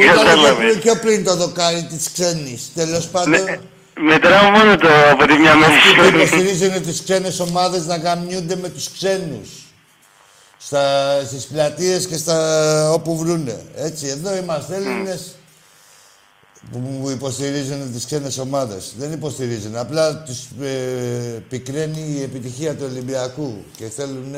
[0.03, 0.73] Ήταν κατάλαβες.
[0.73, 2.71] και πιο πριν το δοκάρι της ξένης.
[2.75, 3.29] Τέλος πάντων.
[3.31, 3.59] Ναι,
[3.99, 5.65] Μετράω μόνο το από τη μια Αυτοί
[5.95, 6.15] που μέση.
[6.15, 9.49] υποστηρίζουν τις ξένες ομάδες να γαμιούνται με τους ξένους.
[10.57, 10.81] Στα,
[11.25, 12.37] στις πλατείες και στα
[12.91, 13.61] όπου βρούνε.
[13.77, 15.35] Έτσι, εδώ είμαστε Έλληνες
[16.71, 18.93] που μου υποστηρίζουν τις ξένες ομάδες.
[18.97, 19.75] Δεν υποστηρίζουν.
[19.75, 24.35] Απλά τους ε, πικραίνει η επιτυχία του Ολυμπιακού και θέλουν...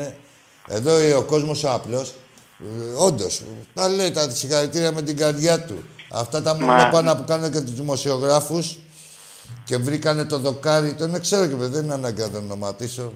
[0.68, 2.14] Εδώ ο κόσμος ο απλός,
[2.60, 3.42] ε, όντως,
[3.74, 5.84] τα λέει τα συγχαρητήρια με την καρδιά του.
[6.10, 8.78] Αυτά τα Μα- μονοπάνα που κάνουν και τους δημοσιογράφους
[9.64, 13.12] και βρήκανε το δοκάρι, τον ξέρω και δεν είναι ανάγκη να τον ονοματίσω.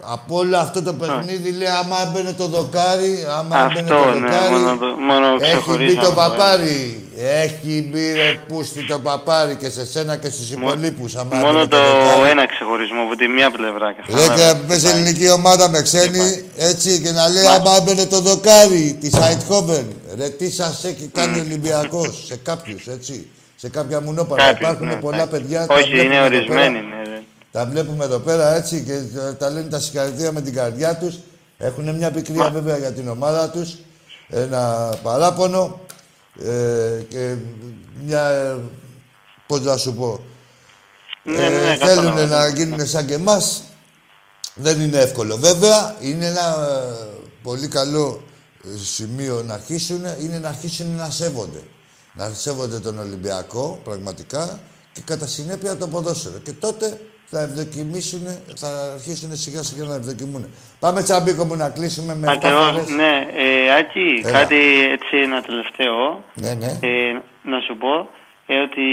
[0.00, 4.26] Από όλο αυτό το παιχνίδι λέει άμα έμπαινε το δοκάρι, άμα Αυτό, έμπαινε το ναι,
[4.26, 4.52] δοκάρι.
[4.52, 6.14] μόνο το- μόνο έχει μπει ξεχωρίσαμε, το ναι.
[6.14, 7.02] παπάρι.
[7.44, 11.16] Έχει μπει ρε πούστη το παπάρι και σε σένα και στους υπολείπους.
[11.16, 12.30] άμα Μόνο έμπαινε το δοκάρι.
[12.30, 13.94] ένα ξεχωρισμό από τη μία πλευρά.
[14.08, 18.96] Λέει και πες ελληνική ομάδα με ξένη, έτσι, και να λέει άμα έμπαινε το δοκάρι
[19.00, 19.86] της Αιτχόβεν.
[20.18, 23.26] Ρε, τι σας έχει κάνει ο Ολυμπιακός, σε κάποιους, έτσι.
[23.56, 24.42] Σε κάποια μουνόπαρα.
[24.42, 25.40] Κάποιους, Υπάρχουν ναι, πολλά κάποιους.
[25.40, 25.66] παιδιά.
[25.66, 26.78] τα Όχι, βλέπουμε είναι εδώ ορισμένοι.
[26.78, 26.86] πέρα.
[27.02, 27.17] Ναι, ναι.
[27.52, 31.14] Τα βλέπουμε εδώ πέρα έτσι και τα- τα λένε τα συγχαρητήρια με την καρδιά τους.
[31.58, 33.76] Έχουν μια πικρία βέβαια για την ομάδα τους.
[34.28, 35.80] Ένα παράπονο
[36.44, 37.34] ε, και
[38.04, 38.28] μια...
[38.28, 38.56] ε,
[39.46, 40.20] πώς να σου πω.
[41.22, 42.26] Ναι, ναι, ναι, θέλουν κατάλαβα.
[42.26, 43.62] να γίνουν σαν και εμάς.
[44.54, 45.36] Δεν είναι εύκολο.
[45.36, 47.06] Βέβαια, είναι ένα ε,
[47.42, 48.22] πολύ καλό
[48.64, 51.62] ε, σημείο να αρχίσουν, είναι να αρχίσουν να σέβονται.
[52.14, 54.60] Να σέβονται τον Ολυμπιακό, πραγματικά,
[54.92, 56.38] και κατά συνέπεια το ποδόσφαιρο.
[56.38, 57.00] Και τότε
[57.30, 58.22] θα ευδοκιμήσουν,
[58.62, 60.44] θα αρχίσουν σιγά σιγά να ευδοκιμούν.
[60.80, 62.88] Πάμε τσαμπίκο μου να κλείσουμε με 7 Ακριβώς, φορές.
[63.00, 63.14] ναι.
[63.44, 64.38] Ε, Άκη, Έλα.
[64.38, 64.58] κάτι
[64.96, 66.24] έτσι ένα τελευταίο.
[66.34, 66.70] Ναι, ναι.
[66.88, 68.10] Ε, να σου πω
[68.46, 68.86] ε, ότι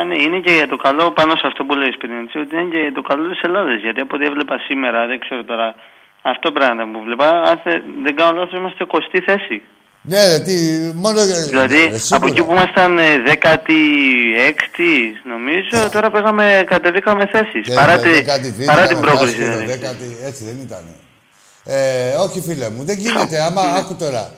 [0.00, 2.70] αν είναι και για το καλό πάνω σε αυτό που λέει πριν, έτσι, ότι είναι
[2.74, 3.80] και για το καλό της Ελλάδας.
[3.80, 5.74] Γιατί από ό,τι έβλεπα σήμερα, δεν ξέρω τώρα,
[6.22, 9.62] αυτό πράγμα που βλέπα, αν θε- δεν κάνω λάθος, είμαστε 20η θέση.
[10.08, 10.52] Ναι, ρε, τι,
[10.94, 11.42] μόνο για...
[11.42, 12.16] Δηλαδή, ε, σίγουρα.
[12.16, 17.62] από εκεί που ήμασταν ε, 16η, νομίζω, τώρα πήγαμε, κατεβήκαμε θέσεις.
[17.66, 19.36] Και παρά, με τη- δέκατη β, παρά την με πρόκληση.
[19.36, 19.66] δάσκαλο, δηλαδή.
[19.78, 20.84] δέκατη, έτσι δεν ήταν.
[21.64, 23.40] Ε, όχι φίλε μου, δεν γίνεται.
[23.42, 24.32] Άμα άκου τώρα.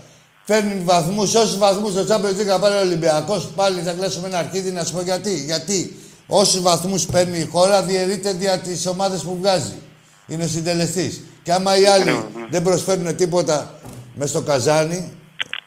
[0.45, 4.39] Φέρνει βαθμούς, όσους βαθμούς στο Champions League να πάρει ο Ολυμπιακός, πάλι θα κλέσουμε ένα
[4.39, 5.35] αρχίδι να σου πω γιατί.
[5.35, 9.75] Γιατί όσους βαθμούς παίρνει η χώρα διαιρείται δια τις ομάδες που βγάζει.
[10.27, 11.21] Είναι ο συντελεστής.
[11.43, 13.75] Και άμα οι άλλοι δεν προσφέρουν τίποτα
[14.15, 15.13] μες στο καζάνι,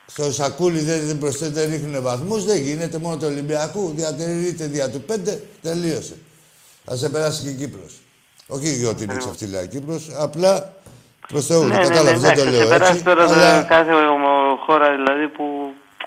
[0.05, 3.93] στο σακούλι δεν, δεν προσθέτουν, δεν ρίχνουν βαθμούς, δεν γίνεται μόνο του Ολυμπιακού.
[3.95, 6.13] Διατηρείται δια του 5, τελείωσε.
[6.85, 7.93] Θα σε περάσει και η Κύπρος.
[8.47, 10.73] Όχι γιατί είναι ξεφτύλα η Κύπρος, απλά
[11.27, 11.63] προς Θεού.
[11.63, 13.03] Ναι, ναι, ναι, Κατάλαβες, δεν το εντάξει, λέω σε περάσει έτσι.
[13.03, 15.43] τώρα αλλά το- κάθε ομο- χώρα δηλαδή που...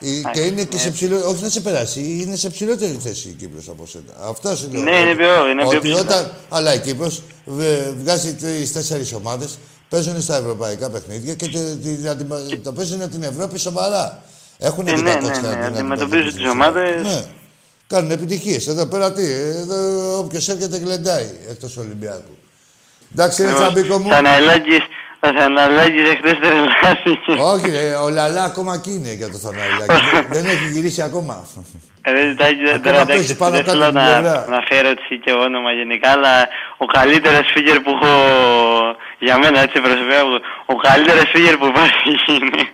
[0.01, 1.28] η- και είναι και σε ψηλό...
[1.28, 4.28] Όχι να σε περάσει, είναι σε ψηλότερη θέση η Κύπρος από σένα.
[4.28, 4.82] Αυτό σου λέω.
[4.82, 6.01] Ναι, είναι πιο- είναι πιο Ότι ψηλά.
[6.01, 6.32] όταν...
[6.48, 9.59] Αλλά η Κύπρος βε- βγάζει τις τέσσερις ομάδες,
[9.89, 14.23] παίζουν στα ευρωπαϊκά παιχνίδια και τη- τη- τη- τη- το παίζουν την Ευρώπη σοβαρά.
[14.59, 17.02] Έχουν Ε, την ναι, ναι, κακότητα ναι, να αντιμετωπίζουν αντιμετωπίζουν τις ομάδες.
[17.02, 17.24] Ναι.
[17.86, 18.66] Κάνουν επιτυχίες.
[18.66, 22.36] Εδώ πέρα τι, εδώ όποιος έρχεται γλεντάει εκτός Ολυμπιακού.
[23.12, 24.09] Εντάξει, ρε Τσαμπίκο μου.
[24.09, 24.78] Θαναηλάκης,
[25.21, 27.33] ο Θαναηλάκης εχθές τρελάθηκε.
[27.53, 30.05] Όχι, ρε, ο Λαλά ακόμα εκεί είναι για το Θαναηλάκη.
[30.13, 31.47] Δεν- δεν έχει γυρίσει ακόμα.
[32.09, 34.47] Ε, δεν ζητάει Ακόμα τώρα παίζει εντάξει, πάνω δεν κάτω θέλω την να, πλευρά.
[34.49, 38.13] να φέρω έτσι και όνομα γενικά, αλλά ο καλύτερος φίγερ που έχω
[39.19, 40.21] για μένα έτσι προσωπικά,
[40.67, 42.69] ο καλύτερος φίγερ που υπάρχει είναι.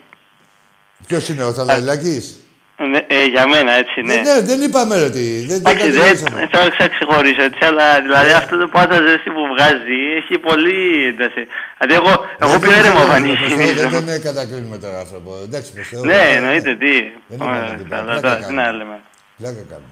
[1.06, 2.41] Ποιος είναι ο Θαναηλάκης.
[2.76, 4.14] Ναι, ε, για μένα έτσι, ναι.
[4.14, 5.24] Ναι, ναι, δεν είπαμε ρε τι.
[5.46, 6.48] Δεν, δεν Εντάξει, δεν κατηγορήσαμε.
[6.52, 10.78] θα το ξεχωρίσω έτσι, αλλά δηλαδή αυτό το πάντα ζέστη που βγάζει έχει πολύ
[11.10, 11.42] ένταση.
[11.78, 12.12] Δηλαδή εγώ,
[12.44, 15.30] εγώ πιο ήρεμο φανείς Δεν δεν δεν κατακρίνουμε τον άνθρωπο.
[15.46, 16.04] Εντάξει, προς Θεού.
[16.04, 16.92] Ναι, Ε, εννοείται, τι.
[17.28, 17.96] Δεν είπαμε Ωραία, τίποτα.
[17.96, 18.62] καλά, Πλάκα τώρα, Τι κάνουμε.
[18.62, 18.96] να λέμε.
[19.38, 19.90] Πλάκα κάνουμε.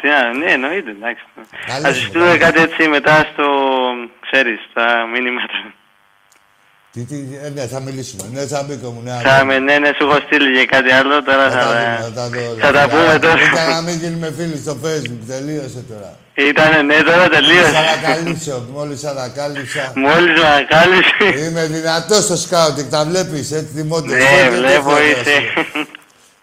[0.00, 1.24] Τι να, ναι, εννοείται, εντάξει.
[1.70, 2.38] Καλώς Θα σου είναι, στείλω καλώς.
[2.44, 3.46] κάτι έτσι μετά στο,
[4.26, 5.56] ξέρεις, στα μήνυματα.
[6.96, 8.22] Τι, τι, ε, ναι, θα μιλήσουμε.
[8.32, 9.10] Ναι, Τσαμπίκο μου, ναι.
[9.10, 9.46] Θα αγάπη.
[9.46, 12.10] με, ναι, ναι, σου έχω στείλει και κάτι άλλο, τώρα θα, Θα τα δούμε, θα
[12.18, 12.60] τα δω όλα.
[12.64, 13.40] θα τα πούμε τώρα.
[13.52, 15.22] Ήταν να μην γίνουμε φίλοι στο facebook.
[15.32, 16.10] Τελείωσε τώρα.
[16.50, 17.76] Ήτανε, ναι, τώρα Μόλις τελείωσε.
[17.84, 19.82] ανακαλύψω, μόλις ανακάλυψα.
[20.04, 21.24] Μόλις με ανακάλυψε.
[21.44, 24.14] Είμαι δυνατός στο σκάουτινγκ, τα βλέπεις, έτσι θυμόνται.
[24.16, 25.36] Ναι, βλέπω, είσαι.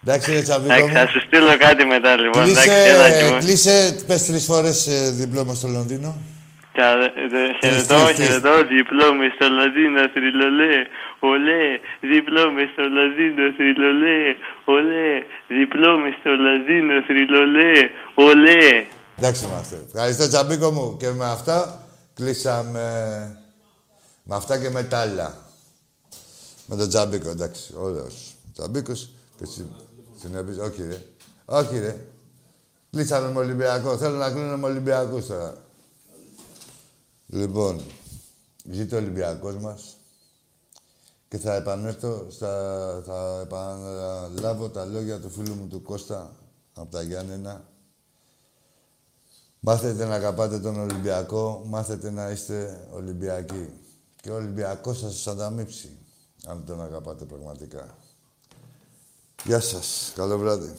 [0.06, 0.98] Εντάξει, ρε Τσαμπίκο Εντάξει, μου.
[0.98, 2.42] θα σου στείλω κάτι μετά, λοιπόν.
[2.42, 3.38] Εντάξει, έλα και Κλείσε, εγώ.
[3.44, 6.10] κλείσε, πες τρεις φορές ε, διπλώμα στο Λονδίνο.
[6.76, 7.10] Κα- ε,
[7.60, 8.26] Χαιρετώ, Τρεις, τρεις.
[8.26, 10.74] χαιρετώ, διπλό με στο Λονδίνο, θρυλολέ,
[11.30, 11.64] ολέ,
[12.10, 14.20] διπλό με στο Λονδίνο, θρυλολέ,
[14.74, 15.10] ολέ,
[15.58, 17.72] διπλό με στο Λονδίνο, θρυλολέ,
[18.14, 18.66] ολέ.
[19.18, 19.76] Εντάξει είμαστε.
[19.94, 20.96] Ευχαριστώ Τσαμπίκο μου.
[21.00, 21.56] Και με αυτά
[22.14, 22.86] κλείσαμε.
[24.24, 25.34] Με αυτά και με τα άλλα.
[26.66, 27.74] Με τον Τσαμπίκο, εντάξει.
[27.76, 28.34] Ωραίος.
[28.52, 29.64] Τσαμπίκος και συ...
[30.20, 30.58] συνεπής.
[30.58, 30.98] Όχι ρε.
[31.44, 31.96] Όχι ρε.
[32.90, 33.96] Κλείσαμε με Ολυμπιακό.
[33.96, 35.54] Θέλω να κλείνω με Ολυμπιακούς τώρα.
[37.26, 37.82] Λοιπόν,
[38.70, 39.96] ζήτω ο Ολυμπιακός μας.
[41.28, 46.36] Και θα επανέλθω, στα, θα επαναλάβω τα λόγια του φίλου μου του Κώστα
[46.74, 47.64] από τα Γιάννενα.
[49.60, 53.68] Μάθετε να αγαπάτε τον Ολυμπιακό, μάθετε να είστε Ολυμπιακοί.
[54.20, 55.96] Και ο Ολυμπιακός θα σας ανταμείψει,
[56.46, 57.98] αν τον αγαπάτε πραγματικά.
[59.44, 60.12] Γεια σας.
[60.14, 60.72] Καλό βράδυ.